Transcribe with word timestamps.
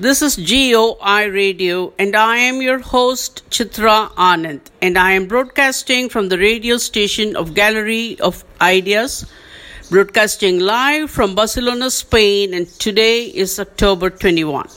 This 0.00 0.22
is 0.22 0.36
GOI 0.36 1.28
Radio 1.28 1.92
and 1.98 2.14
I 2.14 2.36
am 2.36 2.62
your 2.62 2.78
host 2.78 3.42
Chitra 3.50 4.12
Anand 4.12 4.60
and 4.80 4.96
I 4.96 5.10
am 5.10 5.26
broadcasting 5.26 6.08
from 6.08 6.28
the 6.28 6.38
radio 6.38 6.76
station 6.76 7.34
of 7.34 7.52
Gallery 7.52 8.16
of 8.20 8.44
Ideas, 8.60 9.26
broadcasting 9.90 10.60
live 10.60 11.10
from 11.10 11.34
Barcelona, 11.34 11.90
Spain 11.90 12.54
and 12.54 12.68
today 12.78 13.24
is 13.24 13.58
October 13.58 14.08
21. 14.08 14.68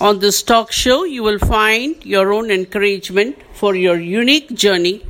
On 0.00 0.20
this 0.20 0.44
talk 0.44 0.70
show, 0.70 1.02
you 1.02 1.24
will 1.24 1.40
find 1.40 2.06
your 2.06 2.32
own 2.32 2.52
encouragement 2.52 3.36
for 3.54 3.74
your 3.74 3.98
unique 3.98 4.54
journey 4.54 5.04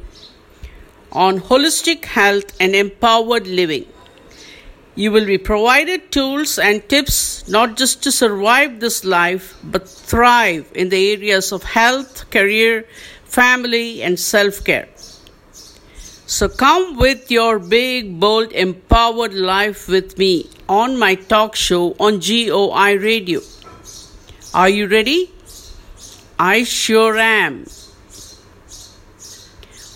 on 1.13 1.41
holistic 1.41 2.07
health 2.07 2.57
and 2.59 2.75
empowered 2.75 3.47
living. 3.47 3.85
You 4.99 5.13
will 5.13 5.27
be 5.27 5.39
provided 5.39 6.11
tools 6.11 6.59
and 6.59 6.83
tips 6.89 7.47
not 7.47 7.77
just 7.77 8.03
to 8.03 8.11
survive 8.11 8.81
this 8.81 9.05
life, 9.05 9.57
but 9.63 9.89
thrive 9.89 10.67
in 10.75 10.89
the 10.89 11.13
areas 11.13 11.53
of 11.53 11.63
health, 11.63 12.29
career, 12.31 12.85
family, 13.23 14.03
and 14.03 14.19
self 14.19 14.65
care. 14.65 14.89
So 16.27 16.49
come 16.49 16.97
with 16.97 17.31
your 17.31 17.61
big, 17.61 18.19
bold, 18.19 18.51
empowered 18.51 19.35
life 19.35 19.87
with 19.87 20.19
me 20.19 20.51
on 20.69 20.99
my 20.99 21.15
talk 21.15 21.55
show 21.55 21.95
on 22.01 22.19
GOI 22.19 22.99
Radio. 22.99 23.41
Are 24.53 24.69
you 24.69 24.89
ready? 24.89 25.31
I 26.41 26.65
sure 26.65 27.17
am. 27.17 27.67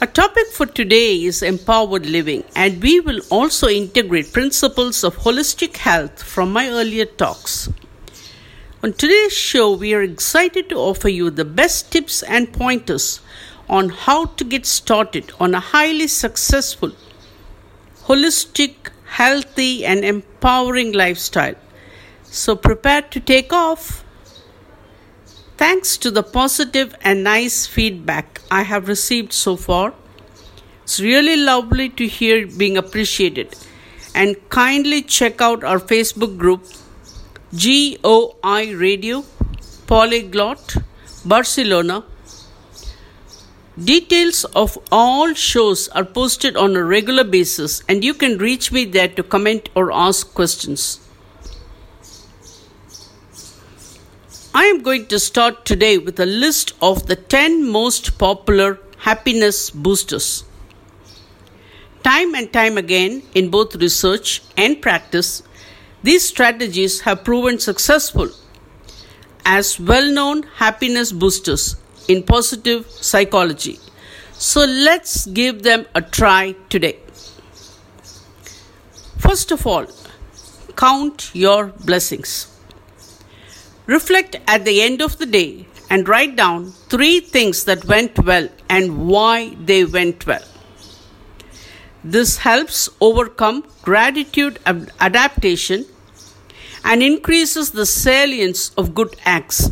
Our 0.02 0.08
topic 0.08 0.48
for 0.48 0.66
today 0.66 1.22
is 1.22 1.44
empowered 1.44 2.06
living, 2.06 2.42
and 2.56 2.82
we 2.82 2.98
will 2.98 3.20
also 3.30 3.68
integrate 3.68 4.32
principles 4.32 5.04
of 5.04 5.18
holistic 5.18 5.76
health 5.76 6.24
from 6.24 6.52
my 6.52 6.68
earlier 6.70 7.04
talks. 7.04 7.68
On 8.82 8.92
today's 8.92 9.32
show, 9.32 9.70
we 9.70 9.94
are 9.94 10.02
excited 10.02 10.68
to 10.70 10.74
offer 10.74 11.08
you 11.08 11.30
the 11.30 11.44
best 11.44 11.92
tips 11.92 12.24
and 12.24 12.52
pointers 12.52 13.20
on 13.68 13.90
how 13.90 14.24
to 14.24 14.42
get 14.42 14.66
started 14.66 15.30
on 15.38 15.54
a 15.54 15.60
highly 15.60 16.08
successful, 16.08 16.90
holistic, 18.06 18.74
healthy, 19.04 19.86
and 19.86 20.04
empowering 20.04 20.90
lifestyle. 20.90 21.54
So 22.24 22.56
prepare 22.56 23.02
to 23.02 23.20
take 23.20 23.52
off. 23.52 24.01
Thanks 25.62 25.96
to 25.98 26.10
the 26.10 26.24
positive 26.24 26.96
and 27.02 27.22
nice 27.22 27.68
feedback 27.68 28.40
I 28.50 28.62
have 28.62 28.88
received 28.88 29.32
so 29.32 29.54
far, 29.54 29.94
it's 30.82 30.98
really 30.98 31.36
lovely 31.36 31.88
to 31.90 32.08
hear 32.08 32.48
being 32.48 32.76
appreciated. 32.76 33.54
And 34.12 34.36
kindly 34.48 35.02
check 35.02 35.40
out 35.40 35.62
our 35.62 35.78
Facebook 35.78 36.36
group 36.36 36.66
GOI 37.54 38.74
Radio 38.74 39.24
Polyglot 39.86 40.78
Barcelona. 41.24 42.02
Details 43.78 44.44
of 44.56 44.76
all 44.90 45.32
shows 45.32 45.86
are 45.90 46.04
posted 46.04 46.56
on 46.56 46.74
a 46.74 46.82
regular 46.82 47.22
basis, 47.22 47.84
and 47.88 48.02
you 48.02 48.14
can 48.14 48.36
reach 48.38 48.72
me 48.72 48.84
there 48.84 49.06
to 49.06 49.22
comment 49.22 49.68
or 49.76 49.92
ask 49.92 50.34
questions. 50.34 51.01
I 54.54 54.64
am 54.64 54.82
going 54.82 55.06
to 55.06 55.18
start 55.18 55.64
today 55.64 55.96
with 55.96 56.20
a 56.20 56.26
list 56.26 56.74
of 56.82 57.06
the 57.06 57.16
10 57.16 57.70
most 57.70 58.18
popular 58.18 58.78
happiness 58.98 59.70
boosters. 59.70 60.44
Time 62.02 62.34
and 62.34 62.52
time 62.52 62.76
again, 62.76 63.22
in 63.34 63.48
both 63.48 63.74
research 63.76 64.42
and 64.58 64.82
practice, 64.82 65.42
these 66.02 66.28
strategies 66.28 67.00
have 67.00 67.24
proven 67.24 67.58
successful 67.60 68.28
as 69.46 69.80
well 69.80 70.12
known 70.12 70.42
happiness 70.56 71.12
boosters 71.12 71.76
in 72.06 72.22
positive 72.22 72.90
psychology. 72.90 73.78
So 74.32 74.66
let's 74.66 75.24
give 75.28 75.62
them 75.62 75.86
a 75.94 76.02
try 76.02 76.56
today. 76.68 76.98
First 79.16 79.50
of 79.50 79.66
all, 79.66 79.86
count 80.76 81.30
your 81.32 81.68
blessings. 81.68 82.51
Reflect 83.86 84.36
at 84.46 84.64
the 84.64 84.80
end 84.80 85.02
of 85.02 85.18
the 85.18 85.26
day 85.26 85.66
and 85.90 86.08
write 86.08 86.36
down 86.36 86.70
three 86.88 87.20
things 87.20 87.64
that 87.64 87.84
went 87.84 88.18
well 88.24 88.48
and 88.68 89.06
why 89.08 89.56
they 89.60 89.84
went 89.84 90.26
well. 90.26 90.44
This 92.04 92.38
helps 92.38 92.88
overcome 93.00 93.64
gratitude 93.82 94.58
adaptation 94.66 95.86
and 96.84 97.02
increases 97.02 97.72
the 97.72 97.86
salience 97.86 98.70
of 98.76 98.94
good 98.94 99.16
acts. 99.24 99.70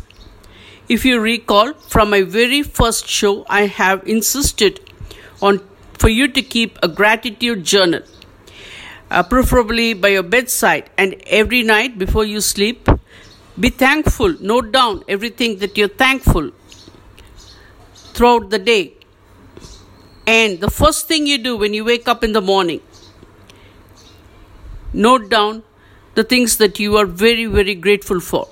If 0.88 1.04
you 1.04 1.20
recall 1.20 1.72
from 1.74 2.10
my 2.10 2.22
very 2.22 2.62
first 2.62 3.08
show, 3.08 3.46
I 3.48 3.66
have 3.66 4.06
insisted 4.06 4.80
on 5.40 5.60
for 5.94 6.08
you 6.08 6.26
to 6.28 6.42
keep 6.42 6.78
a 6.82 6.88
gratitude 6.88 7.62
journal, 7.62 8.02
uh, 9.10 9.22
preferably 9.22 9.94
by 9.94 10.08
your 10.08 10.22
bedside, 10.22 10.90
and 10.98 11.14
every 11.26 11.62
night 11.62 11.98
before 11.98 12.24
you 12.24 12.40
sleep, 12.40 12.88
be 13.60 13.68
thankful. 13.68 14.34
Note 14.40 14.72
down 14.72 15.04
everything 15.08 15.58
that 15.58 15.76
you're 15.76 15.88
thankful 15.88 16.50
throughout 18.14 18.50
the 18.50 18.58
day. 18.58 18.94
And 20.26 20.60
the 20.60 20.70
first 20.70 21.08
thing 21.08 21.26
you 21.26 21.38
do 21.38 21.56
when 21.56 21.74
you 21.74 21.84
wake 21.84 22.06
up 22.08 22.22
in 22.22 22.32
the 22.32 22.40
morning, 22.40 22.80
note 24.92 25.28
down 25.28 25.62
the 26.14 26.24
things 26.24 26.56
that 26.58 26.78
you 26.78 26.96
are 26.96 27.06
very, 27.06 27.46
very 27.46 27.74
grateful 27.74 28.20
for. 28.20 28.48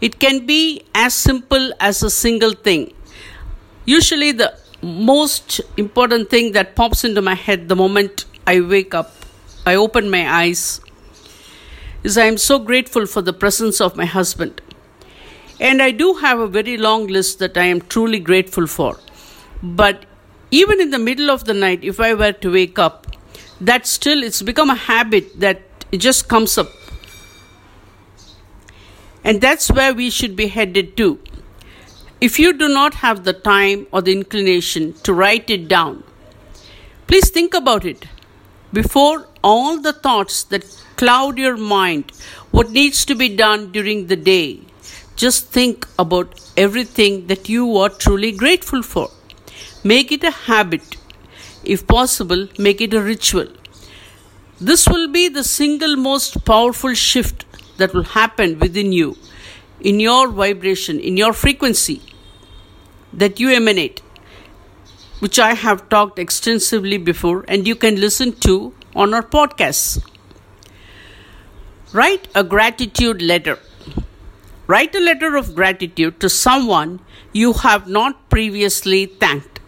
It 0.00 0.18
can 0.18 0.46
be 0.46 0.84
as 0.94 1.14
simple 1.14 1.72
as 1.80 2.02
a 2.02 2.10
single 2.10 2.52
thing. 2.52 2.92
Usually, 3.84 4.32
the 4.32 4.58
most 4.82 5.60
important 5.76 6.30
thing 6.30 6.52
that 6.52 6.74
pops 6.74 7.04
into 7.04 7.22
my 7.22 7.34
head 7.34 7.68
the 7.68 7.76
moment 7.76 8.24
I 8.46 8.60
wake 8.60 8.94
up, 8.94 9.12
I 9.66 9.74
open 9.76 10.10
my 10.10 10.30
eyes, 10.30 10.80
is 12.04 12.18
I 12.18 12.26
am 12.26 12.36
so 12.36 12.58
grateful 12.58 13.06
for 13.06 13.22
the 13.22 13.32
presence 13.32 13.80
of 13.80 13.96
my 13.96 14.04
husband. 14.04 14.60
And 15.58 15.80
I 15.80 15.90
do 15.90 16.14
have 16.14 16.38
a 16.38 16.46
very 16.46 16.76
long 16.76 17.06
list 17.06 17.38
that 17.38 17.56
I 17.56 17.64
am 17.64 17.80
truly 17.80 18.20
grateful 18.20 18.66
for. 18.66 18.98
But 19.62 20.04
even 20.50 20.80
in 20.80 20.90
the 20.90 20.98
middle 20.98 21.30
of 21.30 21.44
the 21.44 21.54
night, 21.54 21.82
if 21.82 21.98
I 21.98 22.12
were 22.12 22.32
to 22.32 22.52
wake 22.52 22.78
up, 22.78 23.06
that 23.60 23.86
still 23.86 24.22
it's 24.22 24.42
become 24.42 24.68
a 24.68 24.74
habit 24.74 25.40
that 25.40 25.62
it 25.90 25.98
just 25.98 26.28
comes 26.28 26.58
up. 26.58 26.70
And 29.24 29.40
that's 29.40 29.70
where 29.70 29.94
we 29.94 30.10
should 30.10 30.36
be 30.36 30.48
headed 30.48 30.98
to. 30.98 31.18
If 32.20 32.38
you 32.38 32.52
do 32.52 32.68
not 32.68 32.94
have 32.94 33.24
the 33.24 33.32
time 33.32 33.86
or 33.90 34.02
the 34.02 34.12
inclination 34.12 34.92
to 35.04 35.14
write 35.14 35.48
it 35.48 35.66
down, 35.68 36.04
please 37.06 37.30
think 37.30 37.54
about 37.54 37.86
it 37.86 38.06
before 38.72 39.26
all 39.52 39.78
the 39.86 39.92
thoughts 39.92 40.42
that 40.44 40.64
cloud 40.96 41.38
your 41.38 41.56
mind, 41.56 42.10
what 42.50 42.70
needs 42.70 43.04
to 43.04 43.14
be 43.14 43.28
done 43.36 43.70
during 43.72 44.06
the 44.06 44.16
day. 44.16 44.60
Just 45.16 45.48
think 45.56 45.86
about 45.98 46.40
everything 46.56 47.26
that 47.28 47.48
you 47.48 47.76
are 47.76 47.88
truly 47.88 48.32
grateful 48.32 48.82
for. 48.82 49.10
Make 49.84 50.10
it 50.10 50.24
a 50.24 50.30
habit. 50.30 50.96
If 51.62 51.86
possible, 51.86 52.48
make 52.58 52.80
it 52.80 52.94
a 52.94 53.02
ritual. 53.02 53.48
This 54.60 54.88
will 54.88 55.08
be 55.08 55.28
the 55.28 55.44
single 55.44 55.96
most 55.96 56.44
powerful 56.44 56.94
shift 56.94 57.44
that 57.76 57.92
will 57.92 58.04
happen 58.04 58.58
within 58.58 58.92
you, 58.92 59.16
in 59.80 60.00
your 60.00 60.28
vibration, 60.28 60.98
in 61.00 61.16
your 61.16 61.32
frequency 61.32 62.00
that 63.12 63.40
you 63.40 63.50
emanate, 63.50 64.00
which 65.20 65.38
I 65.38 65.54
have 65.54 65.88
talked 65.88 66.18
extensively 66.18 66.98
before, 66.98 67.44
and 67.46 67.66
you 67.66 67.74
can 67.74 68.00
listen 68.00 68.32
to 68.46 68.72
on 68.94 69.14
our 69.14 69.22
podcast. 69.22 70.04
Write 71.92 72.28
a 72.34 72.42
gratitude 72.42 73.22
letter. 73.22 73.58
Write 74.66 74.94
a 74.94 75.00
letter 75.00 75.36
of 75.36 75.54
gratitude 75.54 76.20
to 76.20 76.28
someone 76.28 77.00
you 77.32 77.52
have 77.52 77.88
not 77.88 78.28
previously 78.30 79.06
thanked. 79.06 79.60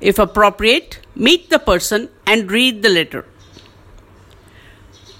If 0.00 0.18
appropriate, 0.18 1.00
meet 1.14 1.50
the 1.50 1.58
person 1.58 2.08
and 2.26 2.50
read 2.50 2.82
the 2.82 2.88
letter. 2.88 3.24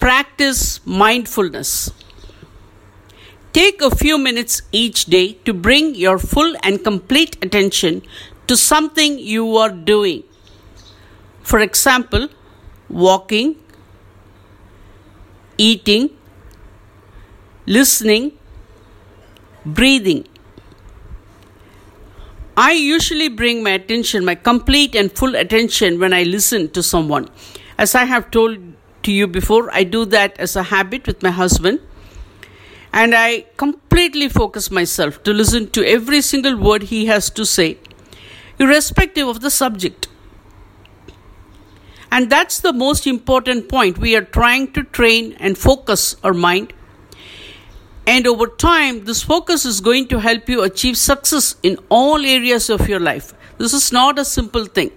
Practice 0.01 0.85
mindfulness. 0.87 1.91
Take 3.53 3.83
a 3.83 3.95
few 3.95 4.19
minutes 4.19 4.63
each 4.71 5.07
day 5.07 5.33
to 5.45 5.53
bring 5.53 5.95
your 5.95 6.19
full 6.19 6.55
and 6.63 6.85
complete 6.85 7.37
attention 7.43 8.03
to 8.47 8.57
something 8.57 9.19
you 9.19 9.57
are 9.57 9.71
doing. 9.71 10.23
For 11.43 11.59
example, 11.59 12.29
walking, 12.89 13.57
eating, 15.57 16.11
listening, 17.67 18.33
breathing. 19.65 20.27
I 22.57 22.73
usually 22.73 23.29
bring 23.29 23.63
my 23.63 23.71
attention, 23.71 24.25
my 24.25 24.35
complete 24.35 24.95
and 24.95 25.13
full 25.13 25.37
attention, 25.37 26.01
when 26.01 26.13
I 26.13 26.25
listen 26.25 26.71
to 26.71 26.83
someone. 26.83 27.29
As 27.79 27.95
I 27.95 28.05
have 28.05 28.31
told 28.31 28.59
to 29.05 29.13
you 29.13 29.27
before, 29.29 29.73
I 29.73 29.85
do 29.85 30.05
that 30.07 30.39
as 30.41 30.57
a 30.57 30.65
habit 30.65 31.07
with 31.07 31.23
my 31.23 31.31
husband. 31.31 31.81
and 32.93 33.15
I 33.15 33.45
completely 33.57 34.29
focus 34.29 34.71
myself 34.71 35.23
to 35.25 35.33
listen 35.33 35.71
to 35.71 35.85
every 35.87 36.21
single 36.23 36.57
word 36.57 36.85
he 36.85 37.07
has 37.07 37.31
to 37.31 37.45
say, 37.45 37.79
irrespective 38.59 39.29
of 39.29 39.41
the 39.41 39.51
subject. 39.51 40.08
And 42.11 42.31
that's 42.31 42.61
the 42.61 42.73
most 42.73 43.07
important 43.07 43.69
point. 43.69 43.99
We 43.99 44.17
are 44.17 44.25
trying 44.25 44.73
to 44.73 44.83
train 44.83 45.35
and 45.39 45.57
focus 45.57 46.17
our 46.25 46.33
mind. 46.33 46.73
And 48.07 48.27
over 48.27 48.47
time, 48.47 49.05
this 49.05 49.23
focus 49.23 49.67
is 49.67 49.81
going 49.81 50.09
to 50.09 50.19
help 50.19 50.49
you 50.49 50.63
achieve 50.63 50.97
success 50.97 51.57
in 51.63 51.79
all 51.91 52.25
areas 52.25 52.71
of 52.71 52.89
your 52.89 53.01
life. 53.01 53.35
This 53.59 53.75
is 53.75 53.93
not 53.93 54.19
a 54.19 54.25
simple 54.25 54.65
thing. 54.65 54.91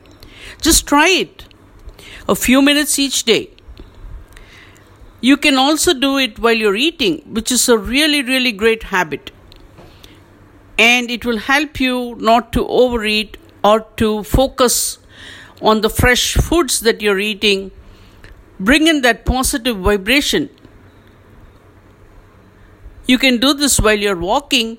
Just 0.61 0.87
try 0.87 1.09
it. 1.09 1.45
A 2.29 2.35
few 2.35 2.61
minutes 2.61 2.97
each 2.97 3.25
day. 3.25 3.49
You 5.19 5.35
can 5.35 5.57
also 5.57 5.93
do 5.93 6.17
it 6.17 6.39
while 6.39 6.53
you're 6.53 6.75
eating, 6.75 7.17
which 7.25 7.51
is 7.51 7.67
a 7.67 7.77
really, 7.77 8.23
really 8.23 8.51
great 8.53 8.83
habit. 8.83 9.31
And 10.79 11.11
it 11.11 11.25
will 11.25 11.37
help 11.37 11.79
you 11.79 12.15
not 12.17 12.53
to 12.53 12.65
overeat 12.67 13.37
or 13.63 13.81
to 13.97 14.23
focus 14.23 14.97
on 15.61 15.81
the 15.81 15.89
fresh 15.89 16.35
foods 16.35 16.79
that 16.81 17.01
you're 17.01 17.19
eating. 17.19 17.71
Bring 18.59 18.87
in 18.87 19.01
that 19.01 19.25
positive 19.25 19.77
vibration. 19.77 20.49
You 23.07 23.17
can 23.17 23.37
do 23.37 23.53
this 23.53 23.79
while 23.79 23.97
you're 23.97 24.17
walking, 24.17 24.77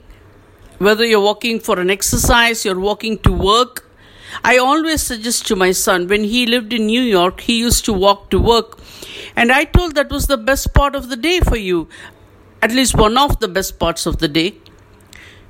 whether 0.78 1.04
you're 1.04 1.20
walking 1.20 1.60
for 1.60 1.78
an 1.78 1.90
exercise, 1.90 2.64
you're 2.64 2.78
walking 2.80 3.18
to 3.18 3.32
work. 3.32 3.88
I 4.44 4.56
always 4.56 5.02
suggest 5.02 5.46
to 5.48 5.56
my 5.56 5.72
son, 5.72 6.08
when 6.08 6.24
he 6.24 6.46
lived 6.46 6.72
in 6.72 6.86
New 6.86 7.02
York, 7.02 7.40
he 7.42 7.58
used 7.58 7.84
to 7.84 7.92
walk 7.92 8.30
to 8.30 8.38
work. 8.38 8.78
And 9.36 9.52
I 9.52 9.64
told 9.64 9.94
that 9.94 10.10
was 10.10 10.26
the 10.26 10.38
best 10.38 10.72
part 10.72 10.94
of 10.94 11.08
the 11.08 11.16
day 11.16 11.40
for 11.40 11.56
you, 11.56 11.88
at 12.62 12.72
least 12.72 12.96
one 12.96 13.18
of 13.18 13.40
the 13.40 13.48
best 13.48 13.78
parts 13.78 14.06
of 14.06 14.18
the 14.18 14.28
day. 14.28 14.54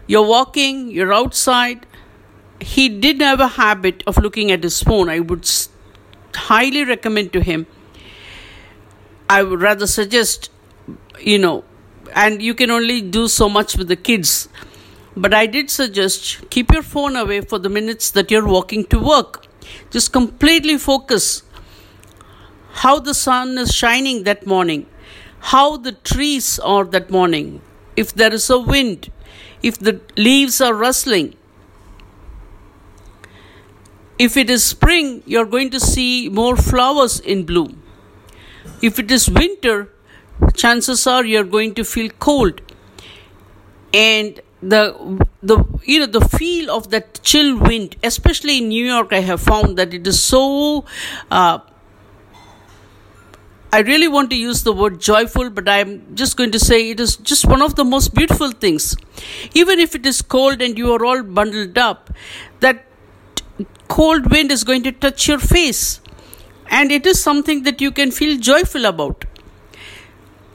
You're 0.06 0.26
walking, 0.26 0.90
you're 0.90 1.12
outside, 1.12 1.86
he 2.62 2.88
did 2.88 3.20
have 3.20 3.40
a 3.40 3.48
habit 3.48 4.02
of 4.06 4.16
looking 4.18 4.50
at 4.50 4.62
his 4.62 4.82
phone. 4.82 5.08
I 5.08 5.20
would 5.20 5.48
highly 6.34 6.84
recommend 6.84 7.32
to 7.32 7.40
him. 7.40 7.66
I 9.28 9.42
would 9.42 9.60
rather 9.60 9.86
suggest, 9.86 10.50
you 11.20 11.38
know, 11.38 11.64
and 12.14 12.42
you 12.42 12.54
can 12.54 12.70
only 12.70 13.00
do 13.00 13.28
so 13.28 13.48
much 13.48 13.76
with 13.76 13.88
the 13.88 13.96
kids. 13.96 14.48
But 15.16 15.34
I 15.34 15.46
did 15.46 15.70
suggest 15.70 16.48
keep 16.50 16.72
your 16.72 16.82
phone 16.82 17.16
away 17.16 17.40
for 17.40 17.58
the 17.58 17.68
minutes 17.68 18.10
that 18.12 18.30
you're 18.30 18.46
walking 18.46 18.84
to 18.86 18.98
work. 18.98 19.46
Just 19.90 20.12
completely 20.12 20.78
focus 20.78 21.42
how 22.84 22.98
the 22.98 23.14
sun 23.14 23.58
is 23.58 23.74
shining 23.74 24.24
that 24.24 24.46
morning, 24.46 24.86
how 25.40 25.76
the 25.76 25.92
trees 25.92 26.58
are 26.58 26.84
that 26.84 27.10
morning, 27.10 27.60
if 27.96 28.14
there 28.14 28.32
is 28.32 28.48
a 28.48 28.58
wind, 28.58 29.10
if 29.62 29.78
the 29.78 30.00
leaves 30.16 30.60
are 30.60 30.74
rustling 30.74 31.34
if 34.24 34.36
it 34.36 34.48
is 34.48 34.64
spring, 34.64 35.22
you're 35.26 35.50
going 35.52 35.70
to 35.70 35.80
see 35.80 36.28
more 36.28 36.56
flowers 36.56 37.18
in 37.18 37.44
bloom. 37.44 37.82
If 38.80 39.00
it 39.00 39.10
is 39.10 39.28
winter, 39.28 39.88
chances 40.54 41.06
are 41.08 41.24
you're 41.24 41.50
going 41.56 41.74
to 41.74 41.84
feel 41.84 42.10
cold. 42.20 42.60
And 43.92 44.40
the 44.62 44.84
the 45.42 45.56
you 45.84 45.98
know 45.98 46.06
the 46.06 46.20
feel 46.36 46.70
of 46.70 46.90
that 46.90 47.20
chill 47.24 47.58
wind, 47.58 47.96
especially 48.04 48.58
in 48.58 48.68
New 48.68 48.86
York, 48.86 49.12
I 49.12 49.20
have 49.32 49.40
found 49.40 49.76
that 49.76 49.92
it 49.92 50.06
is 50.06 50.22
so. 50.22 50.84
Uh, 51.30 51.58
I 53.74 53.80
really 53.80 54.06
want 54.06 54.30
to 54.30 54.36
use 54.36 54.62
the 54.62 54.72
word 54.72 55.00
joyful, 55.00 55.50
but 55.50 55.68
I'm 55.68 56.14
just 56.14 56.36
going 56.36 56.50
to 56.52 56.58
say 56.60 56.78
it 56.90 57.00
is 57.00 57.16
just 57.16 57.46
one 57.46 57.62
of 57.62 57.74
the 57.74 57.84
most 57.84 58.14
beautiful 58.14 58.50
things. 58.52 58.94
Even 59.54 59.80
if 59.80 59.94
it 59.94 60.04
is 60.04 60.20
cold 60.20 60.60
and 60.60 60.76
you 60.78 60.92
are 60.92 61.04
all 61.04 61.22
bundled 61.22 61.78
up, 61.78 62.10
that 62.60 62.84
cold 63.88 64.30
wind 64.30 64.50
is 64.50 64.64
going 64.64 64.82
to 64.84 64.92
touch 64.92 65.28
your 65.28 65.38
face. 65.38 66.00
And 66.70 66.90
it 66.90 67.06
is 67.06 67.22
something 67.22 67.64
that 67.64 67.80
you 67.80 67.90
can 67.90 68.10
feel 68.10 68.38
joyful 68.38 68.86
about. 68.86 69.24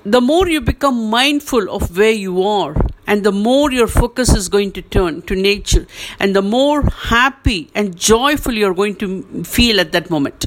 The 0.03 0.21
more 0.21 0.47
you 0.47 0.61
become 0.61 1.09
mindful 1.09 1.69
of 1.69 1.97
where 1.97 2.11
you 2.11 2.41
are, 2.41 2.75
and 3.05 3.23
the 3.23 3.31
more 3.31 3.71
your 3.71 3.87
focus 3.87 4.33
is 4.35 4.49
going 4.49 4.71
to 4.71 4.81
turn 4.81 5.21
to 5.23 5.35
nature, 5.35 5.85
and 6.19 6.35
the 6.35 6.41
more 6.41 6.81
happy 6.83 7.69
and 7.75 7.95
joyful 7.95 8.53
you're 8.53 8.73
going 8.73 8.95
to 8.95 9.43
feel 9.43 9.79
at 9.79 9.91
that 9.91 10.09
moment. 10.09 10.45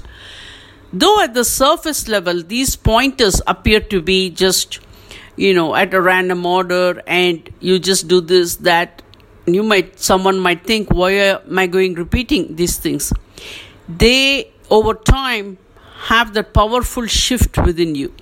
Though 0.92 1.20
at 1.20 1.34
the 1.34 1.44
surface 1.44 2.08
level, 2.08 2.42
these 2.42 2.74
pointers 2.74 3.40
appear 3.46 3.80
to 3.80 4.02
be 4.02 4.30
just, 4.30 4.80
you 5.36 5.54
know, 5.54 5.74
at 5.74 5.94
a 5.94 6.00
random 6.00 6.44
order, 6.44 7.02
and 7.06 7.48
you 7.60 7.78
just 7.78 8.08
do 8.08 8.20
this, 8.20 8.56
that, 8.56 9.02
you 9.54 9.62
might 9.62 9.98
someone 9.98 10.38
might 10.38 10.64
think 10.64 10.90
why 10.90 11.10
am 11.12 11.58
i 11.58 11.66
going 11.66 11.94
repeating 11.94 12.56
these 12.56 12.76
things? 12.78 13.12
They 13.88 14.52
over 14.70 14.94
time 14.94 15.58
have 16.08 16.34
that 16.34 16.54
powerful 16.54 17.06
shift 17.06 17.58
within 17.58 17.94
you. 17.94 18.12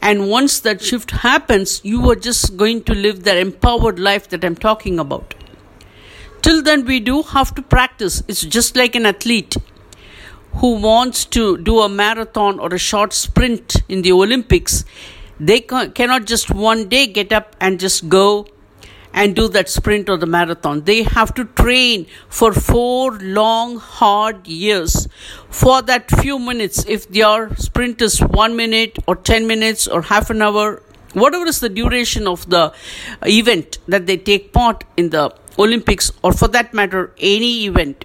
And 0.00 0.28
once 0.28 0.60
that 0.60 0.82
shift 0.82 1.10
happens 1.10 1.80
you 1.84 2.10
are 2.10 2.16
just 2.16 2.56
going 2.56 2.84
to 2.84 2.94
live 2.94 3.24
that 3.24 3.36
empowered 3.36 3.98
life 3.98 4.28
that 4.30 4.44
i'm 4.44 4.56
talking 4.56 4.98
about. 4.98 5.34
Till 6.42 6.62
then 6.62 6.84
we 6.84 7.00
do 7.00 7.22
have 7.22 7.54
to 7.54 7.62
practice. 7.62 8.22
It's 8.28 8.42
just 8.42 8.76
like 8.76 8.94
an 8.94 9.06
athlete 9.06 9.56
who 10.56 10.74
wants 10.74 11.24
to 11.36 11.56
do 11.58 11.80
a 11.80 11.88
marathon 11.88 12.60
or 12.60 12.72
a 12.74 12.78
short 12.78 13.12
sprint 13.12 13.76
in 13.88 14.02
the 14.02 14.12
olympics. 14.12 14.84
They 15.40 15.60
cannot 15.60 16.26
just 16.26 16.50
one 16.50 16.88
day 16.88 17.06
get 17.06 17.32
up 17.32 17.56
and 17.60 17.80
just 17.80 18.08
go 18.08 18.46
and 19.14 19.36
do 19.36 19.48
that 19.48 19.68
sprint 19.68 20.08
or 20.10 20.16
the 20.16 20.26
marathon. 20.26 20.82
They 20.82 21.04
have 21.04 21.32
to 21.34 21.44
train 21.44 22.06
for 22.28 22.52
four 22.52 23.12
long, 23.20 23.78
hard 23.78 24.46
years 24.46 25.08
for 25.48 25.80
that 25.82 26.10
few 26.10 26.38
minutes. 26.38 26.84
If 26.86 27.08
their 27.08 27.54
sprint 27.56 28.02
is 28.02 28.18
one 28.20 28.56
minute 28.56 28.98
or 29.06 29.14
10 29.14 29.46
minutes 29.46 29.86
or 29.86 30.02
half 30.02 30.30
an 30.30 30.42
hour, 30.42 30.82
whatever 31.12 31.46
is 31.46 31.60
the 31.60 31.68
duration 31.68 32.26
of 32.26 32.50
the 32.50 32.74
event 33.24 33.78
that 33.86 34.06
they 34.06 34.16
take 34.16 34.52
part 34.52 34.82
in 34.96 35.10
the 35.10 35.32
Olympics, 35.60 36.10
or 36.24 36.32
for 36.32 36.48
that 36.48 36.74
matter, 36.74 37.12
any 37.18 37.66
event, 37.66 38.04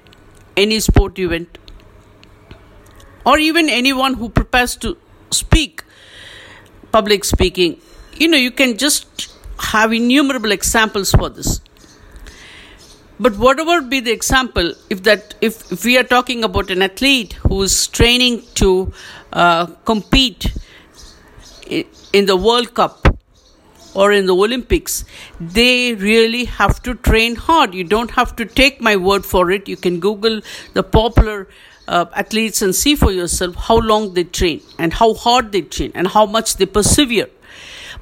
any 0.55 0.79
sport 0.79 1.17
event, 1.17 1.57
or 3.25 3.39
even 3.39 3.67
anyone 3.67 4.13
who 4.13 4.29
prepares 4.29 4.75
to 4.75 4.95
speak, 5.31 5.83
public 6.91 7.23
speaking, 7.23 7.81
you 8.17 8.27
know, 8.27 8.37
you 8.37 8.51
can 8.51 8.77
just 8.77 9.33
have 9.59 9.93
innumerable 9.93 10.51
examples 10.51 11.11
for 11.11 11.29
this. 11.29 11.61
But 13.19 13.37
whatever 13.37 13.81
be 13.81 13.99
the 13.99 14.11
example 14.11 14.73
if 14.89 15.03
that 15.03 15.35
if, 15.41 15.71
if 15.71 15.83
we 15.83 15.97
are 15.97 16.03
talking 16.03 16.43
about 16.43 16.71
an 16.71 16.81
athlete 16.81 17.33
who 17.33 17.61
is 17.63 17.87
training 17.87 18.43
to 18.55 18.93
uh, 19.33 19.65
compete 19.83 20.53
in 21.69 22.25
the 22.25 22.37
world 22.37 22.73
cup 22.73 23.17
or 23.93 24.11
in 24.13 24.25
the 24.25 24.35
olympics 24.35 25.03
they 25.39 25.93
really 25.95 26.45
have 26.45 26.81
to 26.81 26.95
train 26.95 27.35
hard. 27.35 27.73
You 27.73 27.83
don't 27.83 28.11
have 28.11 28.35
to 28.37 28.45
take 28.45 28.79
my 28.79 28.95
word 28.95 29.25
for 29.25 29.51
it. 29.51 29.67
You 29.67 29.75
can 29.75 29.99
google 29.99 30.39
the 30.73 30.83
popular 30.83 31.49
uh, 31.89 32.05
athletes 32.15 32.61
and 32.61 32.73
see 32.73 32.95
for 32.95 33.11
yourself 33.11 33.55
how 33.55 33.77
long 33.79 34.13
they 34.13 34.23
train 34.23 34.61
and 34.77 34.93
how 34.93 35.13
hard 35.13 35.51
they 35.51 35.61
train 35.61 35.91
and 35.93 36.07
how 36.07 36.25
much 36.25 36.55
they 36.55 36.65
persevere 36.65 37.27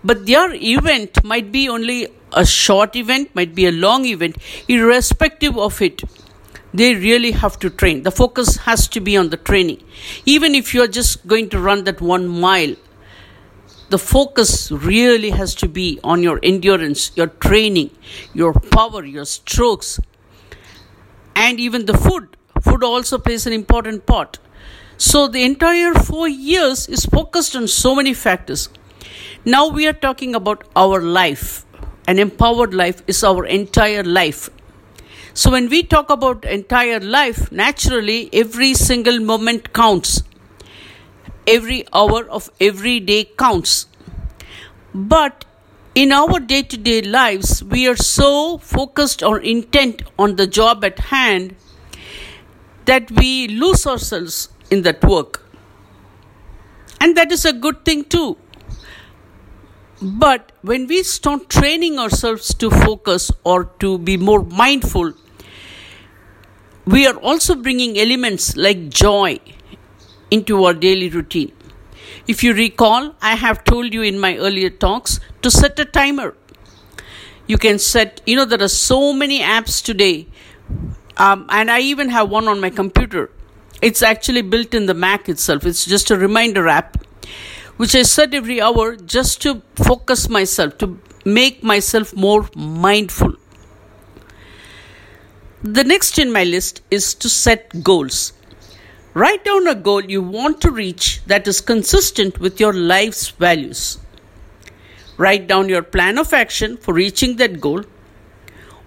but 0.04 0.26
their 0.26 0.54
event 0.54 1.24
might 1.24 1.52
be 1.52 1.70
only 1.70 2.08
a 2.34 2.46
short 2.46 2.96
event, 2.96 3.34
might 3.34 3.56
be 3.56 3.66
a 3.68 3.72
long 3.72 4.06
event, 4.06 4.38
irrespective 4.68 5.58
of 5.58 5.82
it. 5.82 6.02
They 6.74 6.96
really 6.96 7.32
have 7.32 7.58
to 7.60 7.70
train. 7.70 8.04
The 8.04 8.12
focus 8.12 8.58
has 8.58 8.88
to 8.90 9.00
be 9.00 9.18
on 9.18 9.30
the 9.30 9.38
training. 9.38 9.84
Even 10.26 10.54
if 10.54 10.74
you're 10.74 10.88
just 10.88 11.26
going 11.26 11.50
to 11.50 11.60
run 11.60 11.86
that 11.86 12.02
one 12.02 12.28
mile, 12.28 12.76
the 13.90 13.98
focus 13.98 14.70
really 14.72 15.30
has 15.30 15.56
to 15.56 15.68
be 15.70 16.00
on 16.04 16.22
your 16.22 16.40
endurance, 16.44 17.12
your 17.16 17.28
training, 17.28 17.90
your 18.34 18.54
power, 18.54 19.06
your 19.06 19.26
strokes, 19.26 20.00
and 21.36 21.60
even 21.60 21.86
the 21.86 21.98
food. 21.98 22.36
Food 22.62 22.84
also 22.84 23.18
plays 23.18 23.48
an 23.48 23.54
important 23.54 24.06
part. 24.06 24.40
So 24.98 25.28
the 25.28 25.44
entire 25.44 25.94
four 25.94 26.28
years 26.28 26.90
is 26.90 27.06
focused 27.06 27.56
on 27.56 27.68
so 27.68 27.96
many 27.96 28.14
factors. 28.14 28.68
Now 29.48 29.70
we 29.70 29.88
are 29.88 29.94
talking 29.94 30.36
about 30.36 30.66
our 30.76 31.00
life. 31.02 31.66
An 32.06 32.20
empowered 32.20 32.74
life 32.74 33.02
is 33.08 33.24
our 33.24 33.46
entire 33.46 34.04
life. 34.04 34.50
So 35.34 35.52
when 35.52 35.70
we 35.70 35.84
talk 35.84 36.10
about 36.10 36.44
entire 36.44 37.00
life, 37.00 37.50
naturally 37.50 38.30
every 38.34 38.74
single 38.74 39.22
moment 39.22 39.72
counts. 39.72 40.24
Every 41.48 41.86
hour 41.94 42.26
of 42.30 42.50
every 42.60 43.00
day 43.00 43.24
counts. 43.24 43.86
But 44.94 45.46
in 45.96 46.12
our 46.12 46.42
day 46.42 46.64
to 46.64 46.76
day 46.76 47.02
lives, 47.02 47.64
we 47.64 47.88
are 47.88 47.96
so 47.96 48.58
focused 48.58 49.24
or 49.24 49.40
intent 49.40 50.02
on 50.20 50.36
the 50.36 50.46
job 50.46 50.84
at 50.84 51.00
hand 51.00 51.56
that 52.84 53.10
we 53.12 53.48
lose 53.48 53.88
ourselves 53.88 54.50
in 54.70 54.82
that 54.82 55.02
work. 55.06 55.42
And 57.00 57.16
that 57.16 57.32
is 57.32 57.46
a 57.46 57.54
good 57.54 57.86
thing 57.86 58.04
too 58.04 58.36
but 60.02 60.52
when 60.62 60.88
we 60.88 61.04
start 61.04 61.50
training 61.50 61.98
ourselves 61.98 62.54
to 62.56 62.70
focus 62.70 63.32
or 63.44 63.66
to 63.80 63.98
be 63.98 64.18
more 64.18 64.44
mindful, 64.44 65.14
we 66.86 67.06
are 67.08 67.16
also 67.18 67.56
bringing 67.56 67.98
elements 67.98 68.56
like 68.56 68.90
joy 68.90 69.40
into 70.32 70.64
our 70.64 70.74
daily 70.74 71.10
routine. 71.10 71.52
If 72.28 72.44
you 72.44 72.54
recall, 72.54 73.16
I 73.22 73.36
have 73.36 73.64
told 73.64 73.94
you 73.94 74.02
in 74.02 74.20
my 74.20 74.38
earlier 74.38 74.70
talks 74.70 75.20
to 75.42 75.50
set 75.50 75.80
a 75.80 75.86
timer. 75.86 76.36
You 77.48 77.58
can 77.58 77.80
set, 77.80 78.22
you 78.26 78.36
know, 78.36 78.46
there 78.46 78.62
are 78.62 78.68
so 78.68 79.14
many 79.14 79.40
apps 79.40 79.82
today, 79.84 80.28
um, 81.16 81.46
and 81.50 81.72
I 81.72 81.80
even 81.80 82.10
have 82.10 82.30
one 82.30 82.48
on 82.48 82.60
my 82.60 82.70
computer. 82.70 83.32
It's 83.82 84.02
actually 84.02 84.42
built 84.42 84.74
in 84.74 84.86
the 84.86 84.94
Mac 84.94 85.30
itself, 85.30 85.66
it's 85.66 85.86
just 85.86 86.12
a 86.12 86.18
reminder 86.18 86.68
app, 86.68 87.04
which 87.78 87.96
I 87.96 88.02
set 88.02 88.34
every 88.34 88.60
hour 88.60 88.96
just 88.96 89.42
to 89.44 89.62
focus 89.76 90.30
myself, 90.30 90.78
to 90.80 91.00
make 91.26 91.64
myself 91.64 92.16
more 92.16 92.50
mindful. 92.56 93.36
The 95.64 95.84
next 95.84 96.20
in 96.20 96.32
my 96.32 96.44
list 96.44 96.82
is 96.92 97.14
to 97.16 97.30
set 97.30 97.84
goals. 97.84 98.34
Write 99.14 99.44
down 99.44 99.68
a 99.68 99.74
goal 99.74 100.04
you 100.04 100.22
want 100.22 100.62
to 100.62 100.72
reach 100.72 101.24
that 101.26 101.48
is 101.48 101.62
consistent 101.62 102.40
with 102.40 102.60
your 102.60 102.74
life's 102.74 103.30
values. 103.30 104.00
Write 105.18 105.48
down 105.48 105.70
your 105.70 105.82
plan 105.82 106.20
of 106.20 106.34
action 106.34 106.78
for 106.78 106.94
reaching 106.94 107.38
that 107.38 107.60
goal. 107.60 107.84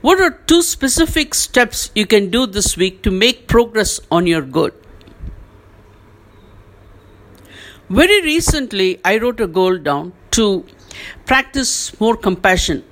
What 0.00 0.20
are 0.20 0.30
two 0.30 0.62
specific 0.62 1.34
steps 1.34 1.90
you 1.94 2.06
can 2.06 2.30
do 2.30 2.46
this 2.46 2.76
week 2.76 3.02
to 3.02 3.10
make 3.10 3.48
progress 3.48 4.00
on 4.10 4.26
your 4.26 4.42
goal? 4.42 4.70
Very 7.90 8.22
recently, 8.22 9.00
I 9.04 9.18
wrote 9.18 9.40
a 9.40 9.46
goal 9.46 9.76
down 9.76 10.12
to 10.32 10.64
practice 11.26 11.98
more 12.00 12.16
compassion 12.16 12.84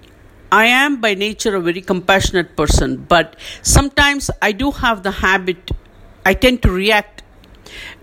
I 0.50 0.64
am 0.66 1.00
by 1.00 1.12
nature 1.12 1.54
a 1.56 1.60
very 1.60 1.82
compassionate 1.82 2.56
person, 2.56 3.04
but 3.08 3.36
sometimes 3.62 4.30
I 4.40 4.52
do 4.52 4.70
have 4.70 5.02
the 5.02 5.10
habit, 5.10 5.72
I 6.24 6.32
tend 6.32 6.62
to 6.62 6.70
react. 6.70 7.22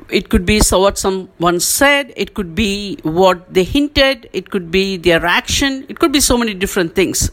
It 0.10 0.30
could 0.30 0.46
be 0.46 0.60
so 0.60 0.80
what 0.82 1.00
someone 1.00 1.60
said, 1.60 2.14
it 2.16 2.36
could 2.36 2.54
be 2.54 3.00
what 3.02 3.52
they 3.52 3.64
hinted, 3.64 4.30
it 4.32 4.52
could 4.52 4.70
be 4.70 4.98
their 4.98 5.26
action, 5.26 5.88
it 5.90 5.98
could 5.98 6.12
be 6.12 6.20
so 6.20 6.38
many 6.38 6.54
different 6.54 6.94
things. 6.94 7.32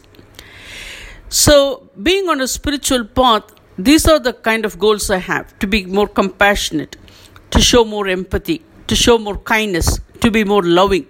So, 1.29 1.87
being 2.01 2.27
on 2.27 2.41
a 2.41 2.47
spiritual 2.47 3.05
path, 3.05 3.43
these 3.77 4.07
are 4.07 4.17
the 4.17 4.33
kind 4.33 4.65
of 4.65 4.79
goals 4.79 5.11
I 5.11 5.17
have 5.17 5.57
to 5.59 5.67
be 5.67 5.85
more 5.85 6.07
compassionate, 6.07 6.95
to 7.51 7.61
show 7.61 7.85
more 7.85 8.07
empathy, 8.07 8.63
to 8.87 8.95
show 8.95 9.17
more 9.17 9.37
kindness, 9.37 9.99
to 10.21 10.31
be 10.31 10.43
more 10.43 10.63
loving. 10.63 11.07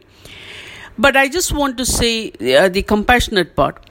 But 0.97 1.17
I 1.17 1.27
just 1.27 1.53
want 1.53 1.77
to 1.77 1.85
say 1.85 2.31
uh, 2.31 2.69
the 2.69 2.83
compassionate 2.83 3.55
part 3.55 3.83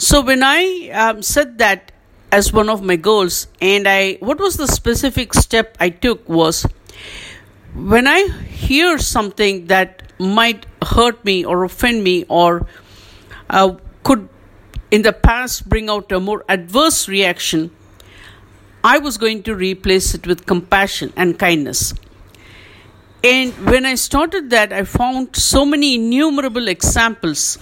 so 0.00 0.20
when 0.20 0.44
I 0.44 0.90
um, 0.90 1.22
said 1.22 1.58
that 1.58 1.90
as 2.30 2.52
one 2.52 2.68
of 2.68 2.82
my 2.82 2.94
goals, 2.94 3.48
and 3.60 3.88
I 3.88 4.18
what 4.20 4.38
was 4.38 4.56
the 4.56 4.68
specific 4.68 5.34
step 5.34 5.76
I 5.80 5.90
took 5.90 6.28
was 6.28 6.64
when 7.74 8.06
I 8.06 8.28
hear 8.28 8.98
something 8.98 9.66
that 9.66 10.04
might 10.20 10.66
hurt 10.84 11.24
me 11.24 11.44
or 11.44 11.64
offend 11.64 12.04
me 12.04 12.24
or 12.28 12.68
uh, 13.50 13.74
could 14.04 14.28
in 14.92 15.02
the 15.02 15.12
past 15.12 15.68
bring 15.68 15.90
out 15.90 16.12
a 16.12 16.20
more 16.20 16.44
adverse 16.48 17.08
reaction, 17.08 17.72
I 18.84 18.98
was 18.98 19.18
going 19.18 19.42
to 19.42 19.54
replace 19.56 20.14
it 20.14 20.28
with 20.28 20.46
compassion 20.46 21.12
and 21.16 21.36
kindness. 21.36 21.92
And 23.24 23.52
when 23.66 23.84
I 23.84 23.96
started 23.96 24.50
that, 24.50 24.72
I 24.72 24.84
found 24.84 25.34
so 25.34 25.64
many 25.64 25.96
innumerable 25.96 26.68
examples 26.68 27.58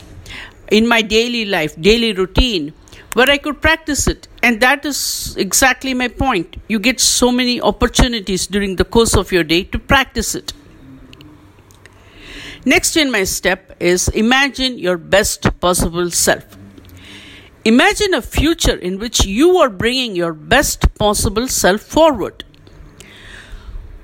in 0.70 0.86
my 0.86 1.00
daily 1.02 1.44
life, 1.46 1.80
daily 1.80 2.12
routine, 2.12 2.74
where 3.14 3.30
I 3.30 3.38
could 3.38 3.62
practice 3.62 4.06
it. 4.06 4.28
And 4.42 4.60
that 4.60 4.84
is 4.84 5.34
exactly 5.38 5.94
my 5.94 6.08
point. 6.08 6.56
You 6.68 6.78
get 6.78 7.00
so 7.00 7.32
many 7.32 7.60
opportunities 7.60 8.46
during 8.46 8.76
the 8.76 8.84
course 8.84 9.16
of 9.16 9.32
your 9.32 9.44
day 9.44 9.64
to 9.64 9.78
practice 9.78 10.34
it. 10.34 10.52
Next 12.66 12.96
in 12.96 13.10
my 13.10 13.24
step 13.24 13.76
is 13.80 14.08
imagine 14.08 14.78
your 14.78 14.98
best 14.98 15.58
possible 15.60 16.10
self. 16.10 16.44
Imagine 17.64 18.12
a 18.14 18.22
future 18.22 18.76
in 18.76 18.98
which 18.98 19.24
you 19.24 19.56
are 19.56 19.70
bringing 19.70 20.14
your 20.14 20.32
best 20.32 20.94
possible 20.94 21.48
self 21.48 21.80
forward. 21.80 22.44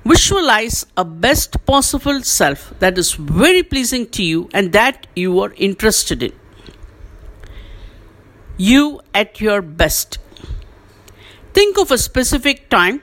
Visualize 0.05 0.85
a 0.97 1.05
best 1.05 1.65
possible 1.65 2.21
self 2.21 2.73
that 2.79 2.97
is 2.97 3.13
very 3.13 3.63
pleasing 3.63 4.05
to 4.07 4.23
you 4.23 4.49
and 4.53 4.73
that 4.73 5.07
you 5.15 5.39
are 5.39 5.53
interested 5.55 6.21
in 6.21 6.33
you 8.57 9.01
at 9.13 9.41
your 9.41 9.61
best. 9.61 10.17
Think 11.53 11.77
of 11.77 11.91
a 11.91 11.97
specific 11.97 12.69
time, 12.69 13.01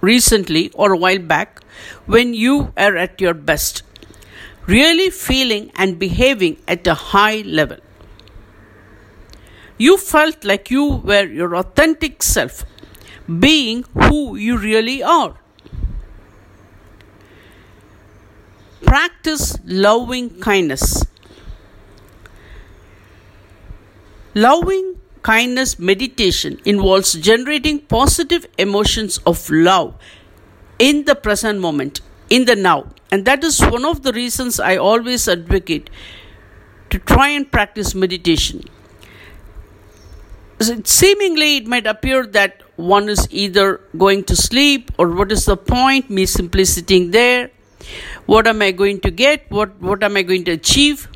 recently 0.00 0.70
or 0.70 0.92
a 0.92 0.96
while 0.96 1.18
back, 1.18 1.62
when 2.06 2.34
you 2.34 2.72
are 2.76 2.96
at 2.96 3.20
your 3.20 3.34
best, 3.34 3.82
really 4.66 5.10
feeling 5.10 5.70
and 5.74 5.98
behaving 5.98 6.58
at 6.68 6.86
a 6.86 6.94
high 6.94 7.42
level. 7.42 7.78
You 9.78 9.96
felt 9.98 10.44
like 10.44 10.70
you 10.70 10.84
were 10.84 11.26
your 11.26 11.56
authentic 11.56 12.22
self, 12.22 12.64
being 13.38 13.84
who 13.94 14.36
you 14.36 14.56
really 14.56 15.02
are. 15.02 15.34
Practice 18.86 19.58
loving 19.64 20.40
kindness 20.40 21.04
Loving 24.34 25.00
kindness 25.22 25.78
meditation 25.78 26.60
involves 26.64 27.12
generating 27.14 27.78
positive 27.78 28.46
emotions 28.58 29.18
of 29.18 29.48
love 29.48 29.94
in 30.80 31.04
the 31.04 31.14
present 31.14 31.60
moment, 31.60 32.00
in 32.28 32.44
the 32.44 32.56
now. 32.56 32.90
And 33.12 33.24
that 33.26 33.44
is 33.44 33.60
one 33.60 33.84
of 33.84 34.02
the 34.02 34.12
reasons 34.12 34.58
I 34.58 34.76
always 34.76 35.28
advocate 35.28 35.88
to 36.90 36.98
try 36.98 37.28
and 37.28 37.50
practice 37.50 37.94
meditation. 37.94 38.64
Seemingly, 40.60 41.58
it 41.58 41.66
might 41.68 41.86
appear 41.86 42.26
that 42.26 42.62
one 42.74 43.08
is 43.08 43.28
either 43.30 43.80
going 43.96 44.24
to 44.24 44.34
sleep 44.34 44.90
or 44.98 45.10
what 45.10 45.30
is 45.30 45.44
the 45.44 45.56
point, 45.56 46.10
me 46.10 46.26
simply 46.26 46.64
sitting 46.64 47.12
there. 47.12 47.50
What 48.26 48.46
am 48.46 48.62
I 48.62 48.70
going 48.72 49.00
to 49.00 49.10
get? 49.10 49.50
What, 49.50 49.80
what 49.80 50.02
am 50.02 50.16
I 50.16 50.22
going 50.22 50.44
to 50.44 50.52
achieve? 50.52 51.08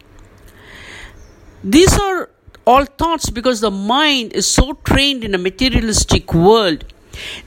These 1.64 1.98
are 1.98 2.30
all 2.66 2.84
thoughts 2.84 3.30
because 3.30 3.60
the 3.60 3.70
mind 3.70 4.32
is 4.32 4.46
so 4.46 4.74
trained 4.84 5.24
in 5.24 5.34
a 5.34 5.38
materialistic 5.38 6.34
world 6.34 6.84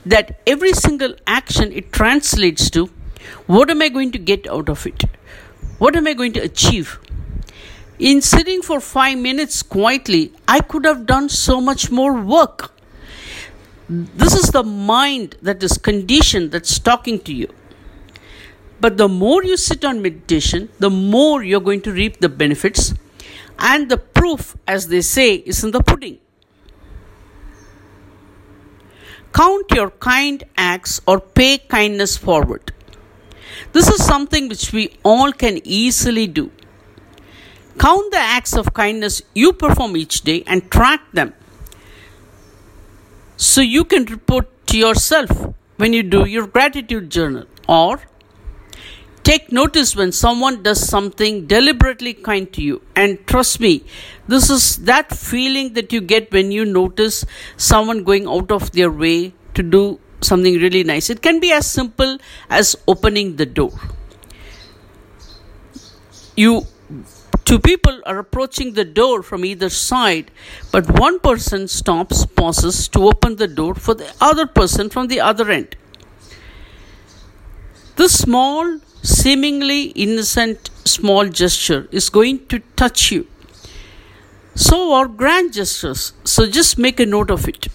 that 0.04 0.40
every 0.46 0.72
single 0.72 1.14
action 1.26 1.72
it 1.72 1.92
translates 1.92 2.68
to 2.70 2.90
what 3.46 3.70
am 3.70 3.80
I 3.82 3.88
going 3.88 4.10
to 4.12 4.18
get 4.18 4.48
out 4.48 4.68
of 4.68 4.86
it? 4.86 5.04
What 5.78 5.96
am 5.96 6.06
I 6.06 6.14
going 6.14 6.32
to 6.34 6.40
achieve? 6.40 6.98
In 7.98 8.20
sitting 8.20 8.62
for 8.62 8.80
five 8.80 9.18
minutes 9.18 9.62
quietly, 9.62 10.32
I 10.48 10.60
could 10.60 10.84
have 10.84 11.06
done 11.06 11.28
so 11.28 11.60
much 11.60 11.90
more 11.90 12.20
work. 12.20 12.72
This 13.88 14.34
is 14.34 14.50
the 14.50 14.64
mind 14.64 15.36
that 15.42 15.62
is 15.62 15.78
conditioned 15.78 16.50
that's 16.50 16.78
talking 16.78 17.20
to 17.20 17.32
you. 17.32 17.48
But 18.82 18.96
the 18.96 19.08
more 19.08 19.44
you 19.44 19.56
sit 19.56 19.84
on 19.84 20.02
meditation, 20.02 20.68
the 20.80 20.90
more 20.90 21.44
you're 21.44 21.60
going 21.60 21.82
to 21.82 21.92
reap 21.92 22.18
the 22.18 22.28
benefits 22.28 22.94
and 23.56 23.88
the 23.88 23.96
proof, 23.96 24.56
as 24.66 24.88
they 24.88 25.02
say, 25.02 25.36
is 25.36 25.62
in 25.62 25.70
the 25.70 25.80
pudding. 25.80 26.18
Count 29.32 29.70
your 29.70 29.90
kind 29.90 30.42
acts 30.56 31.00
or 31.06 31.20
pay 31.20 31.58
kindness 31.58 32.16
forward. 32.16 32.72
This 33.72 33.86
is 33.86 34.04
something 34.04 34.48
which 34.48 34.72
we 34.72 34.90
all 35.04 35.30
can 35.30 35.60
easily 35.62 36.26
do. 36.26 36.50
Count 37.78 38.10
the 38.10 38.18
acts 38.18 38.56
of 38.56 38.74
kindness 38.74 39.22
you 39.32 39.52
perform 39.52 39.96
each 39.96 40.22
day 40.22 40.42
and 40.44 40.68
track 40.72 41.00
them 41.12 41.34
so 43.36 43.60
you 43.60 43.84
can 43.84 44.06
report 44.06 44.48
to 44.66 44.76
yourself 44.76 45.30
when 45.76 45.92
you 45.92 46.02
do 46.02 46.24
your 46.26 46.48
gratitude 46.48 47.10
journal 47.10 47.46
or 47.68 48.00
Take 49.24 49.52
notice 49.52 49.94
when 49.94 50.10
someone 50.10 50.62
does 50.62 50.84
something 50.86 51.46
deliberately 51.46 52.12
kind 52.12 52.52
to 52.54 52.62
you. 52.62 52.82
And 52.96 53.24
trust 53.26 53.60
me, 53.60 53.84
this 54.26 54.50
is 54.50 54.78
that 54.78 55.12
feeling 55.16 55.74
that 55.74 55.92
you 55.92 56.00
get 56.00 56.32
when 56.32 56.50
you 56.50 56.64
notice 56.64 57.24
someone 57.56 58.02
going 58.02 58.26
out 58.26 58.50
of 58.50 58.72
their 58.72 58.90
way 58.90 59.32
to 59.54 59.62
do 59.62 60.00
something 60.20 60.54
really 60.54 60.82
nice. 60.82 61.08
It 61.08 61.22
can 61.22 61.38
be 61.38 61.52
as 61.52 61.70
simple 61.70 62.18
as 62.50 62.74
opening 62.88 63.36
the 63.36 63.46
door. 63.46 63.72
You 66.36 66.66
two 67.44 67.58
people 67.58 68.00
are 68.06 68.18
approaching 68.18 68.72
the 68.72 68.84
door 68.84 69.22
from 69.22 69.44
either 69.44 69.68
side, 69.68 70.30
but 70.70 70.98
one 70.98 71.20
person 71.20 71.68
stops, 71.68 72.24
pauses 72.24 72.88
to 72.88 73.06
open 73.06 73.36
the 73.36 73.48
door 73.48 73.74
for 73.74 73.94
the 73.94 74.12
other 74.20 74.46
person 74.46 74.88
from 74.88 75.08
the 75.08 75.20
other 75.20 75.50
end. 75.50 75.76
This 77.96 78.18
small 78.18 78.80
seemingly 79.02 79.84
innocent 80.06 80.70
small 80.84 81.28
gesture 81.28 81.88
is 81.90 82.08
going 82.08 82.46
to 82.46 82.60
touch 82.76 83.10
you 83.12 83.26
So 84.54 84.92
are 84.94 85.08
grand 85.08 85.52
gestures. 85.52 86.12
So 86.24 86.46
just 86.46 86.78
make 86.78 87.00
a 87.00 87.06
note 87.06 87.30
of 87.30 87.48
it. 87.48 87.68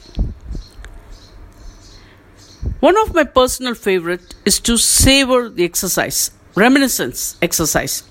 One 2.79 2.97
of 2.97 3.13
my 3.13 3.23
personal 3.23 3.75
favorite 3.75 4.35
is 4.45 4.59
to 4.61 4.77
savor 4.77 5.49
the 5.49 5.63
exercise, 5.63 6.31
reminiscence 6.55 7.37
exercise. 7.41 8.03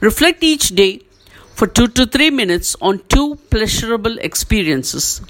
Reflect 0.00 0.42
each 0.42 0.68
day 0.68 1.02
for 1.54 1.66
2 1.66 1.88
to 1.88 2.06
3 2.06 2.30
minutes 2.30 2.76
on 2.80 3.00
two 3.08 3.36
pleasurable 3.50 4.18
experiences. 4.18 5.20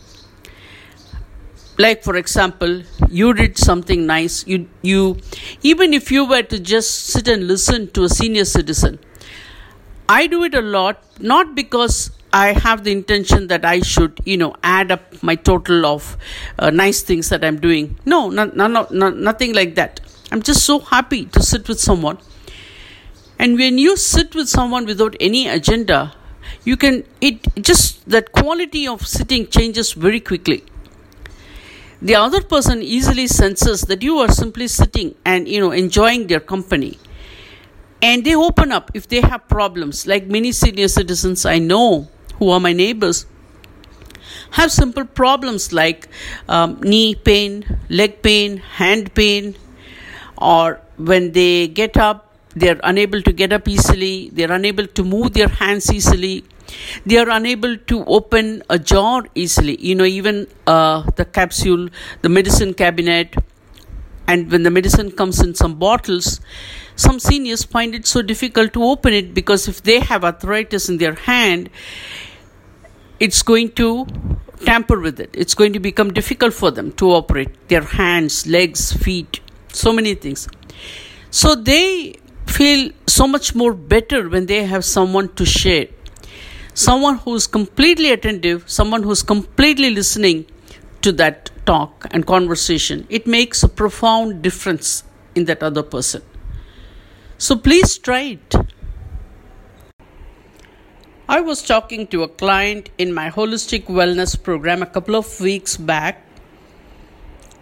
Like 1.85 2.03
for 2.05 2.17
example, 2.17 2.83
you 3.09 3.33
did 3.35 3.57
something 3.57 4.07
nice, 4.07 4.47
you 4.47 4.69
you 4.83 5.19
even 5.63 5.95
if 5.99 6.11
you 6.15 6.25
were 6.33 6.43
to 6.55 6.59
just 6.73 6.91
sit 7.13 7.29
and 7.35 7.47
listen 7.53 7.91
to 7.99 8.05
a 8.05 8.09
senior 8.21 8.45
citizen. 8.45 8.99
I 10.09 10.27
do 10.27 10.43
it 10.49 10.55
a 10.55 10.61
lot 10.61 11.05
not 11.33 11.55
because 11.55 12.11
I 12.33 12.53
have 12.65 12.85
the 12.85 12.93
intention 12.93 13.47
that 13.49 13.65
I 13.65 13.81
should, 13.81 14.21
you 14.25 14.37
know, 14.37 14.55
add 14.63 14.93
up 14.93 15.23
my 15.23 15.35
total 15.35 15.87
of 15.87 16.17
uh, 16.59 16.71
nice 16.71 17.03
things 17.03 17.29
that 17.29 17.45
I'm 17.45 17.59
doing. 17.61 17.99
No, 18.05 18.29
no, 18.31 18.45
no, 18.45 18.87
no, 18.91 19.11
nothing 19.11 19.53
like 19.55 19.75
that. 19.77 20.01
I'm 20.31 20.43
just 20.43 20.65
so 20.65 20.79
happy 20.79 21.25
to 21.27 21.43
sit 21.43 21.69
with 21.69 21.81
someone. 21.81 22.19
And 23.39 23.57
when 23.57 23.79
you 23.79 23.97
sit 23.97 24.35
with 24.35 24.49
someone 24.49 24.87
without 24.87 25.17
any 25.19 25.49
agenda, 25.49 26.15
you 26.65 26.77
can, 26.77 27.05
it 27.21 27.47
just, 27.71 28.09
that 28.09 28.33
quality 28.33 28.87
of 28.87 29.07
sitting 29.07 29.49
changes 29.49 29.93
very 29.93 30.21
quickly. 30.21 30.65
The 32.03 32.15
other 32.15 32.41
person 32.41 32.83
easily 32.83 33.27
senses 33.27 33.83
that 33.83 34.03
you 34.03 34.19
are 34.19 34.31
simply 34.33 34.69
sitting 34.69 35.15
and, 35.25 35.47
you 35.47 35.61
know, 35.61 35.71
enjoying 35.71 36.29
their 36.29 36.41
company. 36.41 36.99
And 38.01 38.25
they 38.25 38.35
open 38.35 38.73
up 38.73 38.91
if 38.95 39.07
they 39.07 39.21
have 39.21 39.47
problems. 39.49 40.07
Like 40.07 40.27
many 40.27 40.53
senior 40.53 40.89
citizens 40.89 41.45
i 41.45 41.59
know 41.59 42.09
who 42.39 42.49
are 42.49 42.59
my 42.59 42.73
neighbors, 42.73 43.27
have 44.53 44.73
simple 44.73 45.05
problems 45.05 45.73
like 45.73 46.09
um, 46.49 46.81
knee 46.81 47.15
pain, 47.15 47.79
leg 47.91 48.23
pain, 48.23 48.57
hand 48.57 49.15
pain, 49.15 49.55
or 50.39 50.81
when 50.97 51.33
they 51.33 51.69
get 51.69 51.99
up, 51.99 52.30
they're 52.55 52.81
unable 52.83 53.23
to 53.23 53.33
get 53.33 53.53
up 53.53 53.69
easily, 53.69 54.31
they're 54.33 54.53
unable 54.53 54.87
to 54.87 55.05
move 55.05 55.33
their 55.33 55.49
hands 55.49 55.93
easily, 55.93 56.45
they 57.07 57.19
are 57.19 57.31
unable 57.31 57.77
to 57.77 58.05
open 58.05 58.63
a 58.71 58.79
jar 58.79 59.25
easily. 59.35 59.77
You 59.81 59.95
know, 59.95 60.05
even 60.05 60.47
uh, 60.67 61.09
the 61.17 61.25
capsule, 61.25 61.89
the 62.23 62.29
medicine 62.29 62.75
cabinet, 62.75 63.35
and 64.27 64.51
when 64.51 64.63
the 64.63 64.71
medicine 64.71 65.11
comes 65.11 65.41
in 65.41 65.55
some 65.55 65.77
bottles, 65.77 66.41
some 66.95 67.19
seniors 67.19 67.65
find 67.65 67.95
it 67.95 68.07
so 68.07 68.23
difficult 68.23 68.73
to 68.75 68.85
open 68.85 69.13
it 69.13 69.35
because 69.35 69.67
if 69.67 69.83
they 69.83 70.01
have 70.01 70.25
arthritis 70.25 70.89
in 70.89 70.99
their 70.99 71.15
hand, 71.15 71.71
it's 73.19 73.43
going 73.43 73.73
to 73.73 74.07
tamper 74.65 75.01
with 75.01 75.19
it. 75.19 75.31
It's 75.33 75.55
going 75.55 75.73
to 75.73 75.81
become 75.81 76.13
difficult 76.13 76.55
for 76.55 76.71
them 76.71 76.93
to 76.93 77.11
operate 77.11 77.69
their 77.69 77.83
hands, 77.83 78.47
legs, 78.47 78.93
feet, 78.93 79.41
so 79.73 79.93
many 79.93 80.15
things. 80.15 80.49
So 81.31 81.55
they 81.55 82.20
feel 82.51 82.91
so 83.07 83.27
much 83.27 83.55
more 83.55 83.73
better 83.75 84.29
when 84.29 84.47
they 84.47 84.65
have 84.65 84.85
someone 84.85 85.33
to 85.35 85.47
share. 85.47 85.87
Someone 86.75 87.19
who's 87.19 87.47
completely 87.47 88.13
attentive, 88.13 88.69
someone 88.71 89.03
who's 89.03 89.23
completely 89.23 89.91
listening 89.91 90.47
to 91.03 91.13
that 91.13 91.51
talk 91.67 92.07
and 92.11 92.27
conversation. 92.27 93.07
It 93.09 93.27
makes 93.27 93.63
a 93.63 93.69
profound 93.69 94.43
difference 94.43 95.05
in 95.35 95.45
that 95.47 95.63
other 95.63 95.83
person. 95.83 96.23
So 97.39 97.57
please 97.57 97.99
try 97.99 98.39
it. 98.39 98.55
I 101.29 101.41
was 101.41 101.63
talking 101.63 102.07
to 102.09 102.25
a 102.25 102.29
client 102.29 102.91
in 102.99 103.15
my 103.15 103.31
holistic 103.31 103.85
wellness 103.85 104.41
program 104.43 104.83
a 104.83 104.87
couple 104.87 105.15
of 105.15 105.41
weeks 105.41 105.77
back 105.77 106.27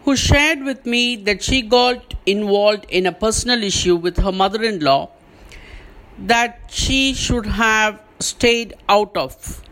who 0.05 0.17
shared 0.17 0.63
with 0.63 0.87
me 0.87 1.17
that 1.17 1.43
she 1.43 1.63
got 1.63 2.15
involved 2.27 2.87
in 2.89 3.07
a 3.07 3.13
personal 3.13 3.63
issue 3.63 3.97
with 3.97 4.17
her 4.19 4.33
mother 4.33 4.63
in 4.63 4.81
law 4.81 5.11
that 6.19 6.61
she 6.69 7.15
should 7.15 7.47
have 7.47 8.03
stayed 8.19 8.75
out 8.89 9.17
of. 9.17 9.63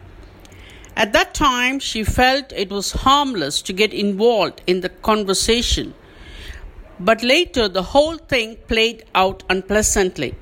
At 0.97 1.13
that 1.13 1.35
time, 1.35 1.79
she 1.79 2.05
felt 2.05 2.53
it 2.53 2.71
was 2.71 2.93
harmless 2.93 3.61
to 3.63 3.73
get 3.73 3.93
involved 3.93 4.63
in 4.67 4.81
the 4.81 4.89
conversation, 4.89 5.95
but 6.99 7.23
later 7.23 7.69
the 7.69 7.83
whole 7.83 8.17
thing 8.17 8.57
played 8.69 9.05
out 9.15 9.43
unpleasantly. 9.51 10.35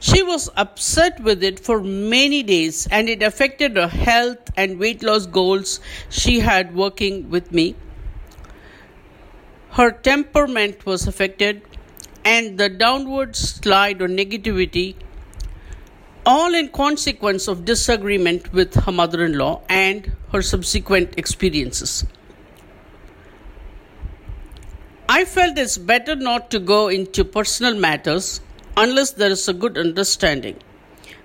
She 0.00 0.22
was 0.22 0.48
upset 0.56 1.20
with 1.20 1.42
it 1.42 1.58
for 1.58 1.80
many 1.82 2.42
days 2.42 2.86
and 2.90 3.08
it 3.08 3.22
affected 3.22 3.76
her 3.76 3.88
health 3.88 4.50
and 4.56 4.78
weight 4.78 5.02
loss 5.02 5.26
goals 5.26 5.80
she 6.08 6.40
had 6.40 6.74
working 6.74 7.30
with 7.30 7.50
me. 7.50 7.74
Her 9.72 9.90
temperament 9.90 10.84
was 10.86 11.06
affected 11.06 11.62
and 12.24 12.58
the 12.58 12.68
downward 12.68 13.36
slide 13.36 14.02
or 14.02 14.08
negativity, 14.08 14.96
all 16.26 16.54
in 16.54 16.68
consequence 16.68 17.48
of 17.48 17.64
disagreement 17.64 18.52
with 18.52 18.74
her 18.74 18.92
mother 18.92 19.24
in 19.24 19.38
law 19.38 19.62
and 19.68 20.12
her 20.32 20.42
subsequent 20.42 21.14
experiences. 21.16 22.04
I 25.08 25.24
felt 25.24 25.56
it's 25.56 25.78
better 25.78 26.14
not 26.14 26.50
to 26.50 26.58
go 26.58 26.88
into 26.88 27.24
personal 27.24 27.74
matters 27.74 28.40
unless 28.76 29.12
there 29.12 29.30
is 29.30 29.48
a 29.48 29.54
good 29.54 29.78
understanding 29.78 30.58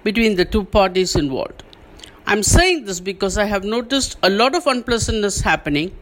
between 0.03 0.36
the 0.36 0.45
two 0.45 0.63
parties 0.63 1.15
involved. 1.15 1.63
I'm 2.25 2.43
saying 2.43 2.86
this 2.86 3.01
because 3.01 3.38
I 3.38 3.45
have 3.45 3.65
noticed 3.65 4.17
a 4.23 4.29
lot 4.29 4.56
of 4.56 4.67
unpleasantness 4.67 5.41
happening 5.41 5.93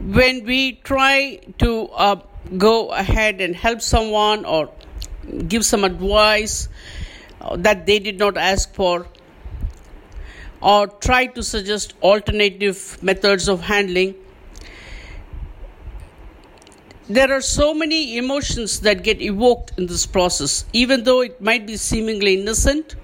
when 0.00 0.44
we 0.44 0.72
try 0.72 1.40
to 1.58 1.88
uh, 1.88 2.16
go 2.56 2.88
ahead 2.90 3.40
and 3.40 3.54
help 3.54 3.80
someone 3.82 4.44
or 4.44 4.70
give 5.46 5.64
some 5.64 5.84
advice 5.84 6.68
uh, 7.40 7.56
that 7.56 7.86
they 7.86 7.98
did 7.98 8.18
not 8.18 8.36
ask 8.36 8.74
for 8.74 9.06
or 10.60 10.86
try 10.86 11.26
to 11.26 11.42
suggest 11.42 11.94
alternative 12.02 12.98
methods 13.02 13.48
of 13.48 13.60
handling 13.60 14.14
there 17.08 17.32
are 17.32 17.40
so 17.40 17.72
many 17.72 18.18
emotions 18.18 18.80
that 18.80 19.02
get 19.02 19.22
evoked 19.22 19.72
in 19.78 19.86
this 19.86 20.04
process, 20.04 20.66
even 20.74 21.04
though 21.04 21.22
it 21.22 21.40
might 21.40 21.66
be 21.66 21.78
seemingly 21.78 22.38
innocent 22.38 22.96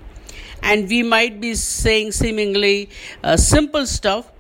and 0.63 0.89
we 0.89 1.03
might 1.03 1.41
be 1.41 1.55
saying 1.55 2.13
seemingly 2.13 2.91
uh, 3.23 3.37
simple 3.39 3.87
stuff, 3.87 4.31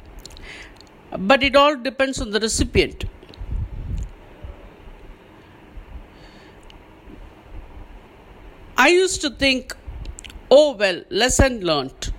but 1.19 1.43
it 1.43 1.57
all 1.57 1.77
depends 1.77 2.21
on 2.21 2.31
the 2.31 2.41
recipient. 2.41 3.05
I 8.77 8.89
used 8.89 9.21
to 9.23 9.31
think, 9.31 9.77
oh 10.51 10.75
well, 10.77 11.03
lesson 11.11 11.61
learned. 11.61 12.13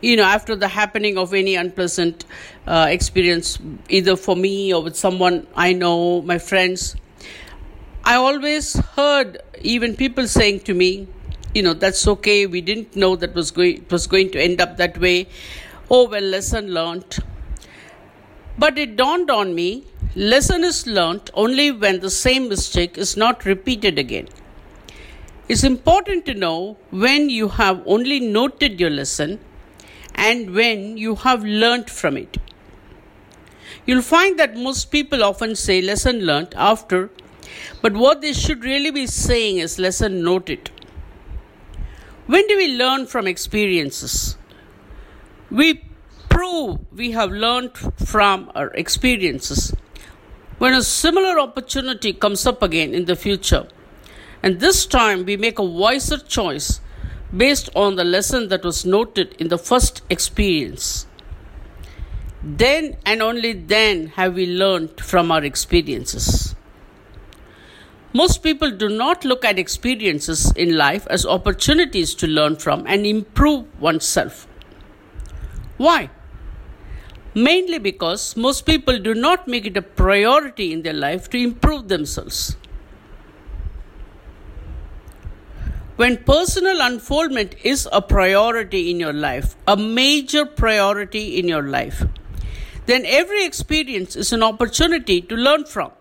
You 0.00 0.16
know 0.16 0.22
after 0.24 0.54
the 0.54 0.68
happening 0.68 1.18
of 1.18 1.34
any 1.34 1.56
unpleasant 1.56 2.24
uh, 2.68 2.86
experience 2.88 3.58
either 3.88 4.14
for 4.16 4.36
me 4.36 4.72
or 4.72 4.80
with 4.80 4.94
someone 4.96 5.44
i 5.56 5.72
know 5.72 6.22
my 6.22 6.38
friends 6.38 6.94
i 8.04 8.14
always 8.14 8.76
heard 8.98 9.38
even 9.60 9.96
people 9.96 10.28
saying 10.28 10.60
to 10.68 10.74
me 10.74 11.08
you 11.54 11.62
know 11.62 11.74
that's 11.74 12.06
okay 12.14 12.46
we 12.46 12.60
didn't 12.60 12.94
know 12.94 13.16
that 13.16 13.34
was 13.34 13.50
going 13.50 13.78
it 13.78 13.90
was 13.90 14.06
going 14.06 14.30
to 14.30 14.40
end 14.40 14.60
up 14.60 14.76
that 14.76 14.98
way. 14.98 15.26
Oh 15.90 16.06
well 16.08 16.22
lesson 16.22 16.72
learned 16.74 17.18
but 18.58 18.78
it 18.78 18.96
dawned 18.96 19.30
on 19.30 19.54
me 19.54 19.68
lesson 20.14 20.64
is 20.64 20.86
learned 20.86 21.30
only 21.34 21.70
when 21.70 22.00
the 22.00 22.10
same 22.10 22.48
mistake 22.48 22.98
is 22.98 23.16
not 23.16 23.44
repeated 23.44 23.98
again 23.98 24.28
it's 25.48 25.64
important 25.64 26.26
to 26.26 26.34
know 26.34 26.76
when 26.90 27.30
you 27.30 27.48
have 27.48 27.82
only 27.86 28.20
noted 28.20 28.78
your 28.78 28.90
lesson 28.90 29.38
and 30.14 30.54
when 30.54 30.98
you 30.98 31.14
have 31.14 31.42
learnt 31.42 31.88
from 31.88 32.18
it. 32.18 32.36
You'll 33.86 34.02
find 34.02 34.38
that 34.38 34.56
most 34.56 34.90
people 34.90 35.24
often 35.24 35.56
say 35.56 35.80
lesson 35.80 36.20
learnt 36.26 36.52
after, 36.54 37.08
but 37.80 37.94
what 37.94 38.20
they 38.20 38.34
should 38.34 38.62
really 38.62 38.90
be 38.90 39.06
saying 39.06 39.56
is 39.56 39.78
lesson 39.78 40.22
noted. 40.22 40.70
When 42.26 42.46
do 42.46 42.58
we 42.58 42.76
learn 42.76 43.06
from 43.06 43.26
experiences? 43.26 44.36
We 45.50 45.87
prove 46.38 46.78
we 46.92 47.10
have 47.10 47.32
learned 47.32 47.76
from 48.12 48.48
our 48.54 48.68
experiences 48.74 49.74
when 50.58 50.72
a 50.72 50.82
similar 50.82 51.40
opportunity 51.40 52.12
comes 52.12 52.46
up 52.46 52.62
again 52.62 52.94
in 52.94 53.06
the 53.06 53.16
future. 53.16 53.66
And 54.40 54.60
this 54.60 54.86
time 54.86 55.24
we 55.24 55.36
make 55.36 55.58
a 55.58 55.64
wiser 55.64 56.16
choice 56.16 56.80
based 57.36 57.68
on 57.74 57.96
the 57.96 58.04
lesson 58.04 58.46
that 58.50 58.62
was 58.62 58.86
noted 58.86 59.34
in 59.40 59.48
the 59.48 59.58
first 59.58 60.02
experience. 60.08 61.08
Then 62.40 62.96
and 63.04 63.20
only 63.20 63.52
then 63.52 64.06
have 64.18 64.34
we 64.34 64.46
learned 64.46 65.00
from 65.00 65.32
our 65.32 65.42
experiences. 65.42 66.54
Most 68.12 68.44
people 68.44 68.70
do 68.70 68.88
not 68.88 69.24
look 69.24 69.44
at 69.44 69.58
experiences 69.58 70.52
in 70.52 70.76
life 70.76 71.04
as 71.10 71.26
opportunities 71.26 72.14
to 72.14 72.28
learn 72.28 72.54
from 72.54 72.86
and 72.86 73.04
improve 73.04 73.66
oneself. 73.80 74.46
Why? 75.78 76.10
Mainly 77.38 77.78
because 77.78 78.36
most 78.36 78.66
people 78.66 78.98
do 78.98 79.14
not 79.14 79.46
make 79.46 79.64
it 79.64 79.76
a 79.76 79.82
priority 79.82 80.72
in 80.72 80.82
their 80.82 80.92
life 80.92 81.30
to 81.30 81.38
improve 81.38 81.86
themselves. 81.86 82.56
When 85.94 86.16
personal 86.24 86.80
unfoldment 86.80 87.54
is 87.62 87.88
a 87.92 88.02
priority 88.02 88.90
in 88.90 88.98
your 88.98 89.12
life, 89.12 89.54
a 89.68 89.76
major 89.76 90.44
priority 90.46 91.38
in 91.38 91.46
your 91.46 91.62
life, 91.62 92.02
then 92.86 93.06
every 93.06 93.44
experience 93.44 94.16
is 94.16 94.32
an 94.32 94.42
opportunity 94.42 95.20
to 95.20 95.36
learn 95.36 95.64
from. 95.64 95.92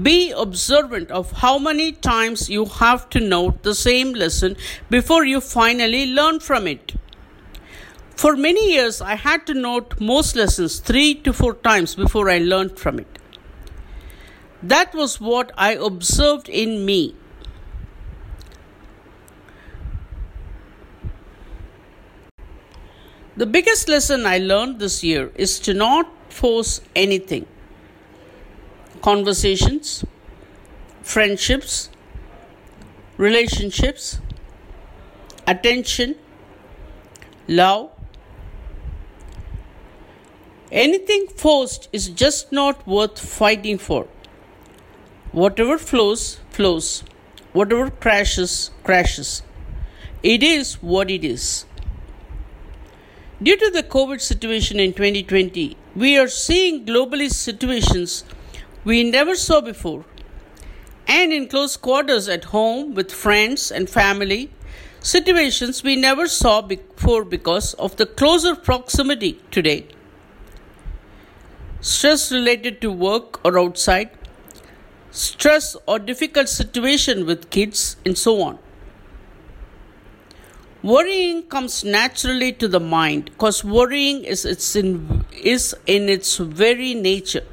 Be 0.00 0.30
observant 0.30 1.10
of 1.10 1.32
how 1.32 1.58
many 1.58 1.92
times 1.92 2.48
you 2.48 2.64
have 2.64 3.10
to 3.10 3.20
note 3.20 3.62
the 3.62 3.74
same 3.74 4.14
lesson 4.14 4.56
before 4.88 5.26
you 5.26 5.42
finally 5.42 6.06
learn 6.06 6.40
from 6.40 6.66
it. 6.66 6.94
For 8.20 8.36
many 8.36 8.72
years, 8.74 9.00
I 9.00 9.14
had 9.14 9.46
to 9.46 9.54
note 9.54 9.98
most 9.98 10.36
lessons 10.36 10.78
three 10.78 11.14
to 11.26 11.32
four 11.32 11.54
times 11.54 11.94
before 11.94 12.28
I 12.28 12.36
learned 12.36 12.78
from 12.78 12.98
it. 12.98 13.18
That 14.62 14.94
was 14.94 15.18
what 15.22 15.52
I 15.56 15.70
observed 15.72 16.46
in 16.46 16.84
me. 16.84 17.14
The 23.38 23.46
biggest 23.46 23.88
lesson 23.88 24.26
I 24.26 24.36
learned 24.36 24.80
this 24.80 25.02
year 25.02 25.32
is 25.34 25.58
to 25.60 25.72
not 25.72 26.12
force 26.30 26.82
anything 26.94 27.46
conversations, 29.00 30.04
friendships, 31.00 31.88
relationships, 33.16 34.20
attention, 35.46 36.16
love. 37.48 37.90
Anything 40.72 41.26
forced 41.26 41.88
is 41.92 42.08
just 42.08 42.52
not 42.52 42.86
worth 42.86 43.18
fighting 43.18 43.76
for. 43.76 44.06
Whatever 45.32 45.78
flows, 45.78 46.38
flows. 46.50 47.02
Whatever 47.52 47.90
crashes, 47.90 48.70
crashes. 48.84 49.42
It 50.22 50.44
is 50.44 50.74
what 50.74 51.10
it 51.10 51.24
is. 51.24 51.64
Due 53.42 53.56
to 53.56 53.70
the 53.70 53.82
COVID 53.82 54.20
situation 54.20 54.78
in 54.78 54.92
2020, 54.92 55.76
we 55.96 56.16
are 56.16 56.28
seeing 56.28 56.86
globally 56.86 57.30
situations 57.30 58.22
we 58.84 59.02
never 59.02 59.34
saw 59.34 59.60
before. 59.60 60.04
And 61.08 61.32
in 61.32 61.48
close 61.48 61.76
quarters 61.76 62.28
at 62.28 62.44
home 62.44 62.94
with 62.94 63.10
friends 63.10 63.72
and 63.72 63.90
family, 63.90 64.52
situations 65.00 65.82
we 65.82 65.96
never 65.96 66.28
saw 66.28 66.62
before 66.62 67.24
because 67.24 67.74
of 67.74 67.96
the 67.96 68.06
closer 68.06 68.54
proximity 68.54 69.40
today. 69.50 69.88
Stress 71.80 72.30
related 72.30 72.82
to 72.82 72.92
work 72.92 73.42
or 73.42 73.58
outside, 73.58 74.10
stress 75.10 75.76
or 75.86 75.98
difficult 75.98 76.48
situation 76.48 77.24
with 77.24 77.48
kids, 77.48 77.96
and 78.04 78.18
so 78.18 78.42
on. 78.42 78.58
Worrying 80.82 81.42
comes 81.44 81.82
naturally 81.82 82.52
to 82.52 82.68
the 82.68 82.80
mind 82.80 83.26
because 83.26 83.64
worrying 83.64 84.24
is, 84.24 84.44
its 84.44 84.76
in, 84.76 85.24
is 85.32 85.74
in 85.86 86.08
its 86.08 86.36
very 86.36 86.92
nature. 86.94 87.44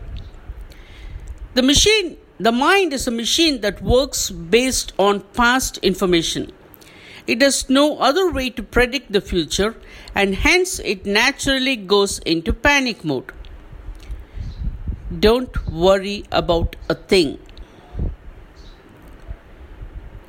The 1.53 1.61
machine, 1.61 2.17
the 2.37 2.51
mind 2.51 2.91
is 2.93 3.07
a 3.07 3.11
machine 3.11 3.61
that 3.61 3.81
works 3.81 4.29
based 4.29 4.91
on 4.97 5.21
past 5.21 5.77
information. 5.79 6.51
It 7.27 7.41
has 7.41 7.69
no 7.69 7.97
other 7.97 8.29
way 8.29 8.49
to 8.51 8.63
predict 8.63 9.11
the 9.11 9.21
future 9.21 9.75
and 10.13 10.35
hence 10.35 10.79
it 10.79 11.05
naturally 11.05 11.75
goes 11.75 12.19
into 12.19 12.53
panic 12.53 13.03
mode. 13.03 13.31
Don't 15.07 15.71
worry 15.71 16.25
about 16.31 16.75
a 16.89 16.95
thing. 16.95 17.39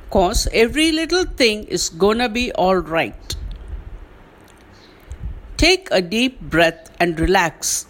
Cause 0.09 0.47
every 0.53 0.91
little 0.91 1.25
thing 1.25 1.65
is 1.65 1.89
gonna 1.89 2.29
be 2.29 2.51
alright. 2.53 3.35
Take 5.57 5.89
a 5.91 6.01
deep 6.01 6.39
breath 6.39 6.89
and 6.99 7.19
relax 7.19 7.85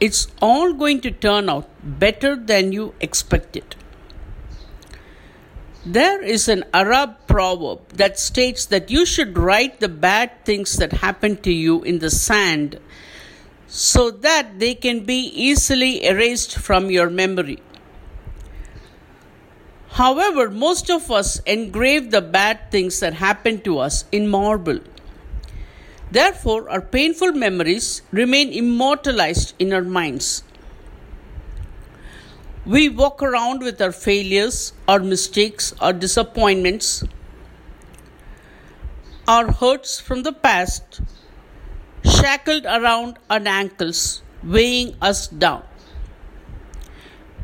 it's 0.00 0.28
all 0.40 0.72
going 0.72 1.00
to 1.00 1.10
turn 1.10 1.48
out 1.50 1.68
better 1.82 2.36
than 2.36 2.72
you 2.72 2.94
expected. 3.00 3.74
There 5.84 6.22
is 6.22 6.48
an 6.48 6.64
Arab 6.72 7.16
proverb 7.26 7.88
that 7.94 8.18
states 8.18 8.66
that 8.66 8.90
you 8.90 9.06
should 9.06 9.36
write 9.36 9.80
the 9.80 9.88
bad 9.88 10.44
things 10.44 10.76
that 10.76 10.92
happen 11.04 11.36
to 11.38 11.52
you 11.52 11.82
in 11.82 11.98
the 11.98 12.10
sand 12.10 12.78
so 13.68 14.10
that 14.10 14.58
they 14.58 14.74
can 14.74 15.04
be 15.04 15.30
easily 15.34 16.04
erased 16.04 16.56
from 16.58 16.90
your 16.90 17.10
memory. 17.10 17.58
However, 19.90 20.50
most 20.50 20.90
of 20.90 21.10
us 21.10 21.38
engrave 21.40 22.10
the 22.10 22.22
bad 22.22 22.70
things 22.70 23.00
that 23.00 23.14
happen 23.14 23.60
to 23.62 23.78
us 23.78 24.04
in 24.10 24.28
marble. 24.28 24.80
Therefore, 26.10 26.70
our 26.70 26.80
painful 26.80 27.32
memories 27.32 28.00
remain 28.10 28.50
immortalized 28.50 29.54
in 29.58 29.72
our 29.74 29.82
minds. 29.82 30.42
We 32.64 32.88
walk 32.88 33.22
around 33.22 33.60
with 33.60 33.80
our 33.82 33.92
failures, 33.92 34.72
our 34.86 35.00
mistakes, 35.00 35.74
our 35.80 35.92
disappointments, 35.92 37.04
our 39.26 39.52
hurts 39.52 40.00
from 40.00 40.22
the 40.22 40.32
past, 40.32 41.00
shackled 42.08 42.64
around 42.64 43.18
our 43.30 43.40
ankles, 43.46 44.22
weighing 44.42 44.96
us 45.00 45.28
down. 45.28 45.62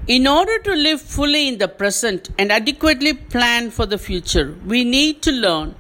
In 0.07 0.27
order 0.27 0.59
to 0.59 0.74
live 0.74 1.00
fully 1.00 1.48
in 1.48 1.59
the 1.59 1.68
present 1.68 2.29
and 2.38 2.53
adequately 2.53 3.14
plan 3.14 3.70
for 3.70 3.87
the 3.87 3.98
future, 3.98 4.55
we 4.66 4.85
need 4.85 5.22
to 5.22 5.33
learn 5.33 5.74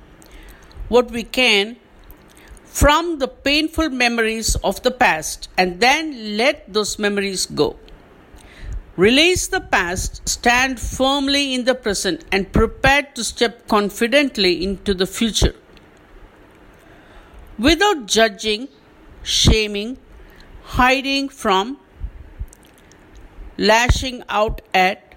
what 0.88 1.10
we 1.10 1.24
can 1.24 1.76
from 2.64 3.18
the 3.18 3.28
painful 3.28 3.90
memories 3.90 4.56
of 4.64 4.82
the 4.82 4.90
past 4.90 5.48
and 5.56 5.80
then 5.80 6.36
let 6.36 6.72
those 6.72 6.98
memories 6.98 7.46
go. 7.46 7.76
Release 8.96 9.48
the 9.48 9.60
past, 9.60 10.28
stand 10.28 10.78
firmly 10.78 11.52
in 11.52 11.64
the 11.64 11.74
present, 11.74 12.24
and 12.30 12.52
prepare 12.52 13.02
to 13.14 13.24
step 13.24 13.66
confidently 13.66 14.62
into 14.62 14.94
the 14.94 15.06
future. 15.06 15.54
Without 17.58 18.06
judging, 18.06 18.68
shaming, 19.22 19.98
hiding 20.62 21.28
from, 21.28 21.78
lashing 23.56 24.22
out 24.28 24.60
at, 24.72 25.14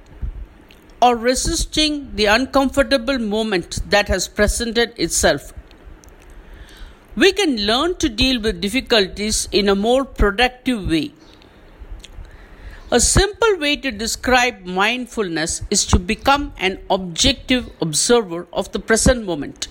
or 1.02 1.16
resisting 1.16 2.16
the 2.16 2.26
uncomfortable 2.26 3.20
moment 3.20 3.80
that 3.90 4.08
has 4.08 4.28
presented 4.28 4.94
itself 4.98 5.54
we 7.22 7.32
can 7.34 7.58
learn 7.66 7.96
to 7.96 8.10
deal 8.10 8.40
with 8.40 8.62
difficulties 8.62 9.50
in 9.52 9.68
a 9.70 9.74
more 9.76 10.06
productive 10.06 10.88
way. 10.88 11.14
A 12.92 13.00
simple 13.00 13.58
way 13.58 13.76
to 13.76 13.90
describe 13.90 14.66
mindfulness 14.66 15.64
is 15.72 15.84
to 15.88 15.98
become 15.98 16.54
an 16.60 16.78
objective 16.92 17.72
observer 17.82 18.48
of 18.54 18.72
the 18.72 18.80
present 18.80 19.26
moment. 19.26 19.68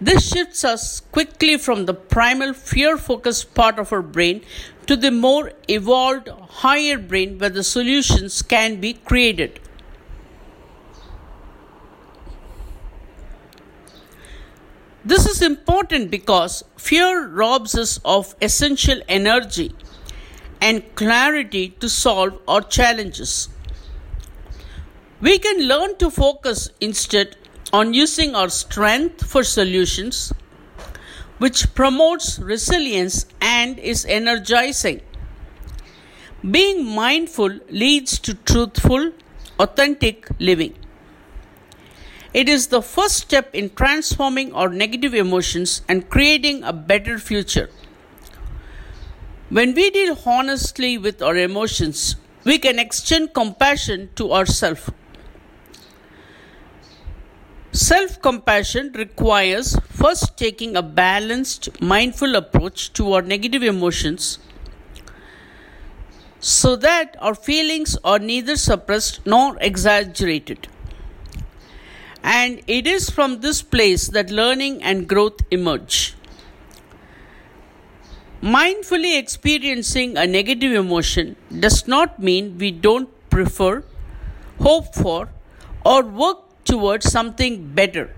This 0.00 0.28
shifts 0.30 0.64
us 0.64 1.00
quickly 1.00 1.56
from 1.58 1.86
the 1.86 1.94
primal 1.94 2.52
fear 2.54 2.96
focused 2.96 3.54
part 3.54 3.80
of 3.80 3.92
our 3.92 4.02
brain 4.02 4.42
to 4.86 4.96
the 4.96 5.10
more 5.10 5.52
evolved 5.66 6.28
higher 6.28 6.98
brain 6.98 7.38
where 7.38 7.50
the 7.50 7.64
solutions 7.64 8.42
can 8.42 8.80
be 8.80 8.92
created. 8.94 9.58
This 15.04 15.26
is 15.26 15.42
important 15.42 16.10
because 16.10 16.62
fear 16.76 17.26
robs 17.26 17.74
us 17.74 17.98
of 18.04 18.36
essential 18.40 19.00
energy 19.08 19.74
and 20.60 20.94
clarity 20.94 21.70
to 21.80 21.88
solve 21.88 22.38
our 22.46 22.60
challenges. 22.60 23.48
We 25.20 25.38
can 25.38 25.66
learn 25.66 25.96
to 25.96 26.10
focus 26.10 26.70
instead 26.80 27.36
on 27.72 27.94
using 27.94 28.34
our 28.34 28.48
strength 28.48 29.24
for 29.26 29.44
solutions, 29.44 30.32
which 31.38 31.74
promotes 31.74 32.38
resilience 32.38 33.26
and 33.40 33.78
is 33.78 34.04
energizing. 34.06 35.00
Being 36.48 36.84
mindful 36.84 37.58
leads 37.68 38.18
to 38.20 38.34
truthful, 38.34 39.12
authentic 39.58 40.28
living. 40.38 40.74
It 42.32 42.48
is 42.48 42.68
the 42.68 42.82
first 42.82 43.16
step 43.16 43.54
in 43.54 43.70
transforming 43.70 44.52
our 44.52 44.68
negative 44.68 45.14
emotions 45.14 45.82
and 45.88 46.08
creating 46.08 46.62
a 46.62 46.72
better 46.72 47.18
future. 47.18 47.70
When 49.48 49.74
we 49.74 49.90
deal 49.90 50.16
honestly 50.26 50.98
with 50.98 51.22
our 51.22 51.36
emotions, 51.36 52.16
we 52.44 52.58
can 52.58 52.78
extend 52.78 53.32
compassion 53.32 54.10
to 54.16 54.32
ourselves. 54.32 54.90
Self 57.72 58.20
compassion 58.22 58.92
requires 58.94 59.76
first 59.88 60.36
taking 60.38 60.74
a 60.76 60.82
balanced, 60.82 61.80
mindful 61.82 62.34
approach 62.34 62.92
to 62.94 63.12
our 63.12 63.22
negative 63.22 63.62
emotions 63.62 64.38
so 66.40 66.76
that 66.76 67.16
our 67.20 67.34
feelings 67.34 67.96
are 68.04 68.18
neither 68.18 68.56
suppressed 68.56 69.20
nor 69.26 69.56
exaggerated. 69.60 70.68
And 72.22 72.62
it 72.66 72.86
is 72.86 73.10
from 73.10 73.40
this 73.40 73.62
place 73.62 74.08
that 74.08 74.30
learning 74.30 74.82
and 74.82 75.08
growth 75.08 75.40
emerge. 75.50 76.14
Mindfully 78.42 79.18
experiencing 79.18 80.16
a 80.16 80.26
negative 80.26 80.72
emotion 80.72 81.36
does 81.58 81.88
not 81.88 82.20
mean 82.20 82.56
we 82.56 82.70
don't 82.70 83.08
prefer, 83.30 83.82
hope 84.60 84.94
for, 84.94 85.30
or 85.84 86.02
work 86.02 86.47
towards 86.68 87.10
something 87.10 87.72
better. 87.74 88.14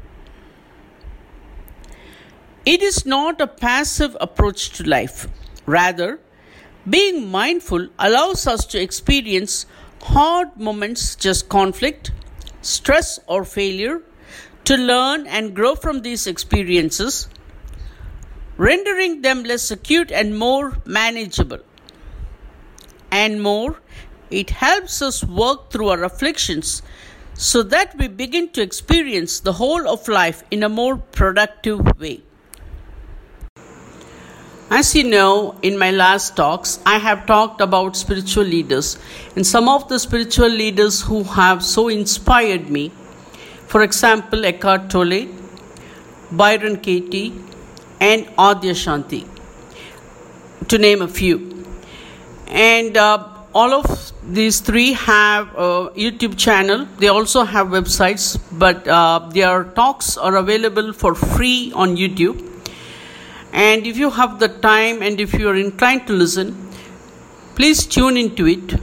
It 2.67 2.83
is 2.83 3.07
not 3.07 3.41
a 3.41 3.47
passive 3.47 4.17
approach 4.21 4.71
to 4.71 4.85
life. 4.85 5.29
Rather, 5.67 6.19
being 6.89 7.31
mindful 7.31 7.89
allows 7.99 8.47
us 8.47 8.67
to 8.67 8.81
experience 8.81 9.67
hard 10.03 10.57
moments, 10.57 11.15
just 11.15 11.49
conflict, 11.49 12.11
stress, 12.61 13.19
or 13.27 13.45
failure, 13.45 14.03
to 14.65 14.77
learn 14.77 15.27
and 15.27 15.55
grow 15.55 15.75
from 15.75 16.03
these 16.03 16.27
experiences, 16.27 17.29
rendering 18.57 19.23
them 19.23 19.43
less 19.43 19.71
acute 19.71 20.11
and 20.11 20.39
more 20.39 20.79
manageable. 20.85 21.61
And 23.11 23.43
more, 23.43 23.81
it 24.31 24.51
helps 24.51 25.03
us 25.03 25.25
work 25.25 25.71
through 25.71 25.89
our 25.89 26.05
afflictions 26.05 26.83
so 27.41 27.63
that 27.63 27.97
we 27.97 28.07
begin 28.07 28.51
to 28.51 28.61
experience 28.61 29.41
the 29.41 29.55
whole 29.55 29.89
of 29.89 30.07
life 30.09 30.43
in 30.51 30.63
a 30.63 30.69
more 30.69 30.99
productive 30.99 31.99
way. 31.99 32.21
As 34.71 34.95
you 34.95 35.05
know, 35.05 35.57
in 35.63 35.79
my 35.79 35.91
last 35.91 36.37
talks, 36.37 36.79
I 36.85 36.99
have 36.99 37.25
talked 37.25 37.63
about 37.63 37.97
spiritual 37.97 38.45
leaders 38.45 38.99
and 39.37 39.47
some 39.47 39.71
of 39.71 39.89
the 39.89 39.99
spiritual 39.99 40.51
leaders 40.51 41.01
who 41.01 41.23
have 41.23 41.65
so 41.65 41.89
inspired 41.89 42.69
me. 42.69 42.93
For 43.69 43.83
example, 43.83 44.45
Eckhart 44.45 44.91
Tolle, 44.91 45.27
Byron 46.31 46.79
Katie, 46.81 47.33
and 48.01 48.27
Adyashanti, 48.37 49.27
to 50.69 50.77
name 50.77 51.01
a 51.01 51.09
few. 51.09 51.65
And 52.49 52.99
uh, 52.99 53.30
all 53.53 53.73
of 53.73 54.13
these 54.23 54.61
three 54.61 54.93
have 54.93 55.49
a 55.55 55.91
YouTube 55.97 56.39
channel. 56.39 56.87
They 56.99 57.09
also 57.09 57.45
have 57.45 57.69
websites, 57.69 58.39
but 58.53 58.87
uh, 58.87 59.29
their 59.31 59.65
talks 59.65 60.17
are 60.17 60.37
available 60.37 60.93
for 60.93 61.15
free 61.15 61.73
on 61.75 61.97
YouTube. 61.97 62.47
And 63.53 63.87
if 63.87 63.97
you 63.97 64.11
have 64.11 64.39
the 64.39 64.49
time 64.49 65.03
and 65.03 65.21
if 65.21 65.35
you 65.35 65.49
are 65.49 65.57
inclined 65.57 66.07
to 66.07 66.13
listen, 66.13 66.69
please 67.57 67.87
tune 67.87 68.17
into 68.17 68.47
it. 68.47 68.75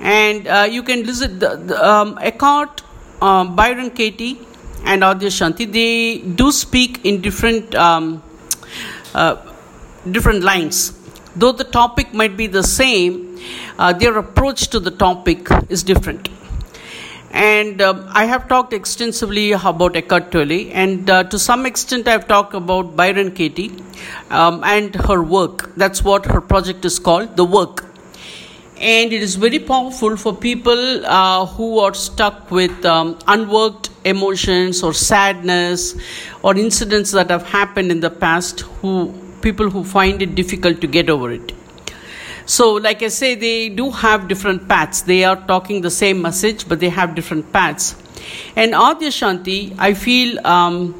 And 0.00 0.46
uh, 0.46 0.68
you 0.70 0.82
can 0.82 1.04
visit 1.04 1.40
the, 1.40 1.56
the 1.56 1.84
um, 1.84 2.18
Eckhart, 2.20 2.82
um, 3.20 3.56
Byron 3.56 3.90
Katie, 3.90 4.38
and 4.84 5.02
Adyashanti 5.02 5.70
They 5.72 6.18
do 6.18 6.52
speak 6.52 7.04
in 7.04 7.20
different 7.20 7.74
um, 7.74 8.22
uh, 9.14 9.36
different 10.10 10.44
lines. 10.44 10.92
Though 11.36 11.52
the 11.52 11.64
topic 11.64 12.14
might 12.14 12.34
be 12.34 12.46
the 12.46 12.62
same, 12.62 13.38
uh, 13.78 13.92
their 13.92 14.16
approach 14.16 14.68
to 14.68 14.80
the 14.80 14.90
topic 14.90 15.48
is 15.68 15.82
different. 15.82 16.30
And 17.30 17.82
uh, 17.82 18.04
I 18.08 18.24
have 18.24 18.48
talked 18.48 18.72
extensively 18.72 19.52
about 19.52 19.96
Eckhart 19.96 20.32
Tolle, 20.32 20.70
and 20.72 21.10
uh, 21.10 21.24
to 21.24 21.38
some 21.38 21.66
extent, 21.66 22.08
I've 22.08 22.26
talked 22.26 22.54
about 22.54 22.96
Byron 22.96 23.32
Katie 23.32 23.70
um, 24.30 24.64
and 24.64 24.94
her 24.94 25.22
work. 25.22 25.74
That's 25.76 26.02
what 26.02 26.24
her 26.24 26.40
project 26.40 26.86
is 26.86 26.98
called, 26.98 27.36
The 27.36 27.44
Work. 27.44 27.84
And 28.78 29.12
it 29.12 29.22
is 29.22 29.36
very 29.36 29.58
powerful 29.58 30.16
for 30.16 30.34
people 30.34 31.04
uh, 31.04 31.44
who 31.44 31.78
are 31.80 31.92
stuck 31.92 32.50
with 32.50 32.84
um, 32.86 33.18
unworked 33.26 33.90
emotions 34.04 34.82
or 34.82 34.94
sadness 34.94 35.94
or 36.42 36.56
incidents 36.56 37.10
that 37.12 37.30
have 37.30 37.46
happened 37.46 37.90
in 37.90 38.00
the 38.00 38.10
past, 38.10 38.60
who 38.80 39.14
people 39.42 39.70
who 39.70 39.84
find 39.84 40.22
it 40.22 40.34
difficult 40.34 40.80
to 40.80 40.86
get 40.86 41.10
over 41.10 41.30
it. 41.30 41.52
So, 42.46 42.74
like 42.74 43.02
I 43.02 43.08
say, 43.08 43.34
they 43.34 43.68
do 43.68 43.90
have 43.90 44.28
different 44.28 44.68
paths. 44.68 45.02
They 45.02 45.24
are 45.24 45.36
talking 45.46 45.80
the 45.80 45.90
same 45.90 46.22
message, 46.22 46.68
but 46.68 46.78
they 46.78 46.88
have 46.88 47.14
different 47.14 47.52
paths. 47.52 47.96
And 48.54 48.72
Adyashanti, 48.72 49.74
I 49.78 49.94
feel, 49.94 50.46
um, 50.46 50.94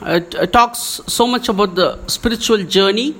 uh, 0.00 0.20
talks 0.46 1.00
so 1.06 1.26
much 1.26 1.48
about 1.48 1.74
the 1.74 2.06
spiritual 2.06 2.62
journey 2.64 3.16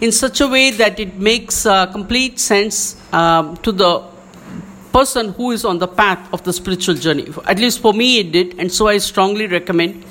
in 0.00 0.12
such 0.12 0.40
a 0.40 0.48
way 0.48 0.70
that 0.70 1.00
it 1.00 1.16
makes 1.16 1.64
uh, 1.64 1.86
complete 1.86 2.38
sense 2.38 2.96
um, 3.12 3.56
to 3.58 3.72
the 3.72 4.02
person 4.92 5.32
who 5.32 5.50
is 5.52 5.64
on 5.64 5.78
the 5.78 5.88
path 5.88 6.32
of 6.32 6.42
the 6.44 6.52
spiritual 6.52 6.94
journey. 6.94 7.28
At 7.46 7.58
least 7.58 7.80
for 7.80 7.92
me, 7.92 8.20
it 8.20 8.32
did, 8.32 8.58
and 8.58 8.70
so 8.70 8.88
I 8.88 8.98
strongly 8.98 9.46
recommend. 9.46 10.04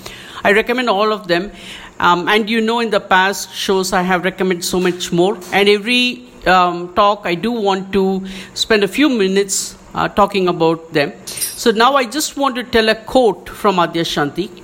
I 0.43 0.53
recommend 0.53 0.89
all 0.89 1.11
of 1.11 1.27
them. 1.27 1.51
Um, 1.99 2.27
and 2.27 2.49
you 2.49 2.61
know, 2.61 2.79
in 2.79 2.89
the 2.89 2.99
past 2.99 3.53
shows, 3.53 3.91
I 3.93 4.01
have 4.03 4.23
recommended 4.23 4.63
so 4.63 4.79
much 4.79 5.11
more. 5.11 5.37
And 5.51 5.67
every 5.67 6.27
um, 6.45 6.93
talk, 6.93 7.21
I 7.25 7.35
do 7.35 7.51
want 7.51 7.91
to 7.93 8.25
spend 8.53 8.83
a 8.83 8.87
few 8.87 9.09
minutes 9.09 9.77
uh, 9.93 10.07
talking 10.07 10.47
about 10.47 10.93
them. 10.93 11.13
So 11.25 11.71
now 11.71 11.95
I 11.95 12.05
just 12.05 12.37
want 12.37 12.55
to 12.55 12.63
tell 12.63 12.89
a 12.89 12.95
quote 12.95 13.49
from 13.49 13.77
Adyashanti. 13.77 14.63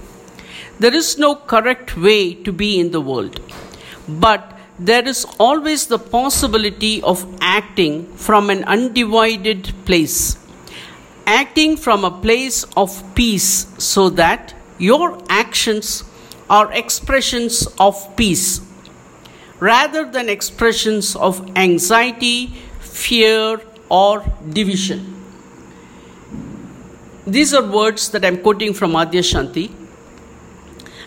There 0.79 0.93
is 0.93 1.17
no 1.17 1.35
correct 1.35 1.97
way 1.97 2.33
to 2.35 2.51
be 2.51 2.79
in 2.79 2.91
the 2.91 3.01
world, 3.01 3.39
but 4.07 4.57
there 4.79 5.07
is 5.07 5.25
always 5.39 5.87
the 5.87 5.99
possibility 5.99 7.01
of 7.03 7.25
acting 7.41 8.07
from 8.15 8.49
an 8.49 8.63
undivided 8.63 9.71
place. 9.85 10.37
Acting 11.25 11.77
from 11.77 12.03
a 12.03 12.11
place 12.11 12.63
of 12.75 13.03
peace 13.15 13.67
so 13.77 14.09
that 14.09 14.53
your 14.77 15.21
actions 15.29 16.03
are 16.53 16.71
expressions 16.79 17.65
of 17.79 17.99
peace 18.15 18.61
rather 19.59 20.03
than 20.15 20.29
expressions 20.29 21.15
of 21.15 21.39
anxiety, 21.57 22.47
fear, 22.79 23.61
or 23.89 24.23
division. 24.49 24.99
These 27.25 27.53
are 27.53 27.65
words 27.65 28.09
that 28.11 28.25
I'm 28.25 28.37
quoting 28.37 28.73
from 28.73 28.91
Adyashanti. 28.91 29.71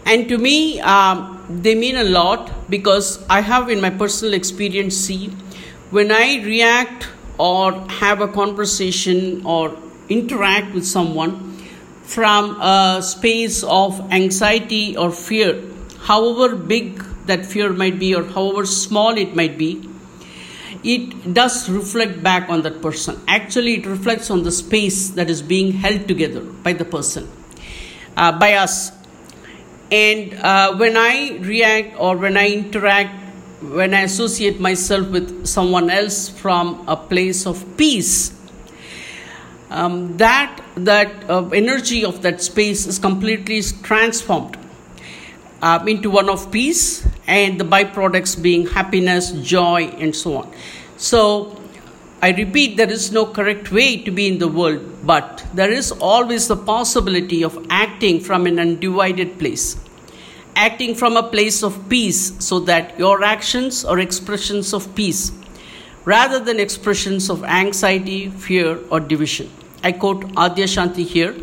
And 0.07 0.29
to 0.29 0.39
me, 0.39 0.81
um, 0.81 1.45
they 1.49 1.75
mean 1.75 1.97
a 1.97 2.05
lot 2.05 2.71
because 2.71 3.25
I 3.29 3.41
have, 3.41 3.69
in 3.69 3.81
my 3.81 3.91
personal 3.91 4.35
experience, 4.35 4.97
see 4.97 5.29
when 5.91 6.11
I 6.11 6.43
react 6.45 7.09
or 7.39 7.73
have 8.03 8.21
a 8.21 8.29
conversation 8.29 9.45
or 9.45 9.77
interact 10.09 10.75
with 10.75 10.87
someone 10.87 11.56
from 12.07 12.61
a 12.61 13.03
space 13.03 13.63
of 13.65 14.01
anxiety 14.13 14.97
or 14.97 15.11
fear, 15.11 15.63
however 16.03 16.55
big 16.55 17.03
that 17.27 17.45
fear 17.45 17.73
might 17.73 17.99
be 17.99 18.15
or 18.15 18.25
however 18.25 18.65
small 18.65 19.19
it 19.19 19.35
might 19.35 19.59
be, 19.59 19.89
it 20.85 21.35
does 21.35 21.69
reflect 21.69 22.23
back 22.23 22.49
on 22.49 22.63
that 22.63 22.81
person. 22.81 23.21
Actually, 23.27 23.75
it 23.75 23.87
reflects 23.87 24.31
on 24.31 24.45
the 24.45 24.53
space 24.53 25.11
that 25.11 25.29
is 25.29 25.43
being 25.43 25.73
held 25.73 26.07
together 26.07 26.41
by 26.41 26.73
the 26.73 26.85
person, 26.85 27.29
uh, 28.17 28.39
by 28.39 28.55
us. 28.55 28.93
And 29.91 30.35
uh, 30.35 30.77
when 30.77 30.97
I 30.97 31.39
react 31.41 31.97
or 31.99 32.17
when 32.17 32.37
I 32.37 32.51
interact, 32.51 33.11
when 33.63 33.95
I 33.95 34.03
associate 34.03 34.61
myself 34.61 35.09
with 35.09 35.47
someone 35.47 35.91
else 35.91 36.29
from 36.29 36.85
a 36.87 36.97
place 36.97 37.47
of 37.47 37.77
peace, 37.77 38.36
um, 39.71 40.17
that 40.17 40.63
that 40.77 41.29
uh, 41.31 41.49
energy 41.49 42.05
of 42.05 42.23
that 42.23 42.43
space 42.43 42.87
is 42.87 42.99
completely 42.99 43.63
transformed 43.83 44.57
uh, 45.63 45.85
into 45.87 46.11
one 46.11 46.29
of 46.29 46.51
peace 46.53 47.07
and 47.27 47.59
the 47.59 47.65
byproducts 47.65 48.41
being 48.41 48.67
happiness, 48.67 49.33
joy, 49.33 49.85
and 49.99 50.15
so 50.15 50.39
on. 50.39 50.55
So, 50.97 51.61
I 52.23 52.31
repeat, 52.31 52.77
there 52.77 52.91
is 52.91 53.13
no 53.13 53.27
correct 53.27 53.71
way 53.73 54.03
to 54.03 54.11
be 54.11 54.27
in 54.29 54.39
the 54.39 54.49
world, 54.49 55.07
but 55.07 55.45
there 55.53 55.71
is 55.71 55.93
always 55.93 56.49
the 56.49 56.57
possibility 56.57 57.43
of 57.43 57.67
acting 57.69 58.21
from 58.21 58.47
an 58.47 58.59
undivided 58.59 59.39
place. 59.39 59.77
Acting 60.55 60.95
from 60.95 61.17
a 61.17 61.23
place 61.23 61.63
of 61.63 61.89
peace 61.91 62.33
so 62.39 62.61
that 62.61 62.99
your 62.99 63.23
actions 63.23 63.85
are 63.85 63.99
expressions 63.99 64.73
of 64.73 64.95
peace 64.95 65.33
rather 66.07 66.39
than 66.39 66.59
expressions 66.61 67.29
of 67.29 67.45
anxiety, 67.45 68.31
fear, 68.31 68.79
or 68.91 69.01
division. 69.01 69.51
I 69.83 69.93
quote 69.93 70.23
Adyashanti 70.45 71.05
here. 71.05 71.35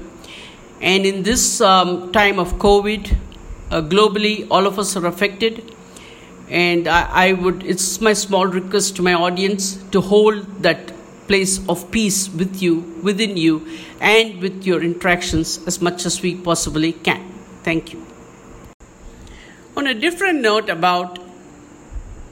And 0.81 1.05
in 1.05 1.23
this 1.23 1.61
um, 1.61 2.11
time 2.11 2.39
of 2.39 2.53
COVID, 2.53 3.15
uh, 3.69 3.81
globally, 3.81 4.47
all 4.49 4.65
of 4.65 4.79
us 4.79 4.95
are 4.95 5.05
affected. 5.05 5.75
And 6.49 6.87
I, 6.87 7.27
I 7.27 7.33
would, 7.33 7.63
it's 7.63 7.99
my 8.01 8.13
small 8.13 8.47
request 8.47 8.95
to 8.95 9.01
my 9.01 9.13
audience 9.13 9.75
to 9.91 10.01
hold 10.01 10.63
that 10.63 10.93
place 11.27 11.59
of 11.67 11.89
peace 11.91 12.29
with 12.29 12.61
you, 12.61 12.79
within 13.01 13.37
you, 13.37 13.67
and 13.99 14.41
with 14.41 14.65
your 14.65 14.81
interactions 14.81 15.65
as 15.67 15.81
much 15.81 16.05
as 16.05 16.21
we 16.21 16.35
possibly 16.35 16.93
can. 16.93 17.21
Thank 17.63 17.93
you. 17.93 18.05
On 19.75 19.87
a 19.87 19.93
different 19.93 20.41
note 20.41 20.69
about 20.69 21.19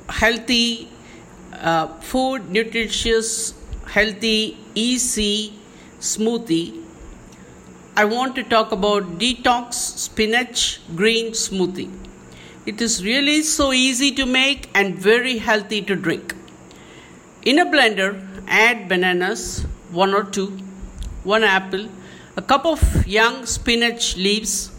healthy 0.09 0.89
uh, 1.61 1.87
food, 1.99 2.49
nutritious, 2.49 3.53
healthy, 3.87 4.57
easy 4.75 5.53
smoothie, 5.99 6.83
I 7.95 8.05
want 8.05 8.35
to 8.35 8.43
talk 8.43 8.71
about 8.71 9.19
detox 9.19 9.73
spinach 9.73 10.81
green 10.95 11.31
smoothie. 11.33 11.91
It 12.65 12.81
is 12.81 13.03
really 13.03 13.41
so 13.43 13.73
easy 13.73 14.11
to 14.15 14.25
make 14.25 14.69
and 14.73 14.97
very 14.97 15.37
healthy 15.37 15.81
to 15.83 15.95
drink. 15.95 16.35
In 17.43 17.59
a 17.59 17.65
blender, 17.65 18.43
add 18.47 18.87
bananas, 18.87 19.65
one 19.91 20.13
or 20.13 20.23
two, 20.23 20.57
one 21.23 21.43
apple, 21.43 21.89
a 22.37 22.41
cup 22.41 22.65
of 22.65 23.05
young 23.05 23.45
spinach 23.45 24.15
leaves, 24.15 24.71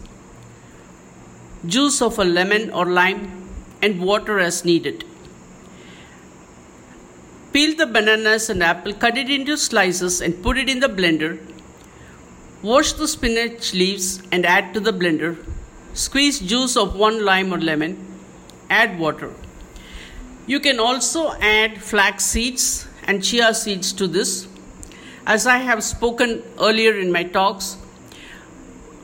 juice 1.65 2.01
of 2.01 2.17
a 2.19 2.23
lemon 2.23 2.71
or 2.71 2.85
lime, 2.85 3.49
and 3.81 4.01
water 4.01 4.39
as 4.39 4.65
needed. 4.65 5.05
Peel 7.53 7.75
the 7.77 7.85
bananas 7.85 8.49
and 8.49 8.63
apple, 8.63 8.93
cut 8.93 9.15
it 9.15 9.29
into 9.29 9.55
slices, 9.55 10.21
and 10.21 10.41
put 10.41 10.57
it 10.57 10.67
in 10.67 10.79
the 10.79 10.87
blender. 10.87 11.39
Wash 12.63 12.93
the 12.93 13.07
spinach 13.07 13.73
leaves 13.73 14.23
and 14.31 14.45
add 14.45 14.73
to 14.73 14.79
the 14.79 14.91
blender. 14.91 15.37
Squeeze 15.93 16.39
juice 16.39 16.75
of 16.75 16.95
one 16.95 17.23
lime 17.23 17.53
or 17.53 17.59
lemon. 17.59 18.03
Add 18.69 18.97
water. 18.97 19.31
You 20.47 20.59
can 20.59 20.79
also 20.79 21.33
add 21.33 21.81
flax 21.81 22.25
seeds 22.25 22.87
and 23.03 23.23
chia 23.23 23.53
seeds 23.53 23.93
to 23.93 24.07
this. 24.07 24.47
As 25.27 25.45
I 25.45 25.57
have 25.57 25.83
spoken 25.83 26.41
earlier 26.59 26.97
in 26.97 27.11
my 27.11 27.23
talks, 27.23 27.77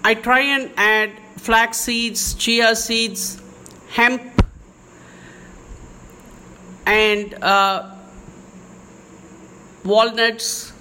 I 0.03 0.15
try 0.15 0.39
and 0.39 0.71
add 0.75 1.11
flax 1.37 1.77
seeds, 1.77 2.33
chia 2.33 2.75
seeds, 2.75 3.39
hemp, 3.89 4.23
and 6.85 7.35
uh, 7.43 7.95
walnuts, 9.89 10.71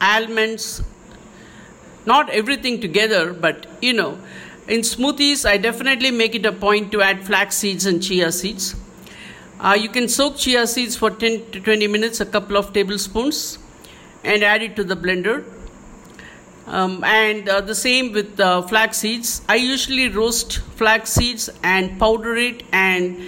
almonds, 0.00 0.82
not 2.06 2.30
everything 2.30 2.80
together, 2.80 3.32
but 3.32 3.66
you 3.82 3.92
know, 3.92 4.18
in 4.66 4.80
smoothies, 4.80 5.48
I 5.48 5.56
definitely 5.56 6.10
make 6.10 6.34
it 6.34 6.44
a 6.44 6.52
point 6.52 6.92
to 6.92 7.02
add 7.02 7.24
flax 7.24 7.56
seeds 7.56 7.86
and 7.86 8.02
chia 8.02 8.32
seeds. 8.32 8.74
Uh, 9.60 9.76
you 9.78 9.88
can 9.88 10.08
soak 10.08 10.36
chia 10.36 10.66
seeds 10.66 10.96
for 10.96 11.10
10 11.10 11.50
to 11.52 11.60
20 11.60 11.86
minutes, 11.88 12.20
a 12.20 12.26
couple 12.26 12.56
of 12.56 12.72
tablespoons, 12.72 13.58
and 14.24 14.44
add 14.44 14.62
it 14.62 14.76
to 14.76 14.84
the 14.84 14.94
blender. 14.94 15.44
Um, 16.66 17.02
and 17.02 17.48
uh, 17.48 17.62
the 17.62 17.74
same 17.74 18.12
with 18.12 18.38
uh, 18.38 18.62
flax 18.62 18.98
seeds. 18.98 19.40
I 19.48 19.56
usually 19.56 20.08
roast 20.10 20.58
flax 20.58 21.10
seeds 21.10 21.48
and 21.62 21.98
powder 21.98 22.36
it 22.36 22.62
and 22.72 23.18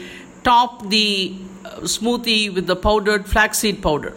top 0.44 0.88
the 0.88 1.36
uh, 1.64 1.80
smoothie 1.80 2.54
with 2.54 2.66
the 2.66 2.76
powdered 2.76 3.26
flaxseed 3.26 3.82
powder. 3.82 4.14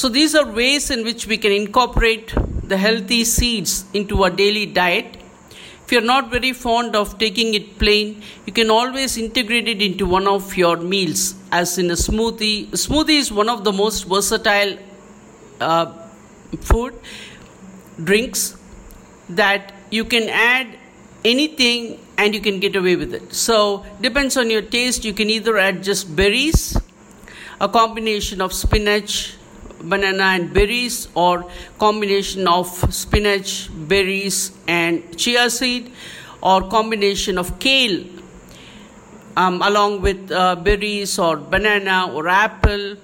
So, 0.00 0.08
these 0.08 0.34
are 0.40 0.48
ways 0.58 0.90
in 0.90 1.04
which 1.04 1.26
we 1.26 1.38
can 1.38 1.52
incorporate 1.52 2.32
the 2.62 2.76
healthy 2.76 3.24
seeds 3.24 3.84
into 3.92 4.22
our 4.22 4.30
daily 4.30 4.66
diet 4.66 5.16
if 5.88 5.92
you're 5.92 6.02
not 6.02 6.30
very 6.30 6.52
fond 6.52 6.94
of 6.94 7.18
taking 7.18 7.54
it 7.54 7.78
plain, 7.78 8.22
you 8.44 8.52
can 8.52 8.68
always 8.70 9.16
integrate 9.16 9.68
it 9.68 9.80
into 9.80 10.04
one 10.04 10.28
of 10.28 10.54
your 10.54 10.76
meals, 10.76 11.34
as 11.50 11.78
in 11.78 11.90
a 11.90 11.94
smoothie. 11.94 12.68
A 12.74 12.76
smoothie 12.76 13.16
is 13.20 13.32
one 13.32 13.48
of 13.48 13.64
the 13.64 13.72
most 13.72 14.04
versatile 14.06 14.76
uh, 15.62 15.86
food 16.60 16.92
drinks 18.04 18.58
that 19.30 19.72
you 19.90 20.04
can 20.04 20.28
add 20.28 20.66
anything 21.24 21.98
and 22.18 22.34
you 22.34 22.42
can 22.42 22.60
get 22.60 22.76
away 22.76 22.96
with 22.96 23.14
it. 23.14 23.32
So, 23.32 23.86
depends 24.02 24.36
on 24.36 24.50
your 24.50 24.60
taste. 24.60 25.06
You 25.06 25.14
can 25.14 25.30
either 25.30 25.56
add 25.56 25.82
just 25.82 26.14
berries, 26.14 26.76
a 27.62 27.68
combination 27.70 28.42
of 28.42 28.52
spinach, 28.52 29.37
banana 29.82 30.24
and 30.36 30.52
berries 30.52 31.08
or 31.14 31.50
combination 31.78 32.48
of 32.48 32.66
spinach 32.92 33.70
berries 33.88 34.52
and 34.66 35.16
chia 35.16 35.48
seed 35.50 35.92
or 36.42 36.68
combination 36.68 37.38
of 37.38 37.58
kale 37.58 38.04
um, 39.36 39.62
along 39.62 40.00
with 40.02 40.30
uh, 40.32 40.56
berries 40.56 41.18
or 41.18 41.36
banana 41.36 42.10
or 42.12 42.28
apple. 42.28 42.96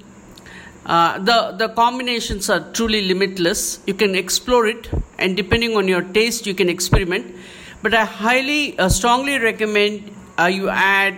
Uh, 0.85 1.19
the 1.19 1.53
the 1.57 1.69
combinations 1.71 2.51
are 2.51 2.61
truly 2.73 3.03
limitless. 3.03 3.81
You 3.87 3.95
can 3.95 4.15
explore 4.15 4.67
it 4.67 4.91
and 5.19 5.37
depending 5.37 5.77
on 5.77 5.89
your 5.89 6.03
taste 6.03 6.47
you 6.47 6.55
can 6.55 6.69
experiment. 6.69 7.35
But 7.83 7.95
i 7.95 8.05
highly 8.05 8.79
uh, 8.79 8.89
strongly 8.89 9.39
recommend 9.39 10.11
uh, 10.39 10.47
you 10.47 10.69
add 10.69 11.17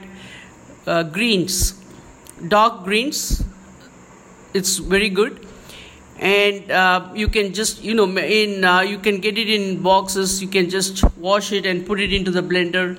uh, 0.87 1.03
greens 1.03 1.75
dark 2.49 2.85
greens. 2.85 3.43
It's 4.55 4.77
very 4.79 5.09
good 5.09 5.46
and 6.19 6.71
uh, 6.71 7.11
you 7.15 7.29
can 7.29 7.53
just 7.53 7.83
you 7.83 7.95
know 7.95 8.07
in 8.17 8.65
uh, 8.65 8.81
you 8.81 8.99
can 8.99 9.19
get 9.19 9.37
it 9.39 9.49
in 9.51 9.83
boxes. 9.83 10.41
You 10.41 10.49
can 10.49 10.71
just 10.71 11.05
wash 11.17 11.53
it 11.53 11.67
and 11.67 11.87
put 11.87 12.01
it 12.01 12.13
into 12.13 12.31
the 12.31 12.43
blender. 12.43 12.99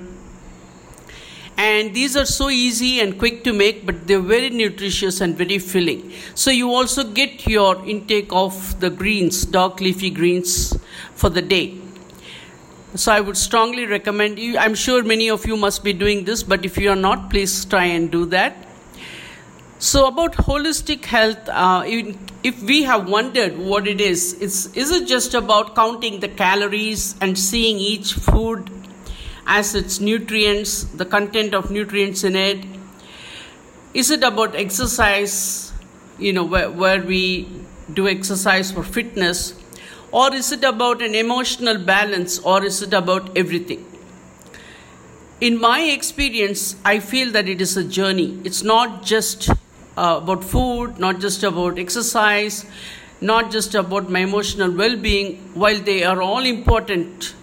And 1.60 1.96
these 1.96 2.16
are 2.16 2.26
so 2.26 2.52
easy 2.52 3.00
and 3.00 3.18
quick 3.18 3.44
to 3.46 3.52
make 3.52 3.84
but 3.84 4.06
they're 4.06 4.20
very 4.20 4.52
nutritious 4.52 5.22
and 5.22 5.36
very 5.36 5.58
filling. 5.58 6.12
So 6.36 6.52
you 6.52 6.72
also 6.72 7.04
get 7.04 7.48
your 7.48 7.84
intake 7.84 8.28
of 8.32 8.80
the 8.80 8.92
greens 8.92 9.44
dark 9.46 9.82
leafy 9.82 10.12
greens 10.12 10.78
for 11.16 11.30
the 11.30 11.42
day. 11.42 11.80
So 12.94 13.12
i 13.12 13.20
would 13.20 13.38
strongly 13.38 13.86
recommend 13.88 14.38
you. 14.38 14.58
I'm 14.60 14.76
sure 14.76 15.04
many 15.04 15.30
of 15.32 15.48
you 15.48 15.58
must 15.58 15.84
be 15.84 15.94
doing 15.94 16.26
this 16.26 16.44
but 16.44 16.64
if 16.64 16.78
you 16.78 16.92
are 16.92 16.96
not 16.96 17.32
please 17.32 17.66
try 17.66 17.86
and 17.86 18.12
do 18.12 18.26
that 18.28 18.67
so 19.80 20.08
about 20.08 20.34
holistic 20.34 21.06
health, 21.06 21.50
uh, 21.50 21.84
if 21.86 22.64
we 22.64 22.84
have 22.84 23.08
wondered 23.08 23.58
what 23.58 23.88
it 23.88 24.02
is, 24.02 24.34
it's, 24.42 24.66
is 24.76 24.90
it 24.90 25.08
just 25.08 25.36
about 25.36 25.76
counting 25.76 26.20
the 26.20 26.28
calories 26.28 27.16
and 27.22 27.38
seeing 27.38 27.78
each 27.78 28.14
food 28.14 28.72
as 29.46 29.76
its 29.76 30.00
nutrients, 30.00 30.84
the 30.84 31.06
content 31.06 31.54
of 31.54 31.70
nutrients 31.70 32.24
in 32.24 32.36
it? 32.36 32.66
Is 33.94 34.10
it 34.10 34.24
about 34.24 34.56
exercise, 34.56 35.72
you 36.18 36.34
know, 36.34 36.44
where, 36.44 36.72
where 36.72 37.02
we 37.02 37.48
do 37.94 38.08
exercise 38.08 38.72
for 38.72 38.84
fitness? 38.84 39.54
Or 40.12 40.34
is 40.34 40.52
it 40.52 40.64
about 40.64 41.02
an 41.04 41.14
emotional 41.14 41.78
balance, 41.78 42.40
or 42.40 42.64
is 42.64 42.82
it 42.82 42.94
about 42.94 43.38
everything? 43.38 43.86
In 45.40 45.60
my 45.60 45.82
experience, 45.82 46.76
I 46.84 47.00
feel 47.00 47.32
that 47.34 47.48
it 47.48 47.62
is 47.62 47.78
a 47.78 47.84
journey. 47.84 48.42
It's 48.44 48.64
not 48.64 49.04
just 49.04 49.50
uh, 49.98 50.20
about 50.22 50.44
food, 50.44 51.00
not 51.00 51.20
just 51.20 51.44
about 51.44 51.80
exercise, 51.80 52.66
not 53.20 53.52
just 53.52 53.76
about 53.76 54.10
my 54.10 54.20
emotional 54.20 54.72
well 54.72 54.96
being, 54.96 55.38
while 55.54 55.80
they 55.80 56.04
are 56.04 56.22
all 56.22 56.46
important 56.46 57.34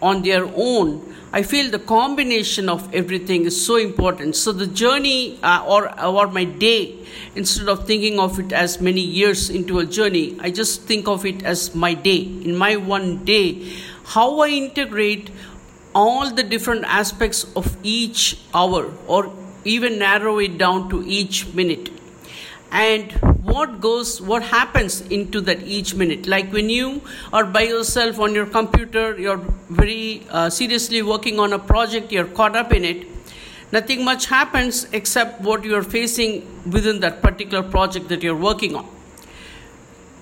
on 0.00 0.22
their 0.22 0.44
own. 0.56 1.08
I 1.34 1.42
feel 1.42 1.70
the 1.70 1.78
combination 1.78 2.68
of 2.68 2.94
everything 2.94 3.44
is 3.46 3.64
so 3.66 3.76
important. 3.76 4.36
So 4.36 4.52
the 4.52 4.66
journey 4.66 5.38
uh, 5.42 5.64
or 5.66 5.82
or 6.00 6.26
my 6.28 6.44
day, 6.44 6.98
instead 7.34 7.68
of 7.68 7.86
thinking 7.86 8.18
of 8.18 8.38
it 8.38 8.52
as 8.52 8.80
many 8.80 9.00
years 9.00 9.48
into 9.48 9.78
a 9.78 9.86
journey, 9.86 10.36
I 10.40 10.50
just 10.50 10.82
think 10.82 11.08
of 11.08 11.24
it 11.24 11.42
as 11.42 11.74
my 11.74 11.94
day. 11.94 12.20
In 12.20 12.56
my 12.56 12.76
one 12.76 13.24
day, 13.24 13.72
how 14.16 14.40
I 14.40 14.48
integrate 14.48 15.30
all 15.94 16.30
the 16.30 16.42
different 16.42 16.84
aspects 16.84 17.44
of 17.56 17.76
each 17.82 18.38
hour 18.54 18.92
or 19.06 19.32
even 19.64 19.98
narrow 19.98 20.38
it 20.38 20.58
down 20.58 20.88
to 20.90 21.04
each 21.06 21.52
minute. 21.54 21.90
And 22.70 23.12
what 23.42 23.80
goes 23.80 24.20
what 24.20 24.42
happens 24.42 25.02
into 25.02 25.42
that 25.42 25.62
each 25.62 25.94
minute? 25.94 26.26
Like 26.26 26.52
when 26.52 26.70
you 26.70 27.02
are 27.32 27.44
by 27.44 27.62
yourself 27.62 28.18
on 28.18 28.34
your 28.34 28.46
computer 28.46 29.18
you're 29.18 29.44
very 29.68 30.26
uh, 30.30 30.48
seriously 30.48 31.02
working 31.02 31.38
on 31.38 31.52
a 31.52 31.58
project 31.58 32.12
you're 32.12 32.32
caught 32.38 32.56
up 32.56 32.72
in 32.72 32.84
it 32.84 33.06
nothing 33.72 34.04
much 34.04 34.26
happens 34.26 34.86
except 34.92 35.42
what 35.42 35.64
you're 35.64 35.82
facing 35.82 36.46
within 36.70 37.00
that 37.00 37.20
particular 37.20 37.62
project 37.62 38.08
that 38.08 38.22
you're 38.22 38.42
working 38.48 38.74
on. 38.74 38.88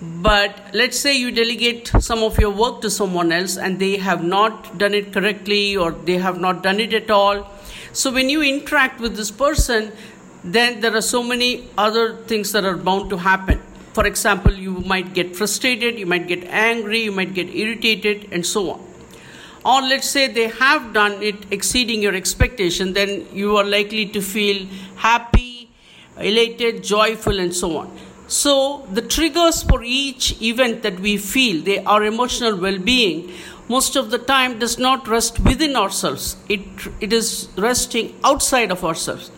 But 0.02 0.70
let's 0.72 0.98
say 0.98 1.16
you 1.16 1.30
delegate 1.30 1.88
some 2.00 2.20
of 2.20 2.38
your 2.38 2.50
work 2.50 2.80
to 2.80 2.90
someone 2.90 3.32
else 3.32 3.58
and 3.58 3.78
they 3.78 3.96
have 3.98 4.24
not 4.24 4.78
done 4.78 4.94
it 4.94 5.12
correctly 5.12 5.76
or 5.76 5.90
they 5.92 6.16
have 6.16 6.40
not 6.40 6.62
done 6.62 6.80
it 6.80 6.94
at 6.94 7.10
all 7.10 7.46
so 7.92 8.12
when 8.12 8.28
you 8.28 8.42
interact 8.42 9.00
with 9.00 9.16
this 9.16 9.30
person, 9.30 9.92
then 10.44 10.80
there 10.80 10.94
are 10.96 11.02
so 11.02 11.22
many 11.22 11.68
other 11.76 12.16
things 12.16 12.52
that 12.52 12.64
are 12.64 12.76
bound 12.76 13.10
to 13.10 13.16
happen. 13.16 13.60
For 13.92 14.06
example, 14.06 14.52
you 14.52 14.72
might 14.80 15.14
get 15.14 15.34
frustrated, 15.36 15.98
you 15.98 16.06
might 16.06 16.28
get 16.28 16.44
angry, 16.44 17.00
you 17.00 17.12
might 17.12 17.34
get 17.34 17.54
irritated, 17.54 18.28
and 18.32 18.46
so 18.46 18.70
on. 18.70 18.86
Or 19.64 19.82
let's 19.82 20.08
say 20.08 20.28
they 20.28 20.48
have 20.48 20.92
done 20.92 21.22
it 21.22 21.52
exceeding 21.52 22.00
your 22.00 22.14
expectation, 22.14 22.94
then 22.94 23.26
you 23.32 23.56
are 23.56 23.64
likely 23.64 24.06
to 24.06 24.22
feel 24.22 24.66
happy, 24.96 25.68
elated, 26.16 26.82
joyful, 26.82 27.38
and 27.38 27.54
so 27.54 27.76
on. 27.76 27.98
So 28.28 28.86
the 28.92 29.02
triggers 29.02 29.64
for 29.64 29.82
each 29.82 30.40
event 30.40 30.82
that 30.84 31.00
we 31.00 31.16
feel, 31.16 31.62
they, 31.62 31.84
our 31.84 32.04
emotional 32.04 32.56
well-being, 32.56 33.32
most 33.70 33.94
of 33.94 34.10
the 34.10 34.18
time 34.18 34.58
does 34.58 34.78
not 34.78 35.06
rest 35.06 35.38
within 35.48 35.76
ourselves. 35.76 36.36
It, 36.48 36.62
it 37.00 37.12
is 37.12 37.48
resting 37.56 38.14
outside 38.24 38.72
of 38.72 38.84
ourselves. 38.84 39.30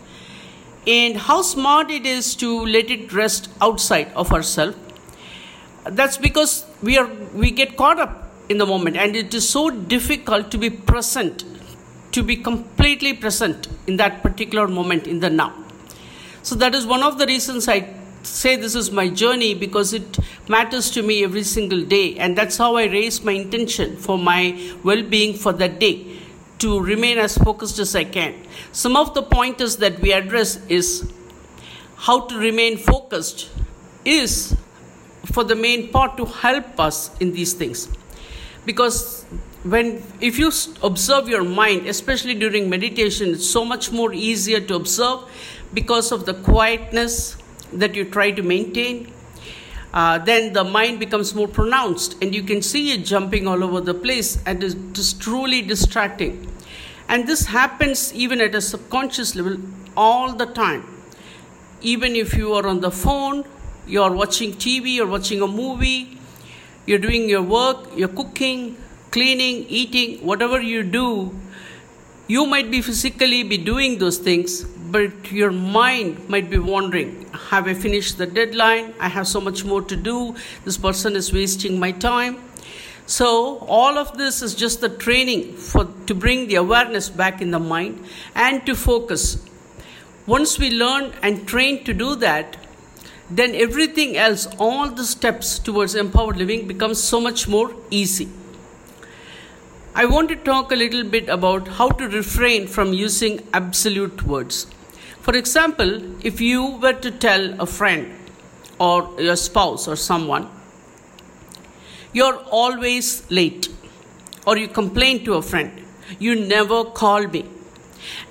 And 0.87 1.15
how 1.15 1.43
smart 1.43 1.91
it 1.91 2.07
is 2.07 2.35
to 2.37 2.65
let 2.65 2.89
it 2.89 3.13
rest 3.13 3.49
outside 3.61 4.11
of 4.15 4.33
ourselves. 4.33 4.75
That's 5.85 6.17
because 6.17 6.65
we 6.81 6.97
are 6.97 7.07
we 7.33 7.51
get 7.51 7.77
caught 7.77 7.99
up 7.99 8.31
in 8.49 8.57
the 8.57 8.65
moment 8.65 8.97
and 8.97 9.15
it 9.15 9.33
is 9.33 9.47
so 9.47 9.69
difficult 9.69 10.49
to 10.51 10.57
be 10.57 10.69
present, 10.69 11.45
to 12.13 12.23
be 12.23 12.35
completely 12.35 13.13
present 13.13 13.67
in 13.85 13.97
that 13.97 14.23
particular 14.23 14.67
moment 14.67 15.05
in 15.05 15.19
the 15.19 15.29
now. 15.29 15.53
So 16.41 16.55
that 16.55 16.73
is 16.73 16.87
one 16.87 17.03
of 17.03 17.19
the 17.19 17.27
reasons 17.27 17.67
I 17.67 17.81
say 18.25 18.55
this 18.55 18.75
is 18.75 18.91
my 18.91 19.09
journey 19.09 19.53
because 19.53 19.93
it 19.93 20.17
matters 20.47 20.89
to 20.91 21.03
me 21.03 21.23
every 21.23 21.43
single 21.43 21.83
day 21.83 22.17
and 22.17 22.37
that's 22.37 22.57
how 22.57 22.75
I 22.75 22.85
raise 22.85 23.23
my 23.23 23.33
intention 23.33 23.97
for 23.97 24.17
my 24.17 24.73
well-being 24.83 25.35
for 25.35 25.53
that 25.53 25.79
day 25.79 26.19
to 26.59 26.79
remain 26.79 27.17
as 27.17 27.37
focused 27.37 27.79
as 27.79 27.95
I 27.95 28.05
can. 28.05 28.35
Some 28.71 28.95
of 28.95 29.13
the 29.13 29.23
pointers 29.23 29.77
that 29.77 29.99
we 29.99 30.13
address 30.13 30.65
is 30.67 31.11
how 31.95 32.21
to 32.27 32.37
remain 32.37 32.77
focused 32.77 33.49
is 34.05 34.55
for 35.25 35.43
the 35.43 35.55
main 35.55 35.89
part 35.89 36.17
to 36.17 36.25
help 36.25 36.79
us 36.79 37.15
in 37.19 37.33
these 37.33 37.53
things 37.53 37.87
because 38.65 39.23
when 39.63 40.03
if 40.19 40.37
you 40.37 40.51
observe 40.83 41.29
your 41.29 41.43
mind 41.43 41.87
especially 41.87 42.33
during 42.33 42.69
meditation 42.69 43.29
it's 43.29 43.49
so 43.49 43.63
much 43.63 43.91
more 43.91 44.13
easier 44.13 44.59
to 44.59 44.75
observe 44.75 45.21
because 45.73 46.11
of 46.11 46.25
the 46.25 46.33
quietness 46.33 47.37
that 47.79 47.95
you 47.95 48.05
try 48.05 48.31
to 48.31 48.41
maintain 48.41 49.11
uh, 49.93 50.17
then 50.17 50.53
the 50.53 50.63
mind 50.63 50.99
becomes 50.99 51.35
more 51.35 51.47
pronounced 51.47 52.15
and 52.21 52.33
you 52.33 52.41
can 52.41 52.63
see 52.63 52.93
it 52.93 53.05
jumping 53.05 53.47
all 53.47 53.63
over 53.63 53.79
the 53.79 53.93
place 53.93 54.41
and 54.45 54.63
it 54.63 54.97
is 54.97 55.13
truly 55.13 55.61
distracting. 55.61 56.49
And 57.07 57.27
this 57.27 57.45
happens 57.45 58.11
even 58.13 58.41
at 58.41 58.55
a 58.55 58.61
subconscious 58.61 59.35
level 59.35 59.57
all 59.95 60.33
the 60.33 60.47
time. 60.47 60.83
Even 61.81 62.15
if 62.15 62.33
you 62.33 62.53
are 62.53 62.65
on 62.65 62.81
the 62.81 62.89
phone 62.89 63.45
you're 63.85 64.11
watching 64.11 64.53
tv 64.53 64.93
you're 64.93 65.05
watching 65.05 65.41
a 65.41 65.47
movie 65.47 66.17
you're 66.85 66.99
doing 66.99 67.29
your 67.29 67.41
work, 67.41 67.89
you're 67.95 68.07
cooking, 68.09 68.77
cleaning, 69.11 69.65
eating, 69.69 70.25
whatever 70.25 70.61
you 70.61 70.83
do, 70.83 71.37
you 72.27 72.45
might 72.45 72.69
be 72.71 72.81
physically 72.81 73.43
be 73.43 73.57
doing 73.57 73.99
those 73.99 74.17
things, 74.17 74.65
but 74.93 75.31
your 75.31 75.51
mind 75.51 76.29
might 76.29 76.51
be 76.51 76.59
wondering, 76.59 77.25
have 77.49 77.67
I 77.67 77.73
finished 77.73 78.19
the 78.19 78.27
deadline? 78.27 78.93
I 78.99 79.07
have 79.07 79.27
so 79.27 79.41
much 79.41 79.65
more 79.65 79.81
to 79.81 79.95
do. 79.95 80.35
This 80.65 80.77
person 80.77 81.15
is 81.15 81.33
wasting 81.33 81.79
my 81.79 81.91
time. 81.91 82.37
So 83.07 83.57
all 83.67 83.97
of 83.97 84.15
this 84.19 84.43
is 84.43 84.53
just 84.53 84.81
the 84.81 84.89
training 84.89 85.55
for 85.57 85.85
to 86.05 86.13
bring 86.13 86.47
the 86.47 86.55
awareness 86.55 87.09
back 87.09 87.41
in 87.41 87.49
the 87.49 87.59
mind 87.59 88.05
and 88.35 88.63
to 88.67 88.75
focus. 88.75 89.43
Once 90.27 90.59
we 90.59 90.69
learn 90.69 91.11
and 91.23 91.47
train 91.47 91.83
to 91.85 91.93
do 91.95 92.15
that, 92.17 92.57
then 93.31 93.55
everything 93.55 94.15
else, 94.15 94.47
all 94.59 94.89
the 94.89 95.05
steps 95.05 95.57
towards 95.57 95.95
empowered 95.95 96.37
living 96.37 96.67
becomes 96.67 97.01
so 97.01 97.19
much 97.19 97.47
more 97.47 97.73
easy. 97.89 98.29
I 99.95 100.05
want 100.05 100.29
to 100.29 100.35
talk 100.35 100.71
a 100.71 100.75
little 100.75 101.03
bit 101.03 101.29
about 101.29 101.67
how 101.67 101.89
to 101.89 102.07
refrain 102.07 102.67
from 102.67 102.93
using 102.93 103.47
absolute 103.53 104.21
words. 104.21 104.67
For 105.23 105.37
example, 105.37 106.01
if 106.25 106.41
you 106.41 106.65
were 106.79 106.91
to 106.91 107.09
tell 107.09 107.61
a 107.61 107.65
friend 107.65 108.13
or 108.77 109.09
your 109.17 109.37
spouse 109.37 109.87
or 109.87 109.95
someone, 109.95 110.49
you're 112.11 112.35
always 112.51 113.23
late, 113.31 113.69
or 114.45 114.57
you 114.57 114.67
complain 114.67 115.23
to 115.23 115.35
a 115.35 115.41
friend, 115.41 115.71
you 116.19 116.35
never 116.35 116.83
call 116.83 117.25
me. 117.25 117.45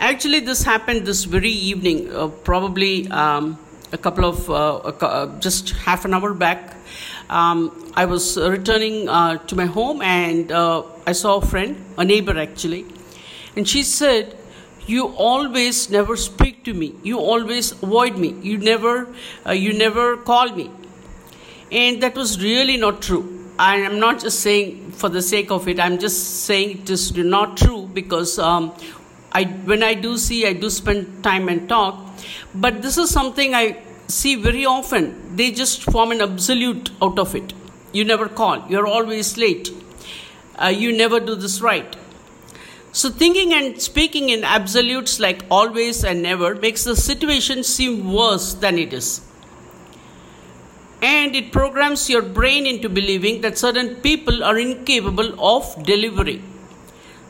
Actually, 0.01 0.41
this 0.41 0.65
happened 0.65 1.07
this 1.07 1.25
very 1.25 1.49
evening, 1.49 2.15
uh, 2.15 2.29
probably 2.29 3.09
um, 3.09 3.59
a 3.93 3.97
couple 3.97 4.27
of 4.27 4.51
uh, 4.51 4.77
uh, 4.77 5.41
just 5.41 5.71
half 5.71 6.05
an 6.05 6.13
hour 6.13 6.35
back. 6.35 6.77
Um, 7.31 7.91
I 7.95 8.05
was 8.05 8.37
returning 8.37 9.09
uh, 9.09 9.39
to 9.39 9.57
my 9.57 9.65
home 9.65 10.03
and 10.03 10.53
uh, 10.53 10.83
I 11.07 11.13
saw 11.13 11.39
a 11.39 11.47
friend, 11.47 11.83
a 11.97 12.05
neighbor 12.05 12.39
actually, 12.39 12.85
and 13.57 13.67
she 13.67 13.83
said, 13.83 14.37
"You 14.87 15.09
always 15.31 15.91
never 15.91 16.17
speak 16.17 16.65
to 16.65 16.75
me. 16.75 16.95
You 17.03 17.19
always 17.19 17.73
avoid 17.83 18.17
me. 18.17 18.35
You 18.43 18.59
never, 18.59 19.09
uh, 19.47 19.53
you 19.53 19.73
never 19.73 20.17
call 20.17 20.55
me." 20.55 20.71
And 21.71 22.03
that 22.03 22.15
was 22.15 22.41
really 22.43 22.77
not 22.77 23.01
true. 23.03 23.23
I 23.59 23.77
am 23.77 23.99
not 23.99 24.21
just 24.21 24.41
saying 24.41 24.93
for 24.93 25.09
the 25.09 25.23
sake 25.23 25.51
of 25.51 25.69
it. 25.69 25.79
I'm 25.81 25.99
just 25.99 26.45
saying 26.45 26.79
it 26.83 26.91
is 26.91 27.15
not 27.17 27.57
true 27.57 27.89
because 27.93 28.39
um, 28.39 28.75
I, 29.33 29.45
when 29.45 29.83
I 29.83 29.95
do 29.95 30.19
see, 30.19 30.47
I 30.47 30.53
do 30.53 30.69
spend 30.69 31.23
time 31.23 31.49
and 31.49 31.69
talk. 31.69 31.99
But 32.55 32.83
this 32.83 32.99
is 32.99 33.11
something 33.11 33.55
I 33.55 33.79
see 34.09 34.35
very 34.35 34.67
often. 34.67 35.37
They 35.37 35.51
just 35.51 35.85
form 35.85 36.13
an 36.13 36.21
absolute 36.21 36.91
out 37.01 37.19
of 37.19 37.35
it. 37.35 37.53
You 37.93 38.05
never 38.05 38.29
call. 38.29 38.67
You're 38.69 38.87
always 38.87 39.37
late. 39.39 39.71
Uh, 40.57 40.69
you 40.69 40.93
never 40.93 41.21
do 41.21 41.35
this 41.35 41.61
right. 41.61 41.97
So, 42.95 43.09
thinking 43.09 43.55
and 43.55 43.81
speaking 43.81 44.29
in 44.29 44.45
absolutes 44.45 45.19
like 45.19 45.45
always 45.51 46.05
and 46.05 46.23
never 46.23 46.55
makes 46.55 46.85
the 46.85 46.95
situation 46.95 47.65
seem 47.65 48.13
worse 48.13 48.53
than 48.53 48.79
it 48.79 48.93
is. 48.93 49.23
And 51.01 51.35
it 51.35 51.53
programs 51.53 52.11
your 52.11 52.21
brain 52.21 52.67
into 52.67 52.91
believing 52.91 53.41
that 53.41 53.57
certain 53.57 53.97
people 53.97 54.45
are 54.45 54.59
incapable 54.59 55.35
of 55.43 55.83
delivering. 55.85 56.45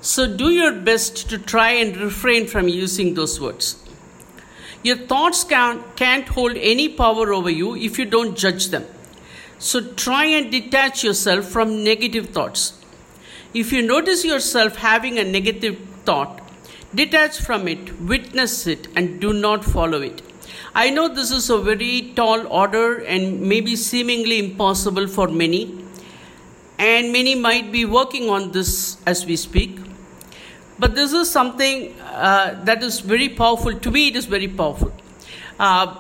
So 0.01 0.37
do 0.37 0.51
your 0.51 0.73
best 0.73 1.31
to 1.31 1.39
try 1.39 1.71
and 1.71 1.97
refrain 1.97 2.49
from 2.49 2.69
using 2.69 3.15
those 3.15 3.41
words. 3.41 3.79
Your 4.83 4.97
thoughts 4.97 5.45
can, 5.45 5.85
can't 5.95 6.27
hold 6.27 6.57
any 6.57 6.89
power 6.89 7.33
over 7.33 7.49
you 7.49 7.77
if 7.77 8.01
you 8.01 8.05
don't 8.05 8.37
judge 8.37 8.69
them. 8.69 8.85
So 9.61 9.81
try 9.81 10.25
and 10.25 10.51
detach 10.51 11.05
yourself 11.05 11.47
from 11.47 11.85
negative 11.85 12.31
thoughts. 12.31 12.82
If 13.55 13.71
you 13.71 13.83
notice 13.83 14.25
yourself 14.25 14.77
having 14.77 15.19
a 15.19 15.25
negative 15.25 15.79
thought, 16.07 16.41
detach 16.95 17.39
from 17.39 17.69
it, 17.69 18.01
witness 18.01 18.67
it, 18.67 18.89
and 18.97 19.21
do 19.21 19.35
not 19.35 19.63
follow 19.63 20.01
it. 20.01 20.23
I 20.75 20.89
know 20.89 21.07
this 21.09 21.31
is 21.31 21.51
a 21.51 21.59
very 21.59 22.13
tall 22.17 22.47
order 22.47 23.01
and 23.01 23.43
maybe 23.43 23.77
seemingly 23.77 24.39
impossible 24.39 25.07
for 25.07 25.29
many, 25.29 25.85
and 26.79 27.13
many 27.13 27.35
might 27.35 27.71
be 27.71 27.85
working 27.85 28.31
on 28.31 28.53
this 28.53 28.97
as 29.07 29.27
we 29.27 29.37
speak. 29.37 29.79
But 30.79 30.95
this 30.95 31.13
is 31.13 31.31
something 31.31 31.95
uh, 32.01 32.59
that 32.65 32.83
is 32.83 33.01
very 33.01 33.29
powerful. 33.29 33.75
To 33.75 33.91
me, 33.91 34.09
it 34.09 34.17
is 34.17 34.25
very 34.25 34.49
powerful. 34.49 34.93
Uh, 35.61 35.95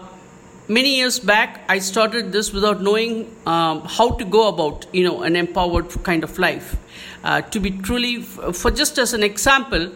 many 0.68 0.96
years 0.96 1.18
back, 1.18 1.64
I 1.68 1.78
started 1.78 2.32
this 2.32 2.52
without 2.52 2.82
knowing 2.82 3.34
um, 3.46 3.82
how 3.82 4.10
to 4.10 4.24
go 4.24 4.48
about, 4.48 4.86
you 4.92 5.04
know, 5.04 5.22
an 5.22 5.36
empowered 5.36 5.90
kind 6.02 6.24
of 6.24 6.38
life. 6.38 6.76
Uh, 7.24 7.40
to 7.40 7.60
be 7.60 7.70
truly, 7.70 8.22
for 8.22 8.70
just 8.70 8.98
as 8.98 9.12
an 9.12 9.22
example, 9.22 9.92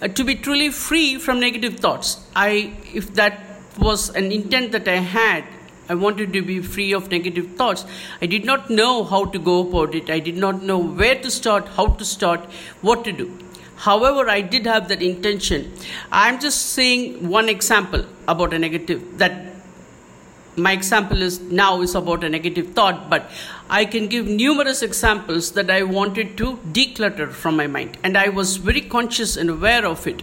uh, 0.00 0.08
to 0.08 0.24
be 0.24 0.34
truly 0.34 0.70
free 0.70 1.18
from 1.18 1.40
negative 1.40 1.78
thoughts. 1.78 2.26
I, 2.34 2.74
if 2.94 3.14
that 3.14 3.40
was 3.78 4.10
an 4.10 4.32
intent 4.32 4.72
that 4.72 4.88
I 4.88 4.96
had, 4.96 5.44
I 5.88 5.94
wanted 5.94 6.32
to 6.32 6.42
be 6.42 6.60
free 6.60 6.92
of 6.92 7.10
negative 7.10 7.56
thoughts. 7.56 7.84
I 8.20 8.26
did 8.26 8.44
not 8.44 8.70
know 8.70 9.04
how 9.04 9.26
to 9.26 9.38
go 9.38 9.60
about 9.68 9.94
it. 9.94 10.08
I 10.08 10.20
did 10.20 10.36
not 10.36 10.62
know 10.62 10.78
where 10.78 11.20
to 11.20 11.30
start, 11.30 11.68
how 11.68 11.86
to 11.86 12.04
start, 12.04 12.40
what 12.80 13.04
to 13.04 13.12
do. 13.12 13.38
However, 13.76 14.28
I 14.30 14.40
did 14.42 14.64
have 14.66 14.88
that 14.88 15.02
intention. 15.02 15.72
I'm 16.12 16.40
just 16.40 16.66
saying 16.66 17.28
one 17.28 17.48
example 17.48 18.06
about 18.28 18.54
a 18.54 18.58
negative 18.58 19.18
that 19.18 19.51
my 20.56 20.72
example 20.72 21.22
is 21.22 21.40
now 21.40 21.80
is 21.80 21.94
about 21.94 22.24
a 22.24 22.28
negative 22.28 22.74
thought, 22.74 23.08
but 23.08 23.30
I 23.70 23.84
can 23.84 24.08
give 24.08 24.26
numerous 24.26 24.82
examples 24.82 25.52
that 25.52 25.70
I 25.70 25.82
wanted 25.82 26.36
to 26.38 26.58
declutter 26.72 27.30
from 27.30 27.56
my 27.56 27.66
mind, 27.66 27.96
and 28.02 28.18
I 28.18 28.28
was 28.28 28.56
very 28.56 28.82
conscious 28.82 29.36
and 29.36 29.50
aware 29.50 29.86
of 29.86 30.06
it. 30.06 30.22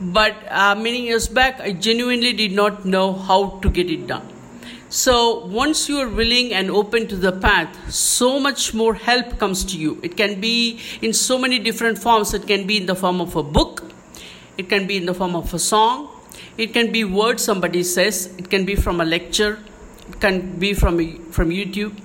But 0.00 0.36
uh, 0.48 0.74
many 0.74 1.02
years 1.02 1.26
back, 1.26 1.60
I 1.60 1.72
genuinely 1.72 2.32
did 2.32 2.52
not 2.52 2.84
know 2.84 3.12
how 3.12 3.58
to 3.60 3.70
get 3.70 3.90
it 3.90 4.06
done. 4.06 4.28
So, 4.90 5.44
once 5.46 5.88
you 5.88 5.98
are 5.98 6.08
willing 6.08 6.54
and 6.54 6.70
open 6.70 7.08
to 7.08 7.16
the 7.16 7.32
path, 7.32 7.92
so 7.92 8.40
much 8.40 8.72
more 8.72 8.94
help 8.94 9.38
comes 9.38 9.64
to 9.66 9.78
you. 9.78 9.98
It 10.02 10.16
can 10.16 10.40
be 10.40 10.80
in 11.02 11.12
so 11.12 11.36
many 11.36 11.58
different 11.58 11.98
forms. 11.98 12.32
It 12.32 12.46
can 12.46 12.66
be 12.66 12.78
in 12.78 12.86
the 12.86 12.94
form 12.94 13.20
of 13.20 13.36
a 13.36 13.42
book, 13.42 13.84
it 14.56 14.68
can 14.68 14.86
be 14.86 14.96
in 14.96 15.04
the 15.06 15.14
form 15.14 15.36
of 15.36 15.52
a 15.52 15.58
song, 15.58 16.08
it 16.58 16.72
can 16.72 16.90
be 16.90 17.04
words 17.04 17.42
somebody 17.42 17.84
says, 17.84 18.26
it 18.36 18.50
can 18.50 18.64
be 18.64 18.74
from 18.74 19.00
a 19.00 19.04
lecture, 19.04 19.60
it 20.08 20.20
can 20.20 20.58
be 20.58 20.74
from, 20.74 20.98
from 21.30 21.50
YouTube. 21.50 21.96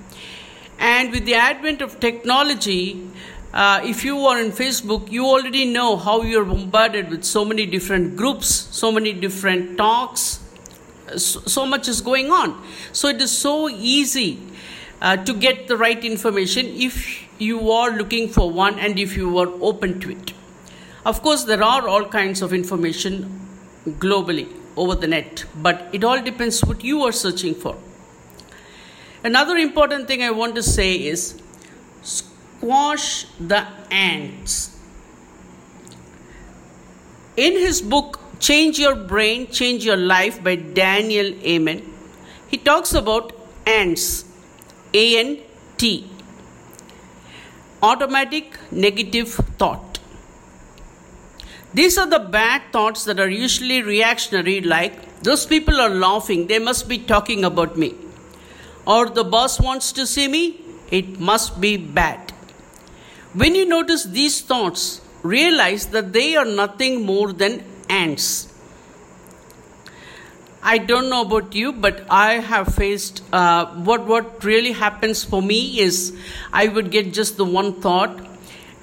And 0.78 1.10
with 1.10 1.26
the 1.26 1.34
advent 1.34 1.82
of 1.82 1.98
technology, 1.98 3.10
uh, 3.52 3.80
if 3.84 4.04
you 4.04 4.16
are 4.26 4.38
on 4.38 4.52
Facebook, 4.52 5.10
you 5.10 5.26
already 5.26 5.64
know 5.64 5.96
how 5.96 6.22
you're 6.22 6.44
bombarded 6.44 7.10
with 7.10 7.24
so 7.24 7.44
many 7.44 7.66
different 7.66 8.16
groups, 8.16 8.46
so 8.46 8.92
many 8.92 9.12
different 9.12 9.76
talks, 9.76 10.40
so, 11.16 11.40
so 11.40 11.66
much 11.66 11.88
is 11.88 12.00
going 12.00 12.30
on. 12.30 12.64
So 12.92 13.08
it 13.08 13.20
is 13.20 13.36
so 13.36 13.68
easy 13.68 14.40
uh, 15.02 15.16
to 15.16 15.34
get 15.34 15.66
the 15.66 15.76
right 15.76 16.02
information 16.04 16.66
if 16.66 17.22
you 17.40 17.72
are 17.72 17.90
looking 17.90 18.28
for 18.28 18.50
one 18.50 18.78
and 18.78 18.98
if 18.98 19.16
you 19.16 19.36
are 19.38 19.48
open 19.60 20.00
to 20.00 20.10
it. 20.10 20.32
Of 21.04 21.22
course, 21.22 21.44
there 21.44 21.62
are 21.62 21.86
all 21.88 22.06
kinds 22.06 22.40
of 22.40 22.52
information 22.52 23.43
globally 23.86 24.48
over 24.76 24.94
the 24.94 25.06
net, 25.06 25.44
but 25.56 25.88
it 25.92 26.04
all 26.04 26.20
depends 26.20 26.60
what 26.64 26.82
you 26.82 27.02
are 27.02 27.12
searching 27.12 27.54
for. 27.54 27.76
Another 29.22 29.56
important 29.56 30.06
thing 30.06 30.22
I 30.22 30.30
want 30.30 30.54
to 30.56 30.62
say 30.62 30.94
is 30.94 31.40
squash 32.02 33.26
the 33.38 33.66
ants. 33.90 34.78
In 37.36 37.52
his 37.52 37.80
book 37.80 38.20
Change 38.40 38.78
Your 38.78 38.94
Brain, 38.94 39.50
Change 39.50 39.84
Your 39.84 39.96
Life 39.96 40.42
by 40.42 40.56
Daniel 40.56 41.34
Amen, 41.44 41.82
he 42.48 42.58
talks 42.58 42.92
about 42.92 43.32
ants, 43.66 44.24
A 44.92 45.18
N 45.18 45.38
T, 45.78 46.08
automatic 47.82 48.58
negative 48.70 49.28
thought. 49.58 49.93
These 51.74 51.98
are 51.98 52.06
the 52.06 52.20
bad 52.20 52.62
thoughts 52.72 53.04
that 53.04 53.18
are 53.18 53.28
usually 53.28 53.82
reactionary, 53.82 54.60
like, 54.60 55.22
those 55.22 55.44
people 55.44 55.80
are 55.80 55.90
laughing, 55.90 56.46
they 56.46 56.60
must 56.60 56.88
be 56.88 56.98
talking 56.98 57.44
about 57.44 57.76
me. 57.76 57.94
Or 58.86 59.08
the 59.08 59.24
boss 59.24 59.60
wants 59.60 59.90
to 59.92 60.06
see 60.06 60.28
me, 60.28 60.60
it 60.90 61.18
must 61.18 61.60
be 61.60 61.76
bad. 61.76 62.30
When 63.32 63.56
you 63.56 63.66
notice 63.66 64.04
these 64.04 64.40
thoughts, 64.40 65.00
realize 65.22 65.86
that 65.88 66.12
they 66.12 66.36
are 66.36 66.44
nothing 66.44 67.04
more 67.04 67.32
than 67.32 67.64
ants. 67.88 68.52
I 70.62 70.78
don't 70.78 71.10
know 71.10 71.22
about 71.22 71.54
you, 71.54 71.72
but 71.72 72.06
I 72.08 72.34
have 72.34 72.74
faced 72.74 73.22
uh, 73.32 73.66
what 73.88 74.06
what 74.06 74.44
really 74.44 74.72
happens 74.72 75.24
for 75.24 75.42
me 75.42 75.80
is 75.80 76.16
I 76.52 76.68
would 76.68 76.90
get 76.90 77.12
just 77.12 77.36
the 77.36 77.44
one 77.44 77.80
thought, 77.80 78.18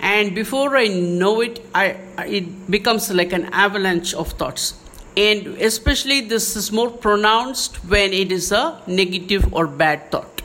and 0.02 0.34
before 0.34 0.76
I 0.76 0.88
know 0.88 1.42
it, 1.42 1.64
I 1.76 1.98
it 2.26 2.70
becomes 2.70 3.12
like 3.14 3.34
an 3.34 3.46
avalanche 3.54 4.14
of 4.16 4.32
thoughts, 4.34 4.74
and 5.16 5.48
especially 5.70 6.22
this 6.22 6.56
is 6.56 6.72
more 6.72 6.90
pronounced 6.90 7.76
when 7.86 8.12
it 8.12 8.32
is 8.32 8.52
a 8.52 8.82
negative 8.88 9.54
or 9.54 9.68
bad 9.68 10.10
thought. 10.12 10.42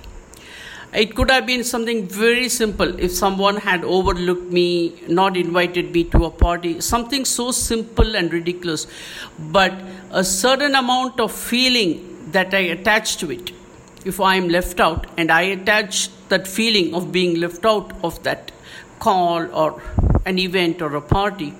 It 0.93 1.15
could 1.15 1.31
have 1.31 1.47
been 1.47 1.65
something 1.65 2.07
very 2.07 2.49
simple 2.49 2.99
if 2.99 3.13
someone 3.13 3.57
had 3.57 3.85
overlooked 3.85 4.51
me, 4.53 4.95
not 5.09 5.37
invited 5.37 5.93
me 5.93 6.05
to 6.05 6.25
a 6.27 6.31
party, 6.31 6.81
something 6.81 7.25
so 7.25 7.51
simple 7.51 8.15
and 8.17 8.33
ridiculous, 8.33 8.87
but 9.39 9.75
a 10.11 10.25
certain 10.25 10.75
amount 10.75 11.21
of 11.21 11.33
feeling 11.33 12.31
that 12.33 12.55
I 12.55 12.61
attach 12.77 13.17
to 13.19 13.31
it. 13.31 13.53
If 14.05 14.21
I 14.21 14.37
am 14.37 14.49
left 14.49 14.81
out 14.81 15.07
and 15.17 15.31
I 15.31 15.43
attach 15.43 16.09
that 16.29 16.47
feeling 16.47 16.95
of 16.95 17.11
being 17.11 17.41
left 17.41 17.65
out 17.65 17.93
of 18.03 18.23
that 18.23 18.53
call 18.99 19.55
or 19.55 19.83
an 20.25 20.39
event 20.39 20.83
or 20.83 20.95
a 20.97 21.01
party, 21.01 21.55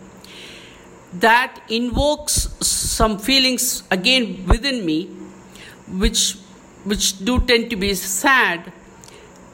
that 1.15 1.61
invokes 1.69 2.49
some 2.61 3.19
feelings 3.19 3.83
again 3.91 4.45
within 4.47 4.85
me 4.85 5.07
which 5.89 6.35
which 6.85 7.25
do 7.25 7.41
tend 7.41 7.71
to 7.71 7.77
be 7.77 7.95
sad 7.95 8.73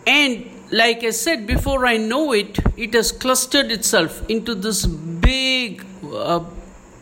and 0.06 0.50
like 0.72 1.04
I 1.04 1.10
said, 1.10 1.46
before 1.46 1.86
I 1.86 1.98
know 1.98 2.32
it, 2.32 2.58
it 2.76 2.94
has 2.94 3.12
clustered 3.12 3.70
itself 3.70 4.28
into 4.28 4.54
this 4.54 4.86
big 4.86 5.84
uh, 6.02 6.38
uh, 6.38 6.42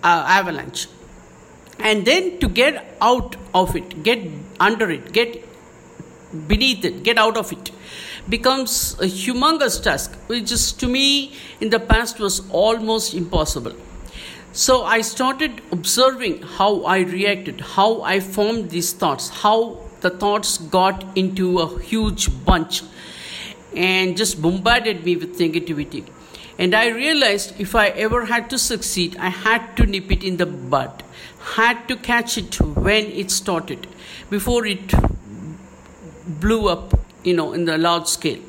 avalanche. 0.02 0.88
And 1.78 2.04
then 2.04 2.40
to 2.40 2.48
get 2.48 2.96
out 3.00 3.36
of 3.54 3.76
it, 3.76 4.02
get 4.02 4.28
under 4.58 4.90
it, 4.90 5.12
get 5.12 5.44
beneath 6.48 6.84
it, 6.84 7.04
get 7.04 7.16
out 7.16 7.36
of 7.36 7.52
it, 7.52 7.70
becomes 8.28 8.94
a 9.00 9.06
humongous 9.06 9.82
task, 9.82 10.14
which 10.26 10.52
is 10.52 10.72
to 10.72 10.86
me 10.86 11.34
in 11.60 11.70
the 11.70 11.80
past 11.80 12.18
was 12.18 12.48
almost 12.50 13.14
impossible. 13.14 13.74
So 14.52 14.82
I 14.82 15.00
started 15.00 15.60
observing 15.70 16.42
how 16.42 16.82
I 16.84 16.98
reacted, 17.00 17.60
how 17.60 18.02
I 18.02 18.20
formed 18.20 18.70
these 18.70 18.92
thoughts, 18.92 19.28
how 19.28 19.78
the 20.00 20.10
thoughts 20.10 20.58
got 20.58 21.04
into 21.16 21.60
a 21.60 21.78
huge 21.80 22.28
bunch 22.44 22.82
and 23.76 24.16
just 24.16 24.42
bombarded 24.42 25.04
me 25.04 25.16
with 25.16 25.38
negativity. 25.38 26.04
And 26.58 26.74
I 26.74 26.88
realized 26.88 27.58
if 27.60 27.74
I 27.74 27.88
ever 27.88 28.26
had 28.26 28.50
to 28.50 28.58
succeed, 28.58 29.16
I 29.18 29.28
had 29.28 29.76
to 29.76 29.86
nip 29.86 30.10
it 30.10 30.24
in 30.24 30.36
the 30.36 30.46
bud, 30.46 31.04
had 31.54 31.86
to 31.88 31.96
catch 31.96 32.36
it 32.36 32.60
when 32.60 33.06
it 33.06 33.30
started, 33.30 33.86
before 34.28 34.66
it 34.66 34.92
blew 36.26 36.68
up, 36.68 36.98
you 37.24 37.34
know, 37.34 37.52
in 37.52 37.64
the 37.64 37.78
large 37.78 38.06
scale. 38.06 38.40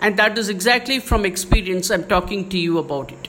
And 0.00 0.16
that 0.18 0.36
is 0.36 0.48
exactly 0.48 0.98
from 0.98 1.24
experience 1.24 1.90
I'm 1.90 2.04
talking 2.04 2.48
to 2.50 2.58
you 2.58 2.78
about 2.78 3.12
it. 3.12 3.28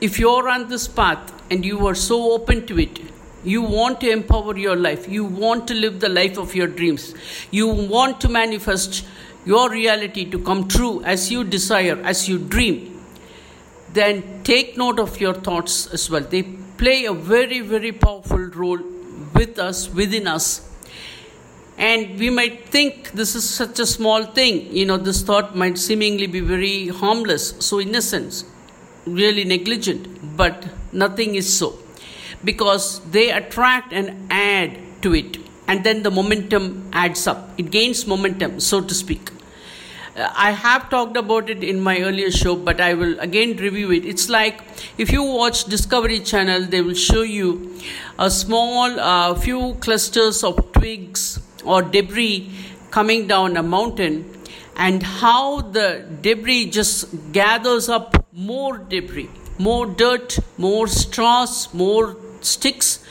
If 0.00 0.18
you're 0.18 0.48
on 0.48 0.68
this 0.68 0.86
path 0.86 1.32
and 1.50 1.64
you 1.64 1.86
are 1.86 1.94
so 1.94 2.32
open 2.32 2.66
to 2.66 2.78
it, 2.78 3.00
you 3.44 3.62
want 3.62 4.00
to 4.00 4.10
empower 4.10 4.56
your 4.56 4.76
life. 4.76 5.08
You 5.08 5.24
want 5.24 5.68
to 5.68 5.74
live 5.74 6.00
the 6.00 6.08
life 6.08 6.38
of 6.38 6.54
your 6.54 6.66
dreams. 6.66 7.14
You 7.50 7.68
want 7.68 8.20
to 8.22 8.28
manifest 8.28 9.04
your 9.44 9.70
reality 9.70 10.24
to 10.30 10.38
come 10.38 10.68
true 10.68 11.02
as 11.04 11.30
you 11.30 11.44
desire, 11.44 11.98
as 12.04 12.28
you 12.28 12.38
dream. 12.38 13.02
Then 13.92 14.42
take 14.42 14.76
note 14.76 14.98
of 14.98 15.20
your 15.20 15.34
thoughts 15.34 15.86
as 15.92 16.10
well. 16.10 16.20
They 16.20 16.42
play 16.42 17.06
a 17.06 17.12
very, 17.12 17.60
very 17.60 17.92
powerful 17.92 18.38
role 18.38 18.80
with 19.34 19.58
us, 19.58 19.88
within 19.88 20.26
us. 20.26 20.67
And 21.78 22.18
we 22.18 22.28
might 22.28 22.68
think 22.68 23.12
this 23.12 23.34
is 23.34 23.48
such 23.48 23.78
a 23.78 23.86
small 23.86 24.24
thing. 24.24 24.74
You 24.74 24.84
know, 24.84 24.96
this 24.96 25.22
thought 25.22 25.54
might 25.54 25.78
seemingly 25.78 26.26
be 26.26 26.40
very 26.40 26.88
harmless, 26.88 27.54
so 27.60 27.80
innocent, 27.80 28.44
really 29.06 29.44
negligent, 29.44 30.36
but 30.36 30.66
nothing 30.92 31.36
is 31.36 31.56
so 31.56 31.78
because 32.44 33.00
they 33.10 33.30
attract 33.30 33.92
and 33.92 34.30
add 34.30 34.78
to 35.02 35.14
it 35.14 35.38
and 35.66 35.84
then 35.84 36.02
the 36.02 36.10
momentum 36.10 36.88
adds 36.92 37.26
up 37.26 37.50
it 37.58 37.70
gains 37.70 38.06
momentum 38.06 38.60
so 38.60 38.80
to 38.80 38.94
speak 38.94 39.30
uh, 40.16 40.32
I 40.34 40.52
have 40.52 40.88
talked 40.88 41.16
about 41.16 41.50
it 41.50 41.62
in 41.62 41.80
my 41.80 42.00
earlier 42.00 42.32
show, 42.32 42.56
but 42.56 42.80
I 42.80 42.94
will 42.94 43.20
again 43.20 43.56
review 43.56 43.92
it. 43.92 44.04
It's 44.04 44.28
like 44.28 44.62
if 44.98 45.12
you 45.12 45.22
watch 45.22 45.66
Discovery 45.66 46.18
Channel, 46.18 46.62
they 46.62 46.80
will 46.82 46.94
show 46.94 47.22
you 47.22 47.78
a 48.18 48.28
small 48.28 48.98
uh, 48.98 49.36
few 49.36 49.76
clusters 49.78 50.42
of 50.42 50.72
twigs 50.72 51.38
or 51.64 51.82
debris 51.82 52.50
coming 52.90 53.26
down 53.26 53.56
a 53.56 53.62
mountain, 53.62 54.24
and 54.76 55.02
how 55.02 55.60
the 55.60 56.06
debris 56.22 56.70
just 56.70 57.32
gathers 57.32 57.88
up 57.88 58.26
more 58.32 58.78
debris, 58.78 59.28
more 59.58 59.86
dirt, 59.86 60.38
more 60.56 60.86
straws, 60.86 61.72
more 61.74 62.16
sticks, 62.40 63.04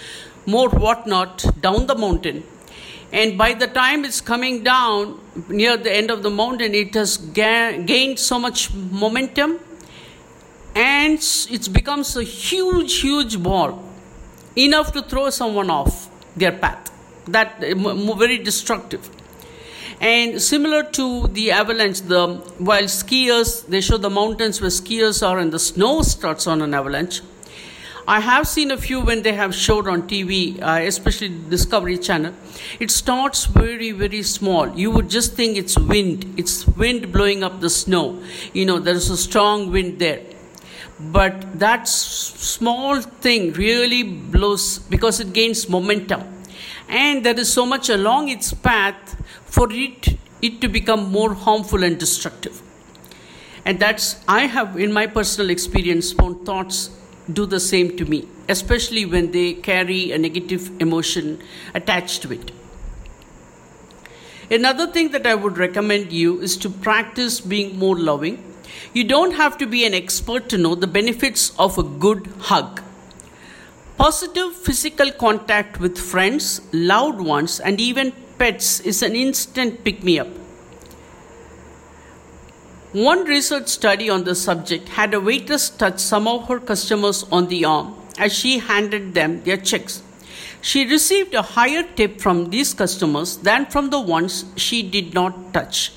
more 0.46 0.70
whatnot 0.70 1.46
down 1.62 1.88
the 1.88 1.96
mountain. 1.96 2.44
And 3.12 3.38
by 3.38 3.54
the 3.54 3.68
time 3.68 4.04
it's 4.06 4.22
coming 4.22 4.64
down 4.64 5.20
near 5.50 5.78
the 5.78 5.94
end 5.94 6.12
of 6.12 6.24
the 6.24 6.30
mountain, 6.30 6.74
it 6.74 6.94
has 6.94 7.18
ga- 7.18 7.82
gained 7.84 8.20
so 8.20 8.40
much 8.40 8.74
momentum 8.74 9.60
and 10.76 11.20
it 11.50 11.74
becomes 11.74 12.16
a 12.16 12.24
huge, 12.24 13.00
huge 13.00 13.42
ball, 13.42 13.84
enough 14.56 14.92
to 14.92 15.02
throw 15.02 15.30
someone 15.30 15.70
off 15.70 16.10
their 16.36 16.52
path. 16.52 16.92
That 17.28 17.60
very 17.60 18.38
destructive. 18.38 19.10
And 20.00 20.42
similar 20.42 20.84
to 20.84 21.28
the 21.28 21.52
avalanche, 21.52 22.02
the 22.02 22.28
while 22.60 22.84
skiers 22.84 23.66
they 23.68 23.82
show 23.82 23.98
the 23.98 24.10
mountains 24.10 24.62
where 24.62 24.70
skiers 24.70 25.26
are 25.28 25.40
and 25.40 25.52
the 25.52 25.60
snow 25.60 26.02
starts 26.04 26.46
on 26.48 26.62
an 26.62 26.74
avalanche 26.74 27.22
I 28.08 28.22
have 28.22 28.48
seen 28.48 28.72
a 28.72 28.78
few 28.78 29.02
when 29.02 29.22
they 29.24 29.34
have 29.34 29.54
showed 29.54 29.88
on 29.88 30.08
TV, 30.08 30.62
uh, 30.62 30.80
especially 30.88 31.30
Discovery 31.50 31.98
Channel. 31.98 32.34
It 32.80 32.90
starts 32.90 33.46
very, 33.46 33.92
very 33.92 34.24
small. 34.24 34.70
You 34.78 34.92
would 34.92 35.10
just 35.10 35.34
think 35.34 35.58
it's 35.58 35.78
wind. 35.78 36.34
It's 36.38 36.66
wind 36.68 37.12
blowing 37.12 37.44
up 37.44 37.60
the 37.60 37.70
snow. 37.70 38.22
You 38.54 38.66
know, 38.66 38.80
there's 38.80 39.10
a 39.10 39.18
strong 39.18 39.72
wind 39.72 40.00
there. 40.00 40.22
But 41.00 41.60
that 41.60 41.82
s- 41.82 41.92
small 42.38 43.02
thing 43.02 43.54
really 43.54 44.04
blows 44.04 44.80
because 44.80 45.20
it 45.20 45.34
gains 45.34 45.68
momentum. 45.70 46.24
And 46.90 47.26
there 47.26 47.38
is 47.40 47.52
so 47.52 47.66
much 47.66 47.90
along 47.90 48.30
its 48.30 48.54
path 48.54 49.22
for 49.46 49.72
it, 49.72 50.18
it 50.42 50.62
to 50.62 50.68
become 50.68 51.12
more 51.12 51.34
harmful 51.34 51.84
and 51.84 52.00
destructive. 52.00 52.62
And 53.66 53.80
that's, 53.80 54.24
I 54.28 54.42
have, 54.42 54.80
in 54.80 54.94
my 54.94 55.08
personal 55.08 55.50
experience, 55.50 56.14
found 56.14 56.46
thoughts 56.46 56.90
do 57.32 57.46
the 57.46 57.60
same 57.60 57.98
to 57.98 58.06
me, 58.06 58.28
especially 58.48 59.06
when 59.06 59.32
they 59.32 59.56
carry 59.56 60.12
a 60.14 60.18
negative 60.18 60.72
emotion 60.80 61.42
attached 61.74 62.22
to 62.22 62.32
it. 62.32 62.52
Another 64.50 64.88
thing 64.88 65.12
that 65.12 65.28
I 65.28 65.36
would 65.36 65.58
recommend 65.58 66.14
you 66.14 66.40
is 66.40 66.56
to 66.58 66.70
practice 66.70 67.42
being 67.42 67.78
more 67.78 68.00
loving. 68.00 68.42
You 68.94 69.04
don't 69.04 69.34
have 69.34 69.58
to 69.58 69.68
be 69.68 69.86
an 69.86 69.94
expert 69.94 70.48
to 70.50 70.58
know 70.58 70.74
the 70.74 70.88
benefits 70.88 71.52
of 71.60 71.78
a 71.78 71.84
good 71.84 72.28
hug. 72.40 72.82
Positive 73.98 74.54
physical 74.54 75.12
contact 75.12 75.80
with 75.80 75.98
friends, 75.98 76.62
loved 76.72 77.20
ones, 77.20 77.60
and 77.60 77.82
even 77.82 78.14
pets 78.38 78.80
is 78.82 79.02
an 79.02 79.16
instant 79.16 79.84
pick 79.84 80.04
me 80.04 80.20
up. 80.20 80.28
One 82.94 83.26
research 83.26 83.68
study 83.68 84.08
on 84.08 84.24
the 84.24 84.36
subject 84.36 84.90
had 84.90 85.16
a 85.16 85.20
waitress 85.20 85.72
touch 85.72 86.00
some 86.00 86.28
of 86.28 86.48
her 86.48 86.60
customers 86.60 87.26
on 87.32 87.48
the 87.48 87.66
arm 87.66 87.96
as 88.20 88.34
she 88.34 88.60
handed 88.60 89.16
them 89.16 89.44
their 89.44 89.58
checks. 89.58 90.04
She 90.62 90.86
received 90.86 91.34
a 91.34 91.42
higher 91.42 91.82
tip 91.82 92.22
from 92.22 92.52
these 92.52 92.76
customers 92.76 93.38
than 93.38 93.66
from 93.66 93.90
the 93.90 94.00
ones 94.00 94.46
she 94.56 94.84
did 94.84 95.16
not 95.16 95.54
touch. 95.54 95.92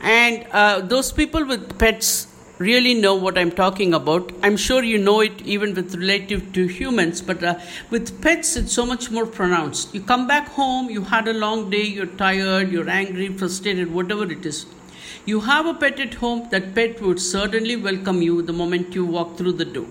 And 0.00 0.46
uh, 0.50 0.80
those 0.80 1.12
people 1.12 1.44
with 1.44 1.78
pets 1.78 2.26
really 2.60 2.92
know 2.92 3.14
what 3.14 3.38
I'm 3.38 3.50
talking 3.50 3.94
about. 3.94 4.32
I'm 4.42 4.56
sure 4.58 4.82
you 4.84 4.98
know 4.98 5.20
it 5.20 5.40
even 5.42 5.74
with 5.74 5.94
relative 5.94 6.52
to 6.52 6.66
humans, 6.66 7.22
but 7.22 7.42
uh, 7.42 7.58
with 7.88 8.20
pets, 8.20 8.54
it's 8.54 8.74
so 8.74 8.84
much 8.84 9.10
more 9.10 9.24
pronounced. 9.24 9.94
You 9.94 10.02
come 10.02 10.26
back 10.26 10.48
home, 10.48 10.90
you 10.90 11.00
had 11.00 11.26
a 11.26 11.32
long 11.32 11.70
day, 11.70 11.84
you're 11.84 12.14
tired, 12.24 12.70
you're 12.70 12.90
angry, 12.90 13.28
frustrated, 13.28 13.90
whatever 13.90 14.30
it 14.30 14.44
is. 14.44 14.66
You 15.24 15.40
have 15.40 15.64
a 15.64 15.72
pet 15.72 15.98
at 16.00 16.14
home, 16.14 16.48
that 16.50 16.74
pet 16.74 17.00
would 17.00 17.18
certainly 17.18 17.76
welcome 17.76 18.20
you 18.20 18.42
the 18.42 18.52
moment 18.52 18.94
you 18.94 19.06
walk 19.06 19.38
through 19.38 19.52
the 19.52 19.64
door. 19.64 19.86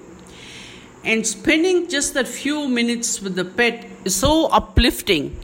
And 1.03 1.25
spending 1.25 1.89
just 1.89 2.13
that 2.13 2.27
few 2.27 2.67
minutes 2.67 3.19
with 3.19 3.35
the 3.35 3.45
pet 3.45 3.87
is 4.05 4.15
so 4.15 4.45
uplifting. 4.47 5.35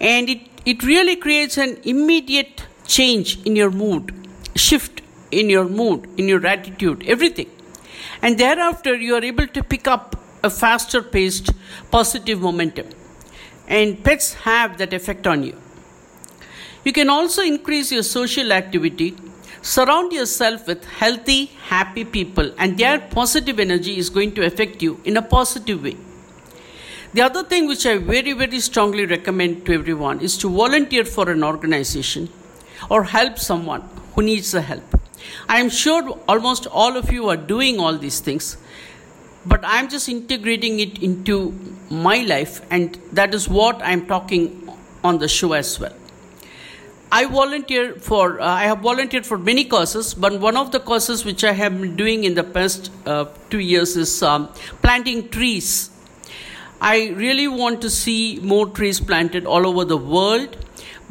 And 0.00 0.30
it, 0.30 0.40
it 0.64 0.82
really 0.82 1.16
creates 1.16 1.58
an 1.58 1.78
immediate 1.84 2.66
change 2.86 3.44
in 3.44 3.54
your 3.54 3.70
mood, 3.70 4.14
shift 4.56 5.01
in 5.32 5.50
your 5.50 5.64
mood, 5.64 6.08
in 6.16 6.28
your 6.28 6.46
attitude, 6.46 7.02
everything. 7.06 7.50
And 8.20 8.38
thereafter, 8.38 8.94
you 8.94 9.14
are 9.16 9.24
able 9.24 9.46
to 9.48 9.64
pick 9.64 9.88
up 9.88 10.16
a 10.44 10.50
faster 10.50 11.02
paced 11.02 11.50
positive 11.90 12.40
momentum. 12.40 12.88
And 13.66 14.02
pets 14.04 14.34
have 14.34 14.78
that 14.78 14.92
effect 14.92 15.26
on 15.26 15.42
you. 15.42 15.56
You 16.84 16.92
can 16.92 17.08
also 17.08 17.42
increase 17.42 17.92
your 17.92 18.02
social 18.02 18.52
activity. 18.52 19.16
Surround 19.62 20.12
yourself 20.12 20.66
with 20.66 20.84
healthy, 20.84 21.46
happy 21.68 22.04
people, 22.04 22.52
and 22.58 22.76
their 22.76 22.98
positive 22.98 23.60
energy 23.60 23.96
is 23.96 24.10
going 24.10 24.34
to 24.34 24.44
affect 24.44 24.82
you 24.82 25.00
in 25.04 25.16
a 25.16 25.22
positive 25.22 25.84
way. 25.84 25.96
The 27.14 27.22
other 27.22 27.44
thing 27.44 27.68
which 27.68 27.86
I 27.86 27.98
very, 27.98 28.32
very 28.32 28.58
strongly 28.58 29.06
recommend 29.06 29.64
to 29.66 29.74
everyone 29.74 30.20
is 30.20 30.36
to 30.38 30.50
volunteer 30.50 31.04
for 31.04 31.30
an 31.30 31.44
organization 31.44 32.28
or 32.90 33.04
help 33.04 33.38
someone 33.38 33.88
who 34.14 34.22
needs 34.22 34.50
the 34.50 34.62
help. 34.62 35.01
I 35.48 35.60
am 35.60 35.70
sure 35.70 36.18
almost 36.28 36.66
all 36.66 36.96
of 36.96 37.12
you 37.12 37.28
are 37.28 37.36
doing 37.36 37.78
all 37.78 37.96
these 37.96 38.20
things, 38.20 38.56
but 39.46 39.60
I'm 39.62 39.88
just 39.88 40.08
integrating 40.08 40.80
it 40.80 41.02
into 41.02 41.52
my 41.90 42.18
life, 42.18 42.60
and 42.70 42.98
that 43.12 43.34
is 43.34 43.48
what 43.48 43.80
I'm 43.82 44.06
talking 44.06 44.68
on 45.04 45.18
the 45.18 45.28
show 45.28 45.52
as 45.52 45.78
well. 45.78 45.94
I 47.10 47.26
volunteer 47.26 47.94
for 47.96 48.40
uh, 48.40 48.46
I 48.46 48.62
have 48.64 48.78
volunteered 48.78 49.26
for 49.26 49.36
many 49.36 49.64
causes, 49.64 50.14
but 50.14 50.40
one 50.40 50.56
of 50.56 50.72
the 50.72 50.80
causes 50.80 51.26
which 51.26 51.44
I 51.44 51.52
have 51.52 51.78
been 51.78 51.94
doing 51.94 52.24
in 52.24 52.34
the 52.34 52.42
past 52.42 52.90
uh, 53.04 53.26
two 53.50 53.58
years 53.58 53.96
is 53.98 54.22
um, 54.22 54.48
planting 54.80 55.28
trees. 55.28 55.90
I 56.80 57.10
really 57.10 57.48
want 57.48 57.82
to 57.82 57.90
see 57.90 58.40
more 58.42 58.66
trees 58.66 58.98
planted 58.98 59.44
all 59.44 59.66
over 59.66 59.84
the 59.84 59.98
world 59.98 60.56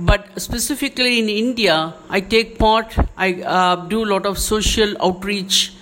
but 0.01 0.41
specifically 0.41 1.19
in 1.19 1.29
India, 1.29 1.93
I 2.09 2.21
take 2.21 2.57
part, 2.57 2.95
I 3.17 3.41
uh, 3.41 3.75
do 3.87 4.03
a 4.03 4.09
lot 4.13 4.25
of 4.25 4.37
social 4.39 4.95
outreach 5.01 5.73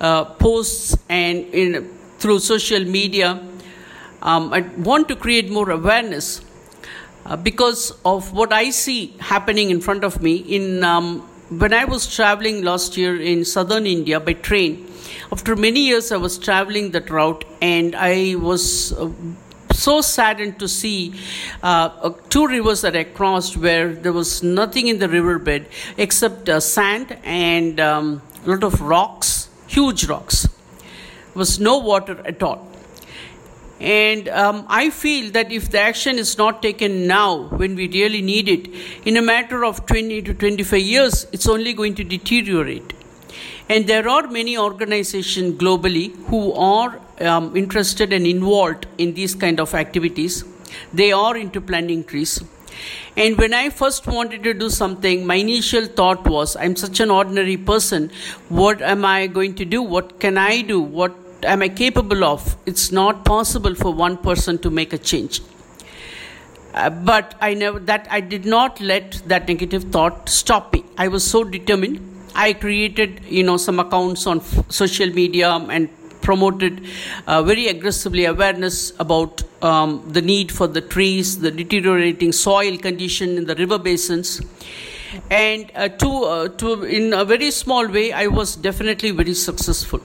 uh, 0.00 0.24
posts 0.24 0.96
and 1.08 1.38
in, 1.54 1.88
through 2.18 2.40
social 2.40 2.84
media. 2.84 3.40
Um, 4.20 4.52
I 4.52 4.60
want 4.78 5.08
to 5.08 5.16
create 5.16 5.50
more 5.50 5.70
awareness 5.70 6.40
uh, 7.24 7.36
because 7.36 7.92
of 8.04 8.32
what 8.32 8.52
I 8.52 8.70
see 8.70 9.14
happening 9.20 9.70
in 9.70 9.80
front 9.80 10.04
of 10.04 10.22
me. 10.22 10.36
In 10.36 10.82
um, 10.82 11.20
when 11.50 11.72
I 11.72 11.84
was 11.84 12.12
traveling 12.12 12.62
last 12.62 12.96
year 12.96 13.20
in 13.20 13.44
southern 13.44 13.86
India 13.86 14.18
by 14.18 14.32
train, 14.32 14.88
after 15.30 15.54
many 15.54 15.80
years 15.80 16.10
I 16.10 16.16
was 16.16 16.38
traveling 16.38 16.90
that 16.92 17.10
route 17.10 17.44
and 17.60 17.94
I 17.94 18.34
was 18.36 18.92
uh, 18.92 19.10
so 19.82 20.00
saddened 20.00 20.58
to 20.60 20.68
see 20.68 21.14
uh, 21.62 22.10
two 22.28 22.46
rivers 22.46 22.82
that 22.82 22.96
I 22.96 23.04
crossed 23.04 23.56
where 23.56 23.92
there 23.92 24.12
was 24.12 24.42
nothing 24.42 24.86
in 24.86 24.98
the 24.98 25.08
riverbed 25.08 25.66
except 25.96 26.48
uh, 26.48 26.60
sand 26.60 27.18
and 27.24 27.80
um, 27.80 28.22
a 28.46 28.50
lot 28.50 28.62
of 28.62 28.80
rocks, 28.80 29.48
huge 29.66 30.06
rocks. 30.06 30.42
There 30.42 31.40
was 31.44 31.58
no 31.58 31.78
water 31.78 32.20
at 32.24 32.42
all. 32.42 32.68
And 33.80 34.28
um, 34.28 34.64
I 34.68 34.90
feel 34.90 35.32
that 35.32 35.50
if 35.50 35.72
the 35.72 35.80
action 35.80 36.16
is 36.16 36.38
not 36.38 36.62
taken 36.62 37.08
now, 37.08 37.48
when 37.48 37.74
we 37.74 37.88
really 37.88 38.22
need 38.22 38.48
it, 38.48 38.68
in 39.04 39.16
a 39.16 39.22
matter 39.22 39.64
of 39.64 39.86
20 39.86 40.22
to 40.22 40.34
25 40.34 40.80
years, 40.80 41.26
it's 41.32 41.48
only 41.48 41.72
going 41.72 41.96
to 41.96 42.04
deteriorate. 42.04 42.92
And 43.68 43.86
there 43.86 44.08
are 44.08 44.26
many 44.26 44.58
organizations 44.58 45.58
globally 45.60 46.14
who 46.26 46.52
are 46.52 47.00
um, 47.20 47.56
interested 47.56 48.12
and 48.12 48.26
involved 48.26 48.86
in 48.98 49.14
these 49.14 49.34
kind 49.34 49.60
of 49.60 49.74
activities. 49.74 50.44
They 50.92 51.12
are 51.12 51.36
into 51.36 51.60
planting 51.60 52.04
trees. 52.04 52.42
And 53.16 53.36
when 53.36 53.52
I 53.54 53.68
first 53.68 54.06
wanted 54.06 54.42
to 54.44 54.54
do 54.54 54.70
something, 54.70 55.26
my 55.26 55.34
initial 55.36 55.86
thought 55.86 56.26
was, 56.26 56.56
I'm 56.56 56.76
such 56.76 57.00
an 57.00 57.10
ordinary 57.10 57.56
person. 57.56 58.10
What 58.48 58.80
am 58.80 59.04
I 59.04 59.26
going 59.26 59.54
to 59.56 59.64
do? 59.64 59.82
What 59.82 60.18
can 60.18 60.38
I 60.38 60.62
do? 60.62 60.80
What 60.80 61.14
am 61.42 61.62
I 61.62 61.68
capable 61.68 62.24
of? 62.24 62.56
It's 62.66 62.90
not 62.90 63.24
possible 63.24 63.74
for 63.74 63.92
one 63.92 64.16
person 64.16 64.58
to 64.58 64.70
make 64.70 64.92
a 64.92 64.98
change. 64.98 65.42
Uh, 66.74 66.88
but 66.88 67.34
I 67.40 67.52
never 67.52 67.78
that 67.80 68.06
I 68.10 68.20
did 68.20 68.46
not 68.46 68.80
let 68.80 69.22
that 69.26 69.46
negative 69.46 69.84
thought 69.92 70.30
stop 70.30 70.72
me. 70.72 70.84
I 70.96 71.08
was 71.08 71.22
so 71.22 71.44
determined. 71.44 72.11
I 72.34 72.52
created, 72.52 73.24
you 73.24 73.42
know, 73.42 73.56
some 73.56 73.78
accounts 73.80 74.26
on 74.26 74.38
f- 74.38 74.70
social 74.70 75.08
media 75.10 75.50
and 75.50 75.88
promoted 76.20 76.86
uh, 77.26 77.42
very 77.42 77.68
aggressively 77.68 78.24
awareness 78.24 78.92
about 78.98 79.42
um, 79.62 80.08
the 80.12 80.22
need 80.22 80.50
for 80.52 80.66
the 80.66 80.80
trees, 80.80 81.40
the 81.40 81.50
deteriorating 81.50 82.32
soil 82.32 82.78
condition 82.78 83.36
in 83.36 83.46
the 83.46 83.54
river 83.56 83.78
basins. 83.78 84.40
And 85.30 85.70
uh, 85.74 85.88
to, 85.88 86.08
uh, 86.24 86.48
to, 86.48 86.84
in 86.84 87.12
a 87.12 87.24
very 87.24 87.50
small 87.50 87.86
way, 87.86 88.12
I 88.12 88.28
was 88.28 88.56
definitely 88.56 89.10
very 89.10 89.34
successful. 89.34 90.00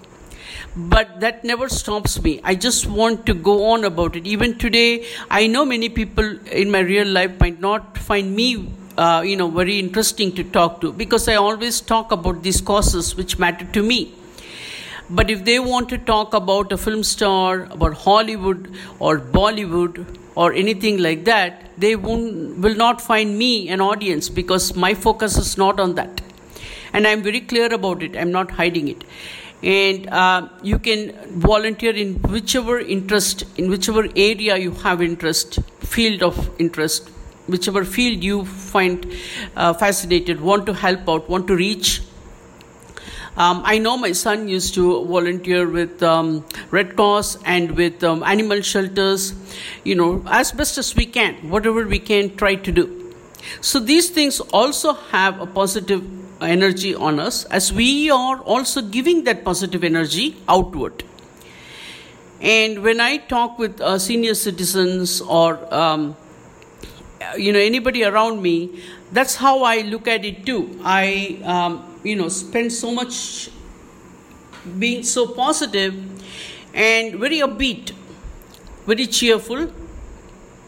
But 0.75 1.21
that 1.21 1.43
never 1.43 1.69
stops 1.69 2.21
me. 2.21 2.41
I 2.43 2.53
just 2.55 2.88
want 2.88 3.25
to 3.25 3.34
go 3.34 3.71
on 3.71 3.84
about 3.86 4.15
it. 4.15 4.28
Even 4.28 4.57
today, 4.57 5.05
I 5.30 5.47
know 5.47 5.65
many 5.65 5.89
people 5.89 6.38
in 6.47 6.69
my 6.69 6.80
real 6.80 7.07
life 7.07 7.39
might 7.39 7.59
not 7.59 7.97
find 7.97 8.36
me 8.36 8.67
uh, 8.97 9.21
you 9.25 9.35
know 9.35 9.49
very 9.49 9.79
interesting 9.79 10.31
to 10.31 10.43
talk 10.43 10.81
to 10.81 10.91
because 10.91 11.27
i 11.27 11.35
always 11.35 11.81
talk 11.81 12.11
about 12.11 12.43
these 12.43 12.61
causes 12.61 13.15
which 13.15 13.37
matter 13.39 13.65
to 13.65 13.83
me 13.83 13.99
but 15.09 15.29
if 15.29 15.45
they 15.45 15.59
want 15.59 15.87
to 15.89 15.97
talk 15.97 16.33
about 16.33 16.71
a 16.73 16.77
film 16.77 17.01
star, 17.01 17.63
about 17.71 17.93
Hollywood 17.93 18.75
or 18.99 19.19
Bollywood 19.19 20.05
or 20.35 20.51
anything 20.51 20.97
like 20.97 21.23
that, 21.25 21.71
they 21.77 21.95
won't, 21.95 22.57
will 22.57 22.75
not 22.75 22.99
find 22.99 23.37
me 23.37 23.69
an 23.69 23.79
audience 23.79 24.27
because 24.27 24.75
my 24.75 24.93
focus 24.93 25.37
is 25.37 25.57
not 25.57 25.79
on 25.79 25.95
that. 25.95 26.21
And 26.91 27.07
I'm 27.07 27.23
very 27.23 27.39
clear 27.39 27.73
about 27.73 28.03
it, 28.03 28.17
I'm 28.17 28.31
not 28.31 28.51
hiding 28.51 28.89
it. 28.89 29.03
And 29.63 30.07
uh, 30.09 30.49
you 30.61 30.77
can 30.77 31.13
volunteer 31.39 31.95
in 31.95 32.15
whichever 32.23 32.77
interest, 32.79 33.45
in 33.57 33.69
whichever 33.69 34.07
area 34.15 34.57
you 34.57 34.71
have 34.71 35.01
interest, 35.01 35.59
field 35.79 36.21
of 36.21 36.51
interest, 36.59 37.09
whichever 37.47 37.83
field 37.83 38.23
you 38.23 38.45
find 38.45 39.11
uh, 39.55 39.73
fascinated, 39.73 40.41
want 40.41 40.65
to 40.65 40.73
help 40.73 41.07
out, 41.09 41.29
want 41.29 41.47
to 41.47 41.55
reach 41.55 42.01
um, 43.37 43.61
I 43.63 43.77
know 43.77 43.97
my 43.97 44.13
son 44.13 44.47
used 44.47 44.73
to 44.73 45.05
volunteer 45.05 45.69
with 45.69 46.01
um, 46.01 46.43
Red 46.71 46.95
Cross 46.95 47.37
and 47.45 47.69
with 47.77 48.03
um, 48.03 48.23
animal 48.23 48.61
shelters, 48.61 49.35
you 49.83 49.93
know, 49.93 50.23
as 50.25 50.51
best 50.51 50.79
as 50.79 50.95
we 50.95 51.05
can, 51.05 51.35
whatever 51.51 51.85
we 51.85 51.99
can 51.99 52.35
try 52.35 52.55
to 52.55 52.71
do. 52.71 53.13
So 53.61 53.79
these 53.79 54.09
things 54.09 54.39
also 54.39 54.93
have 54.93 55.39
a 55.39 55.45
positive 55.45 56.03
energy 56.41 56.95
on 56.95 57.19
us 57.19 57.45
as 57.45 57.71
we 57.71 58.09
are 58.09 58.39
also 58.39 58.81
giving 58.81 59.23
that 59.25 59.45
positive 59.45 59.83
energy 59.83 60.35
outward. 60.49 61.03
And 62.41 62.81
when 62.81 62.99
I 62.99 63.17
talk 63.17 63.59
with 63.59 63.79
uh, 63.81 63.99
senior 63.99 64.33
citizens 64.33 65.21
or 65.21 65.71
um, 65.71 66.17
you 67.38 67.51
know 67.51 67.59
anybody 67.59 68.03
around 68.03 68.41
me, 68.41 68.82
that's 69.11 69.36
how 69.36 69.63
I 69.63 69.82
look 69.82 70.07
at 70.07 70.23
it 70.23 70.45
too. 70.45 70.80
I 70.84 71.39
um, 71.43 71.99
you 72.03 72.15
know 72.15 72.30
spend 72.30 72.71
so 72.71 72.91
much 72.91 73.49
being 74.80 75.03
so 75.03 75.28
positive 75.28 75.95
and 76.73 77.19
very 77.19 77.39
upbeat 77.39 77.91
very 78.86 79.07
cheerful 79.07 79.67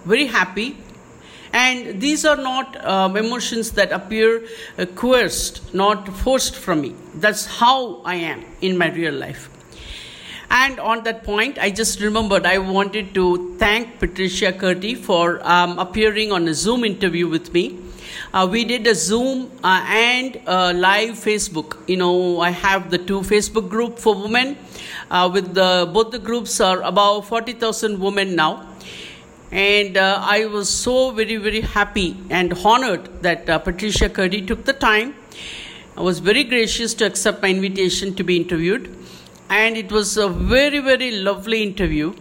very 0.06 0.28
happy. 0.28 0.78
And 1.52 2.00
these 2.00 2.26
are 2.26 2.36
not 2.36 2.84
um, 2.86 3.18
emotions 3.18 3.72
that 3.72 3.92
appear 3.92 4.46
uh, 4.78 4.86
coerced 4.86 5.74
not 5.74 6.08
forced 6.08 6.56
from 6.56 6.82
me. 6.82 6.96
That's 7.16 7.46
how 7.46 8.02
i 8.06 8.16
am 8.16 8.46
in 8.62 8.78
my 8.78 8.92
real 8.92 9.14
life 9.14 9.49
And 10.52 10.80
on 10.80 11.04
that 11.04 11.24
point, 11.24 11.60
I 11.60 11.70
just 11.70 12.00
remembered 12.02 12.46
I 12.46 12.58
wanted 12.58 13.14
to 13.14 13.56
thank 13.58 14.00
Patricia 14.00 14.52
Curti 14.52 14.98
for 14.98 15.40
um, 15.48 15.78
appearing 15.78 16.32
on 16.32 16.48
a 16.48 16.54
Zoom 16.54 16.84
interview 16.84 17.28
with 17.28 17.54
me. 17.54 17.78
Uh, 18.34 18.48
we 18.50 18.66
did 18.66 18.86
a 18.88 18.96
Zoom 18.96 19.52
uh, 19.64 19.84
and 19.88 20.36
live 20.80 21.16
Facebook. 21.16 21.88
You 21.88 21.98
know, 21.98 22.40
I 22.42 22.50
have 22.50 22.90
the 22.90 22.98
two 22.98 23.22
Facebook 23.22 23.70
group 23.70 24.00
for 24.00 24.16
women. 24.16 24.58
Uh, 25.12 25.30
with 25.34 25.56
the 25.56 25.90
both 25.92 26.12
the 26.12 26.20
groups 26.20 26.60
are 26.62 26.82
about 26.84 27.22
forty 27.22 27.54
thousand 27.54 28.00
women 28.00 28.36
now, 28.36 28.68
and 29.52 29.98
uh, 29.98 30.20
I 30.22 30.46
was 30.46 30.70
so 30.70 31.10
very 31.10 31.38
very 31.38 31.62
happy 31.62 32.16
and 32.30 32.54
honored 32.64 33.24
that 33.24 33.50
uh, 33.50 33.58
Patricia 33.58 34.08
Curti 34.08 34.46
took 34.46 34.66
the 34.66 34.74
time. 34.74 35.16
I 35.98 36.02
was 36.02 36.20
very 36.20 36.44
gracious 36.44 36.94
to 36.96 37.06
accept 37.08 37.42
my 37.42 37.50
invitation 37.50 38.14
to 38.16 38.24
be 38.24 38.38
interviewed, 38.38 38.96
and 39.50 39.78
it 39.78 39.92
was 39.92 40.18
a 40.18 40.30
very 40.30 40.80
very 40.80 41.12
lovely 41.12 41.64
interview 41.64 42.14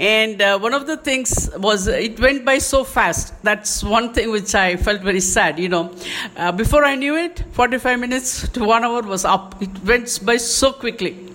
and 0.00 0.40
uh, 0.40 0.58
one 0.58 0.72
of 0.72 0.86
the 0.86 0.96
things 0.96 1.50
was 1.58 1.86
it 1.86 2.18
went 2.18 2.42
by 2.42 2.56
so 2.56 2.84
fast. 2.84 3.34
That's 3.42 3.84
one 3.84 4.14
thing 4.14 4.30
which 4.30 4.54
I 4.54 4.76
felt 4.76 5.02
very 5.02 5.20
sad. 5.20 5.58
You 5.58 5.68
know, 5.68 5.94
uh, 6.38 6.52
before 6.52 6.86
I 6.86 6.94
knew 6.94 7.16
it, 7.16 7.44
45 7.52 8.00
minutes 8.00 8.48
to 8.48 8.64
one 8.64 8.82
hour 8.82 9.02
was 9.02 9.26
up. 9.26 9.60
It 9.60 9.68
went 9.84 10.24
by 10.24 10.38
so 10.38 10.72
quickly. 10.72 11.30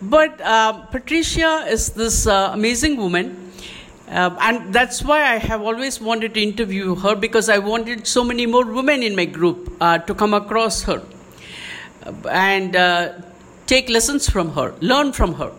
But 0.00 0.40
uh, 0.40 0.74
Patricia 0.92 1.66
is 1.68 1.90
this 1.90 2.28
uh, 2.28 2.50
amazing 2.52 2.98
woman. 2.98 3.50
Uh, 4.08 4.36
and 4.42 4.72
that's 4.72 5.02
why 5.02 5.24
I 5.24 5.38
have 5.38 5.60
always 5.62 6.00
wanted 6.00 6.34
to 6.34 6.40
interview 6.40 6.94
her 6.94 7.16
because 7.16 7.48
I 7.48 7.58
wanted 7.58 8.06
so 8.06 8.22
many 8.22 8.46
more 8.46 8.64
women 8.64 9.02
in 9.02 9.16
my 9.16 9.24
group 9.24 9.72
uh, 9.80 9.98
to 9.98 10.14
come 10.14 10.34
across 10.34 10.82
her 10.84 11.02
and 12.30 12.74
take 13.68 13.88
lessons 13.88 14.28
from 14.28 14.52
her, 14.54 14.74
learn 14.80 15.12
from 15.12 15.34
her. 15.34 15.52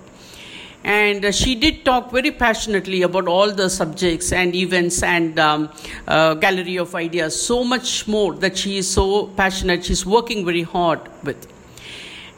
And 0.84 1.26
uh, 1.26 1.32
she 1.32 1.56
did 1.56 1.86
talk 1.86 2.12
very 2.12 2.32
passionately 2.32 3.02
about 3.04 3.28
all 3.28 3.52
the 3.52 3.70
subjects 3.70 4.32
and 4.32 4.56
events 4.56 5.04
and 5.04 5.38
um, 5.40 5.70
uh, 6.08 6.34
gallery 6.36 6.78
of 6.78 6.96
ideas 6.96 7.40
so 7.40 7.64
much 7.64 8.08
more 8.08 8.34
that 8.36 8.58
she 8.58 8.78
is 8.78 8.90
so 8.90 9.28
passionate 9.28 9.86
she's 9.86 10.06
working 10.06 10.46
very 10.46 10.64
hard 10.64 11.02
with. 11.24 11.48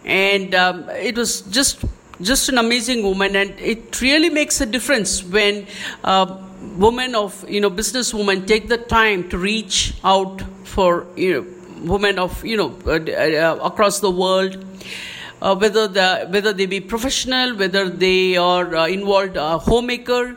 And 0.03 0.53
um, 0.55 0.89
it 0.89 1.15
was 1.15 1.41
just 1.41 1.85
just 2.21 2.49
an 2.49 2.57
amazing 2.59 3.01
woman 3.03 3.35
and 3.35 3.49
it 3.59 3.99
really 3.99 4.29
makes 4.29 4.61
a 4.61 4.65
difference 4.65 5.23
when 5.23 5.65
uh, 6.03 6.37
women 6.77 7.15
of 7.15 7.49
you 7.49 7.59
know 7.59 7.69
business 7.69 8.13
women 8.13 8.45
take 8.45 8.67
the 8.67 8.77
time 8.77 9.27
to 9.29 9.39
reach 9.39 9.95
out 10.03 10.41
for 10.63 11.07
you 11.15 11.33
know 11.33 11.91
women 11.93 12.19
of 12.19 12.45
you 12.45 12.57
know 12.57 12.77
uh, 12.85 12.91
uh, 12.91 13.59
across 13.63 13.99
the 14.01 14.11
world 14.11 14.63
uh, 15.41 15.55
whether 15.55 15.87
the 15.87 16.27
whether 16.29 16.53
they 16.53 16.65
be 16.65 16.79
professional, 16.79 17.55
whether 17.55 17.89
they 17.89 18.37
are 18.37 18.75
uh, 18.75 18.87
involved 18.87 19.37
uh, 19.37 19.57
homemaker, 19.57 20.35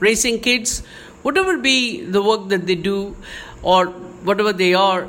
raising 0.00 0.40
kids, 0.40 0.82
whatever 1.22 1.58
be 1.58 2.04
the 2.04 2.22
work 2.22 2.48
that 2.48 2.66
they 2.66 2.74
do, 2.74 3.14
or 3.62 3.86
whatever 4.30 4.52
they 4.52 4.74
are. 4.74 5.06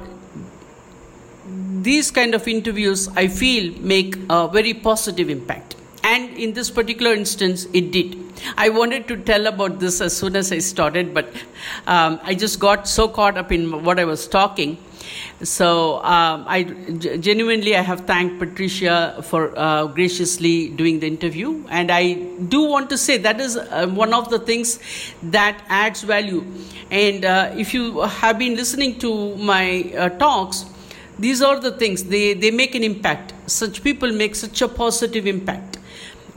These 1.81 2.11
kind 2.11 2.35
of 2.35 2.47
interviews, 2.47 3.07
I 3.15 3.27
feel, 3.27 3.73
make 3.79 4.17
a 4.29 4.47
very 4.47 4.73
positive 4.73 5.29
impact. 5.29 5.75
And 6.03 6.37
in 6.37 6.53
this 6.53 6.69
particular 6.69 7.13
instance, 7.13 7.67
it 7.73 7.91
did. 7.91 8.17
I 8.57 8.69
wanted 8.69 9.07
to 9.07 9.17
tell 9.17 9.47
about 9.47 9.79
this 9.79 10.01
as 10.01 10.15
soon 10.15 10.35
as 10.35 10.51
I 10.51 10.59
started, 10.59 11.13
but 11.13 11.33
um, 11.85 12.19
I 12.23 12.33
just 12.35 12.59
got 12.59 12.87
so 12.87 13.07
caught 13.07 13.37
up 13.37 13.51
in 13.51 13.83
what 13.83 13.99
I 13.99 14.05
was 14.05 14.27
talking 14.27 14.77
so 15.43 15.97
um, 16.03 16.45
I 16.47 16.63
genuinely 16.63 17.75
I 17.75 17.81
have 17.81 18.01
thanked 18.01 18.39
Patricia 18.39 19.21
for 19.23 19.57
uh, 19.57 19.85
graciously 19.87 20.69
doing 20.69 20.99
the 20.99 21.07
interview, 21.07 21.63
and 21.69 21.91
I 21.91 22.13
do 22.53 22.61
want 22.61 22.89
to 22.89 22.97
say 22.97 23.17
that 23.17 23.39
is 23.39 23.57
uh, 23.57 23.87
one 23.87 24.13
of 24.13 24.29
the 24.29 24.39
things 24.39 24.79
that 25.23 25.63
adds 25.69 26.01
value. 26.03 26.43
And 26.89 27.25
uh, 27.25 27.53
if 27.55 27.73
you 27.73 28.01
have 28.01 28.39
been 28.39 28.55
listening 28.55 28.99
to 28.99 29.35
my 29.35 29.91
uh, 29.97 30.09
talks, 30.09 30.65
these 31.19 31.41
are 31.41 31.59
the 31.59 31.71
things 31.71 32.03
they 32.05 32.33
they 32.33 32.51
make 32.51 32.75
an 32.75 32.83
impact. 32.83 33.33
Such 33.45 33.83
people 33.83 34.11
make 34.11 34.35
such 34.35 34.61
a 34.61 34.67
positive 34.67 35.27
impact, 35.27 35.77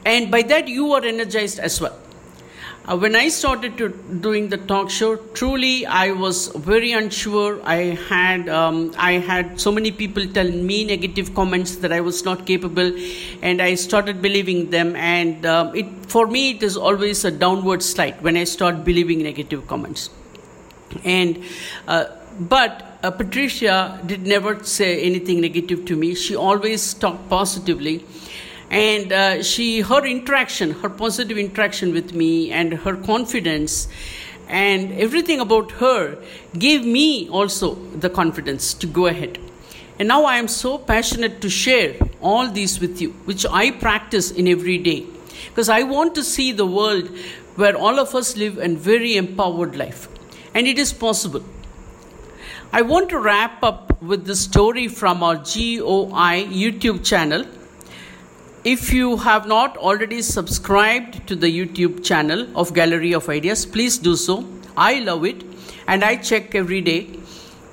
and 0.04 0.30
by 0.30 0.42
that 0.42 0.68
you 0.68 0.92
are 0.92 1.04
energized 1.04 1.58
as 1.58 1.80
well. 1.80 1.96
Uh, 2.88 2.96
when 2.96 3.14
I 3.14 3.28
started 3.28 3.76
to 3.76 3.90
doing 3.90 4.48
the 4.48 4.56
talk 4.56 4.88
show, 4.88 5.16
truly 5.16 5.84
I 5.84 6.12
was 6.12 6.48
very 6.48 6.92
unsure. 6.92 7.60
I 7.62 7.98
had 8.08 8.48
um, 8.48 8.94
I 8.96 9.12
had 9.12 9.60
so 9.60 9.70
many 9.70 9.92
people 9.92 10.26
tell 10.26 10.50
me 10.50 10.84
negative 10.84 11.34
comments 11.34 11.76
that 11.76 11.92
I 11.92 12.00
was 12.00 12.24
not 12.24 12.46
capable, 12.46 12.90
and 13.42 13.60
I 13.60 13.74
started 13.74 14.22
believing 14.22 14.70
them. 14.70 14.96
And 14.96 15.44
um, 15.44 15.74
it 15.74 15.86
for 16.06 16.26
me 16.26 16.52
it 16.52 16.62
is 16.62 16.76
always 16.76 17.24
a 17.24 17.30
downward 17.30 17.82
slide 17.82 18.22
when 18.22 18.36
I 18.36 18.44
start 18.44 18.82
believing 18.82 19.22
negative 19.22 19.66
comments. 19.66 20.08
And 21.04 21.44
uh, 21.86 22.06
but 22.40 22.98
uh, 23.02 23.10
Patricia 23.10 24.00
did 24.06 24.26
never 24.26 24.64
say 24.64 25.02
anything 25.02 25.42
negative 25.42 25.84
to 25.84 25.96
me. 25.96 26.14
She 26.14 26.34
always 26.34 26.94
talked 26.94 27.28
positively 27.28 28.04
and 28.70 29.12
uh, 29.12 29.42
she 29.42 29.80
her 29.80 30.04
interaction 30.06 30.70
her 30.70 30.88
positive 30.88 31.36
interaction 31.36 31.92
with 31.92 32.14
me 32.14 32.52
and 32.52 32.72
her 32.72 32.96
confidence 32.96 33.88
and 34.48 34.92
everything 34.92 35.40
about 35.40 35.72
her 35.72 36.18
gave 36.58 36.84
me 36.84 37.28
also 37.28 37.74
the 37.74 38.10
confidence 38.10 38.74
to 38.74 38.86
go 38.86 39.06
ahead. 39.06 39.38
And 39.98 40.08
now 40.08 40.24
i 40.24 40.36
am 40.36 40.48
so 40.48 40.78
passionate 40.78 41.40
to 41.42 41.50
share 41.50 41.94
all 42.20 42.48
these 42.48 42.80
with 42.80 43.00
you 43.00 43.10
which 43.30 43.44
i 43.46 43.70
practice 43.70 44.30
in 44.30 44.48
every 44.48 44.78
day. 44.78 45.04
Because 45.48 45.68
i 45.68 45.82
want 45.82 46.14
to 46.14 46.24
see 46.24 46.52
the 46.52 46.66
world 46.66 47.08
where 47.56 47.76
all 47.76 47.98
of 47.98 48.14
us 48.14 48.36
live 48.36 48.58
a 48.58 48.68
very 48.68 49.16
empowered 49.16 49.76
life. 49.76 50.08
And 50.54 50.66
it 50.66 50.78
is 50.78 50.92
possible. 50.92 51.44
I 52.72 52.82
want 52.82 53.08
to 53.10 53.18
wrap 53.18 53.62
up 53.62 54.00
with 54.00 54.24
the 54.24 54.34
story 54.36 54.88
from 54.88 55.22
our 55.22 55.36
goi 55.36 56.48
youtube 56.60 57.04
channel 57.04 57.44
if 58.64 58.92
you 58.92 59.16
have 59.16 59.46
not 59.46 59.76
already 59.78 60.20
subscribed 60.20 61.26
to 61.26 61.34
the 61.34 61.46
YouTube 61.46 62.04
channel 62.04 62.46
of 62.54 62.74
Gallery 62.74 63.12
of 63.12 63.28
Ideas, 63.28 63.64
please 63.64 63.96
do 63.96 64.16
so. 64.16 64.46
I 64.76 65.00
love 65.00 65.24
it 65.24 65.42
and 65.88 66.04
I 66.04 66.16
check 66.16 66.54
every 66.54 66.82
day. 66.82 67.08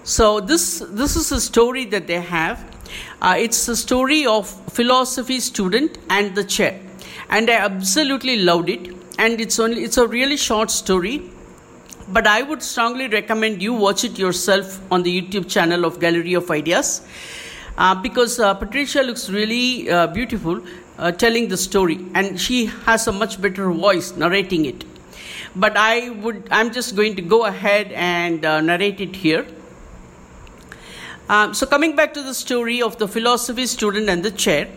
So 0.03 0.39
this 0.39 0.79
this 0.87 1.17
is 1.17 1.31
a 1.33 1.41
story 1.41 1.83
that 1.85 2.07
they 2.07 2.21
have. 2.21 2.63
Uh, 3.21 3.35
it's 3.37 3.67
a 3.67 3.75
story 3.75 4.25
of 4.25 4.49
philosophy 4.71 5.41
student 5.41 5.97
and 6.09 6.33
the 6.35 6.45
chair, 6.45 6.79
and 7.29 7.49
I 7.49 7.55
absolutely 7.55 8.37
loved 8.37 8.69
it. 8.69 8.95
And 9.19 9.41
it's 9.41 9.59
only 9.59 9.83
it's 9.83 9.97
a 9.97 10.07
really 10.07 10.37
short 10.37 10.71
story, 10.71 11.29
but 12.07 12.25
I 12.25 12.43
would 12.43 12.63
strongly 12.63 13.09
recommend 13.09 13.61
you 13.61 13.73
watch 13.73 14.05
it 14.05 14.17
yourself 14.17 14.79
on 14.89 15.03
the 15.03 15.21
YouTube 15.21 15.49
channel 15.49 15.83
of 15.83 15.99
Gallery 15.99 16.33
of 16.35 16.49
Ideas 16.49 17.01
because 18.01 18.39
uh, 18.39 18.53
Patricia 18.55 19.01
looks 19.03 19.29
really 19.29 19.89
uh, 19.89 20.07
beautiful 20.07 20.61
uh, 20.97 21.11
telling 21.11 21.47
the 21.47 21.57
story, 21.57 21.99
and 22.15 22.39
she 22.39 22.65
has 22.65 23.07
a 23.07 23.11
much 23.11 23.39
better 23.39 23.71
voice 23.71 24.15
narrating 24.15 24.65
it. 24.65 24.83
But 25.55 25.77
I 25.77 26.09
would, 26.09 26.47
I'm 26.49 26.71
just 26.71 26.95
going 26.95 27.15
to 27.17 27.21
go 27.21 27.45
ahead 27.45 27.91
and 27.91 28.43
uh, 28.43 28.61
narrate 28.61 28.99
it 28.99 29.15
here. 29.15 29.45
Um, 31.29 31.53
so, 31.53 31.67
coming 31.67 31.95
back 31.95 32.13
to 32.15 32.23
the 32.23 32.33
story 32.33 32.81
of 32.81 32.97
the 32.97 33.07
philosophy 33.07 33.65
student 33.67 34.09
and 34.09 34.23
the 34.23 34.31
chair, 34.31 34.69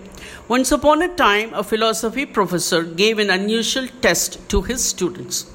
once 0.49 0.73
upon 0.73 1.01
a 1.01 1.09
time, 1.09 1.55
a 1.55 1.63
philosophy 1.63 2.27
professor 2.27 2.83
gave 2.83 3.19
an 3.19 3.31
unusual 3.31 3.87
test 4.03 4.47
to 4.51 4.63
his 4.63 4.85
students. 4.85 5.51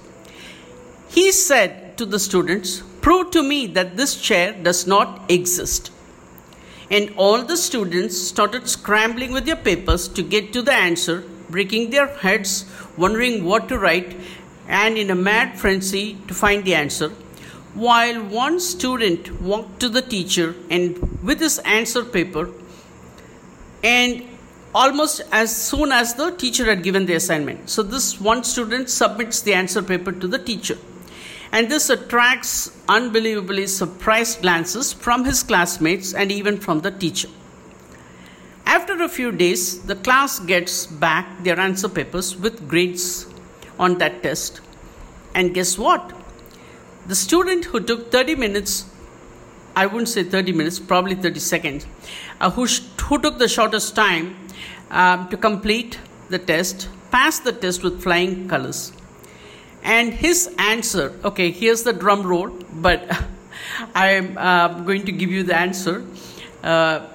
He 1.09 1.31
said 1.31 1.97
to 1.97 2.05
the 2.05 2.17
students, 2.17 2.81
Prove 3.01 3.29
to 3.31 3.43
me 3.43 3.67
that 3.67 3.97
this 3.97 4.19
chair 4.19 4.53
does 4.53 4.87
not 4.87 5.29
exist 5.29 5.91
and 6.89 7.13
all 7.17 7.43
the 7.43 7.57
students 7.57 8.17
started 8.17 8.69
scrambling 8.69 9.31
with 9.31 9.45
their 9.45 9.55
papers 9.55 10.07
to 10.09 10.21
get 10.21 10.53
to 10.53 10.61
the 10.61 10.73
answer, 10.73 11.23
breaking 11.49 11.89
their 11.89 12.07
heads, 12.07 12.65
wondering 12.97 13.43
what 13.43 13.67
to 13.69 13.77
write, 13.77 14.15
and 14.67 14.97
in 14.97 15.09
a 15.09 15.15
mad 15.15 15.57
frenzy 15.59 16.17
to 16.27 16.33
find 16.33 16.63
the 16.63 16.75
answer. 16.75 17.09
While 17.73 18.23
one 18.23 18.59
student 18.59 19.41
walked 19.41 19.79
to 19.81 19.89
the 19.89 20.01
teacher 20.01 20.55
and 20.69 21.21
with 21.23 21.39
his 21.39 21.59
answer 21.59 22.05
paper, 22.05 22.49
and 23.83 24.23
almost 24.73 25.21
as 25.31 25.55
soon 25.55 25.91
as 25.91 26.13
the 26.15 26.31
teacher 26.31 26.65
had 26.65 26.83
given 26.83 27.05
the 27.05 27.13
assignment. 27.13 27.69
So, 27.69 27.83
this 27.83 28.19
one 28.19 28.43
student 28.43 28.89
submits 28.89 29.41
the 29.41 29.53
answer 29.53 29.81
paper 29.81 30.11
to 30.11 30.27
the 30.27 30.39
teacher 30.39 30.77
and 31.51 31.69
this 31.69 31.89
attracts 31.89 32.71
unbelievably 32.87 33.67
surprised 33.67 34.41
glances 34.41 34.93
from 34.93 35.25
his 35.25 35.43
classmates 35.43 36.13
and 36.13 36.31
even 36.31 36.57
from 36.59 36.81
the 36.81 36.91
teacher. 36.91 37.29
After 38.65 39.01
a 39.01 39.09
few 39.09 39.31
days, 39.31 39.83
the 39.83 39.95
class 39.95 40.39
gets 40.39 40.87
back 40.87 41.43
their 41.43 41.59
answer 41.59 41.87
papers 41.87 42.35
with 42.35 42.67
grades 42.67 43.27
on 43.77 43.97
that 43.99 44.23
test. 44.23 44.61
And 45.33 45.53
guess 45.53 45.77
what? 45.77 46.13
The 47.07 47.15
student 47.15 47.65
who 47.65 47.79
took 47.79 48.11
30 48.11 48.35
minutes, 48.35 48.85
I 49.75 49.85
wouldn't 49.85 50.09
say 50.09 50.23
30 50.23 50.51
minutes, 50.53 50.79
probably 50.79 51.15
30 51.15 51.39
seconds, 51.39 51.85
uh, 52.41 52.49
who, 52.49 52.67
sh- 52.67 52.81
who 53.03 53.21
took 53.21 53.37
the 53.37 53.47
shortest 53.47 53.95
time 53.95 54.35
um, 54.89 55.29
to 55.29 55.37
complete 55.37 55.99
the 56.29 56.39
test 56.39 56.89
passed 57.15 57.45
the 57.45 57.53
test 57.53 57.81
with 57.81 58.01
flying 58.03 58.47
colors. 58.49 58.91
And 59.85 60.15
his 60.15 60.53
answer, 60.57 61.13
okay, 61.23 61.51
here's 61.51 61.83
the 61.83 61.93
drum 61.93 62.23
roll, 62.23 62.49
but 62.73 63.05
I'm 63.95 64.35
uh, 64.35 64.79
going 64.79 65.05
to 65.05 65.11
give 65.11 65.29
you 65.29 65.43
the 65.43 65.55
answer. 65.55 66.03
Uh, 66.63 67.05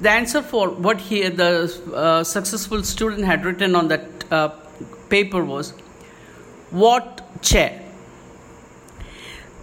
the 0.00 0.10
answer 0.10 0.40
for 0.40 0.70
what 0.70 0.98
he, 0.98 1.28
the 1.28 1.70
uh, 1.94 2.24
successful 2.24 2.82
student 2.84 3.26
had 3.26 3.44
written 3.44 3.76
on 3.76 3.88
that 3.88 4.32
uh, 4.32 4.48
paper 5.10 5.44
was, 5.44 5.72
What 6.70 7.42
chair? 7.42 7.82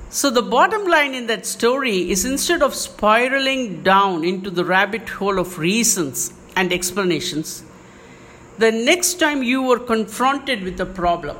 So, 0.09 0.29
the 0.29 0.43
bottom 0.43 0.85
line 0.87 1.15
in 1.15 1.25
that 1.27 1.47
story 1.47 2.11
is 2.11 2.23
instead 2.23 2.61
of 2.61 2.75
spiraling 2.75 3.81
down 3.81 4.23
into 4.23 4.51
the 4.51 4.63
rabbit 4.63 5.09
hole 5.09 5.39
of 5.39 5.57
reasons 5.57 6.31
and 6.55 6.71
explanations, 6.71 7.63
the 8.59 8.71
next 8.71 9.15
time 9.15 9.41
you 9.41 9.63
were 9.63 9.79
confronted 9.79 10.61
with 10.63 10.79
a 10.79 10.85
problem, 10.85 11.37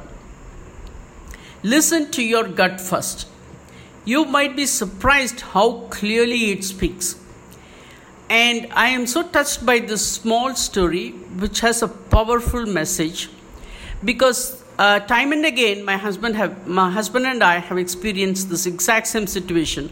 listen 1.69 2.09
to 2.11 2.23
your 2.23 2.47
gut 2.47 2.79
first. 2.79 3.27
You 4.05 4.25
might 4.25 4.55
be 4.55 4.65
surprised 4.65 5.41
how 5.41 5.87
clearly 5.89 6.51
it 6.51 6.63
speaks. 6.63 7.15
And 8.29 8.67
I 8.73 8.89
am 8.89 9.07
so 9.07 9.23
touched 9.23 9.65
by 9.65 9.79
this 9.79 10.05
small 10.09 10.55
story, 10.55 11.09
which 11.43 11.59
has 11.61 11.81
a 11.81 11.87
powerful 11.87 12.65
message, 12.65 13.29
because 14.03 14.63
uh, 14.77 14.99
time 14.99 15.31
and 15.31 15.45
again, 15.45 15.83
my 15.83 15.97
husband 15.97 16.35
have 16.35 16.67
my 16.67 16.89
husband 16.91 17.25
and 17.25 17.43
I 17.43 17.59
have 17.59 17.77
experienced 17.77 18.49
this 18.49 18.65
exact 18.65 19.07
same 19.07 19.27
situation, 19.27 19.89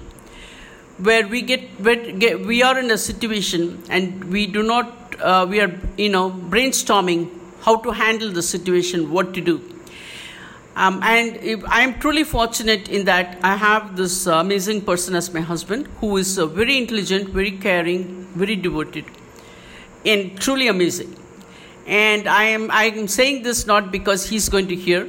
where 0.98 1.28
we 1.28 1.42
get, 1.42 2.20
get 2.20 2.46
we 2.46 2.62
are 2.62 2.78
in 2.80 2.92
a 2.92 2.98
situation 2.98 3.82
and 3.90 4.26
we 4.26 4.48
do 4.48 4.64
not 4.64 5.16
uh, 5.20 5.46
we 5.50 5.62
are 5.62 5.72
you 5.98 6.10
know 6.10 6.30
brainstorming 6.30 7.30
how 7.62 7.78
to 7.78 7.92
handle 7.92 8.32
the 8.32 8.44
situation, 8.44 9.12
what 9.12 9.34
to 9.34 9.42
do. 9.42 9.75
Um, 10.76 11.00
and 11.04 11.64
I 11.70 11.82
am 11.82 12.00
truly 12.00 12.26
fortunate 12.26 12.90
in 12.90 13.06
that 13.06 13.38
I 13.42 13.56
have 13.56 13.96
this 13.96 14.28
amazing 14.28 14.82
person 14.82 15.16
as 15.16 15.34
my 15.34 15.40
husband 15.40 15.88
who 16.00 16.18
is 16.18 16.38
uh, 16.38 16.48
very 16.48 16.78
intelligent, 16.78 17.30
very 17.30 17.52
caring, 17.52 18.26
very 18.34 18.58
devoted, 18.58 19.06
and 20.06 20.38
truly 20.38 20.68
amazing. 20.68 21.16
And 21.88 22.28
I 22.28 22.44
am 22.44 22.70
I 22.72 22.86
am 22.86 23.08
saying 23.08 23.44
this 23.44 23.66
not 23.66 23.90
because 23.90 24.28
he's 24.28 24.50
going 24.50 24.68
to 24.68 24.76
hear 24.76 25.08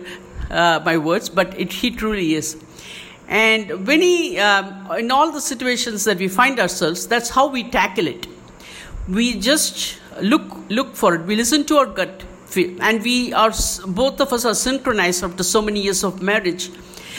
uh, 0.51 0.81
my 0.85 0.99
words, 0.99 1.29
but 1.29 1.59
it, 1.59 1.73
he 1.73 1.91
truly 1.91 2.35
is. 2.35 2.57
And 3.27 3.89
when 3.89 4.01
he, 4.01 4.39
um, 4.39 4.89
in 4.93 5.11
all 5.11 5.33
the 5.33 5.41
situations 5.41 6.05
that 6.05 6.19
we 6.19 6.29
find 6.29 6.61
ourselves, 6.61 7.09
that's 7.09 7.31
how 7.31 7.49
we 7.49 7.69
tackle 7.69 8.07
it. 8.07 8.29
We 9.09 9.41
just 9.41 9.99
look 10.21 10.45
look 10.69 10.95
for 10.95 11.17
it. 11.17 11.23
We 11.23 11.35
listen 11.35 11.65
to 11.65 11.79
our 11.79 11.87
gut 11.87 12.23
and 12.59 13.03
we 13.03 13.33
are 13.33 13.53
both 13.87 14.21
of 14.21 14.33
us 14.33 14.45
are 14.45 14.55
synchronized 14.55 15.25
after 15.25 15.43
so 15.43 15.63
many 15.63 15.81
years 15.81 16.05
of 16.05 16.23
marriage 16.23 16.71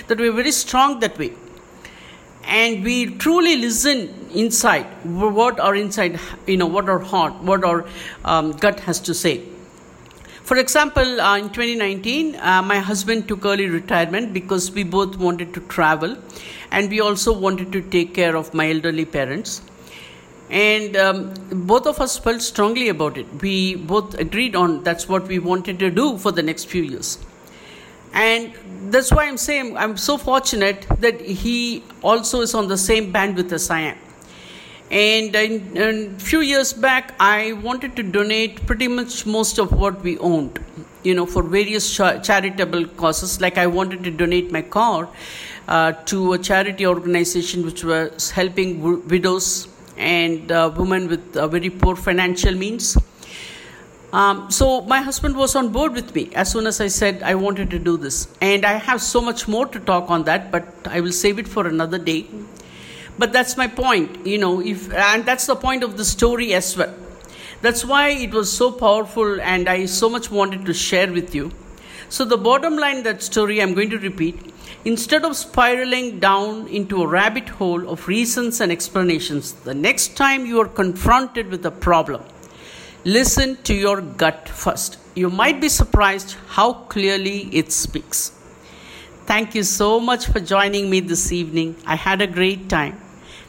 that 0.07 0.17
we're 0.17 0.31
very 0.31 0.51
strong 0.51 0.99
that 0.99 1.17
way. 1.17 1.33
And 2.43 2.83
we 2.83 3.17
truly 3.17 3.57
listen 3.57 4.29
inside 4.33 4.85
what 5.03 5.59
our 5.59 5.75
inside 5.75 6.19
you 6.45 6.57
know 6.57 6.65
what 6.65 6.89
our 6.89 6.99
heart 6.99 7.33
what 7.41 7.63
our 7.63 7.85
um, 8.25 8.51
gut 8.53 8.79
has 8.81 8.99
to 9.01 9.13
say. 9.13 9.43
For 10.43 10.57
example 10.57 11.21
uh, 11.21 11.37
in 11.37 11.49
2019 11.49 12.35
uh, 12.35 12.61
my 12.61 12.79
husband 12.79 13.27
took 13.27 13.45
early 13.45 13.67
retirement 13.67 14.33
because 14.33 14.71
we 14.71 14.83
both 14.83 15.17
wanted 15.17 15.53
to 15.55 15.61
travel 15.61 16.17
and 16.71 16.89
we 16.89 17.01
also 17.01 17.37
wanted 17.37 17.71
to 17.73 17.81
take 17.81 18.13
care 18.13 18.37
of 18.37 18.53
my 18.53 18.69
elderly 18.69 19.05
parents 19.05 19.61
and 20.49 20.95
um, 20.95 21.33
both 21.51 21.85
of 21.85 21.99
us 21.99 22.17
felt 22.17 22.41
strongly 22.41 22.89
about 22.89 23.17
it 23.17 23.25
we 23.41 23.75
both 23.75 24.13
agreed 24.17 24.55
on 24.55 24.83
that's 24.83 25.09
what 25.09 25.27
we 25.27 25.39
wanted 25.39 25.77
to 25.77 25.89
do 25.89 26.17
for 26.17 26.31
the 26.31 26.41
next 26.41 26.65
few 26.65 26.83
years 26.83 27.17
and 28.13 28.53
that's 28.91 29.11
why 29.11 29.25
I'm 29.27 29.37
saying 29.37 29.77
I'm 29.77 29.97
so 29.97 30.17
fortunate 30.17 30.87
that 30.99 31.19
he 31.21 31.83
also 32.01 32.41
is 32.41 32.53
on 32.55 32.67
the 32.67 32.77
same 32.77 33.11
bandwidth 33.13 33.51
as 33.51 33.69
I 33.69 33.81
am. 33.81 33.97
And 34.89 35.35
a 35.35 36.09
few 36.17 36.39
years 36.39 36.71
back, 36.71 37.13
I 37.19 37.53
wanted 37.53 37.95
to 37.97 38.03
donate 38.03 38.65
pretty 38.65 38.87
much 38.87 39.25
most 39.25 39.59
of 39.59 39.73
what 39.73 40.01
we 40.01 40.17
owned, 40.19 40.63
you 41.03 41.13
know, 41.13 41.25
for 41.25 41.43
various 41.43 41.93
charitable 41.93 42.85
causes. 42.85 43.41
Like 43.41 43.57
I 43.57 43.67
wanted 43.67 44.05
to 44.05 44.11
donate 44.11 44.51
my 44.51 44.61
car 44.61 45.09
uh, 45.67 45.91
to 46.05 46.33
a 46.33 46.37
charity 46.37 46.87
organization 46.87 47.65
which 47.65 47.83
was 47.83 48.31
helping 48.31 48.77
w- 48.77 49.03
widows 49.07 49.67
and 49.97 50.49
women 50.77 51.07
with 51.07 51.33
very 51.33 51.69
poor 51.69 51.95
financial 51.95 52.55
means. 52.55 52.97
Um, 54.13 54.49
so 54.49 54.81
my 54.81 55.01
husband 55.01 55.35
was 55.35 55.53
on 55.55 55.69
board 55.69 55.93
with 55.93 56.15
me 56.15 56.31
as 56.33 56.49
soon 56.49 56.65
as 56.65 56.79
I 56.79 56.87
said 56.87 57.21
I 57.23 57.35
wanted 57.35 57.69
to 57.71 57.79
do 57.79 57.97
this, 57.97 58.29
and 58.41 58.65
I 58.65 58.73
have 58.73 59.01
so 59.01 59.19
much 59.19 59.47
more 59.47 59.65
to 59.65 59.79
talk 59.81 60.09
on 60.09 60.23
that, 60.23 60.49
but 60.49 60.65
I 60.85 61.01
will 61.01 61.11
save 61.11 61.39
it 61.39 61.47
for 61.47 61.67
another 61.67 61.97
day. 61.97 62.25
But 63.19 63.33
that's 63.33 63.57
my 63.57 63.67
point, 63.67 64.25
you 64.25 64.37
know, 64.37 64.61
if 64.61 64.93
and 64.93 65.25
that's 65.25 65.45
the 65.45 65.55
point 65.55 65.83
of 65.83 65.97
the 65.97 66.05
story 66.05 66.53
as 66.53 66.77
well. 66.77 66.93
That's 67.61 67.83
why 67.83 68.09
it 68.09 68.31
was 68.31 68.51
so 68.51 68.71
powerful, 68.71 69.41
and 69.41 69.67
I 69.67 69.87
so 69.87 70.09
much 70.09 70.31
wanted 70.31 70.65
to 70.67 70.73
share 70.73 71.11
with 71.11 71.35
you. 71.35 71.51
So 72.09 72.25
the 72.25 72.37
bottom 72.37 72.77
line 72.77 73.03
that 73.03 73.21
story 73.21 73.61
I'm 73.61 73.73
going 73.73 73.89
to 73.89 73.99
repeat. 73.99 74.53
Instead 74.85 75.25
of 75.25 75.35
spiraling 75.35 76.19
down 76.19 76.67
into 76.67 77.01
a 77.01 77.07
rabbit 77.07 77.49
hole 77.49 77.89
of 77.89 78.07
reasons 78.07 78.61
and 78.61 78.71
explanations, 78.71 79.53
the 79.53 79.73
next 79.73 80.15
time 80.15 80.45
you 80.45 80.61
are 80.61 80.67
confronted 80.67 81.49
with 81.49 81.65
a 81.65 81.71
problem, 81.71 82.23
Listen 83.07 83.55
to 83.63 83.73
your 83.73 84.01
gut 84.01 84.49
first. 84.49 84.97
You 85.15 85.29
might 85.29 85.61
be 85.61 85.69
surprised 85.69 86.35
how 86.47 86.73
clearly 86.73 87.43
it 87.53 87.71
speaks. 87.71 88.31
Thank 89.25 89.55
you 89.55 89.63
so 89.63 90.01
much 90.01 90.25
for 90.25 90.41
joining 90.41 90.89
me 90.89 90.99
this 90.99 91.31
evening. 91.31 91.77
I 91.85 91.95
had 91.95 92.21
a 92.21 92.27
great 92.27 92.67
time. 92.67 92.99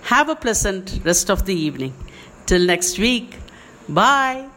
Have 0.02 0.28
a 0.28 0.36
pleasant 0.36 1.00
rest 1.04 1.28
of 1.28 1.44
the 1.44 1.54
evening. 1.54 1.92
Till 2.46 2.64
next 2.66 3.00
week. 3.00 3.36
Bye. 3.88 4.48